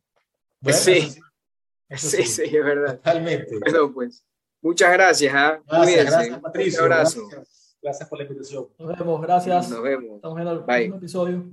Bueno, 0.59 0.77
Sí. 0.77 0.91
eso 0.97 1.21
eso 1.89 2.07
Sí, 2.09 2.23
sí, 2.23 2.41
es 2.43 2.51
verdad. 2.63 2.95
Totalmente. 2.97 3.57
Bueno, 3.59 3.93
pues, 3.93 4.25
muchas 4.61 4.91
gracias. 4.91 5.33
¿ah? 5.33 5.61
Gracias, 5.65 5.85
Cuídense. 5.85 6.11
gracias, 6.11 6.35
Un 6.35 6.41
Patricio. 6.41 6.81
abrazo. 6.81 7.27
Gracias, 7.29 7.77
gracias 7.81 8.09
por 8.09 8.17
la 8.19 8.23
invitación. 8.25 8.67
Nos 8.77 8.97
vemos, 8.99 9.21
gracias. 9.21 9.69
Nos 9.69 9.81
vemos. 9.81 10.15
Estamos 10.15 10.35
viendo 10.35 10.51
el 10.51 10.59
Bye. 10.59 10.65
próximo 10.75 10.95
episodio. 10.97 11.45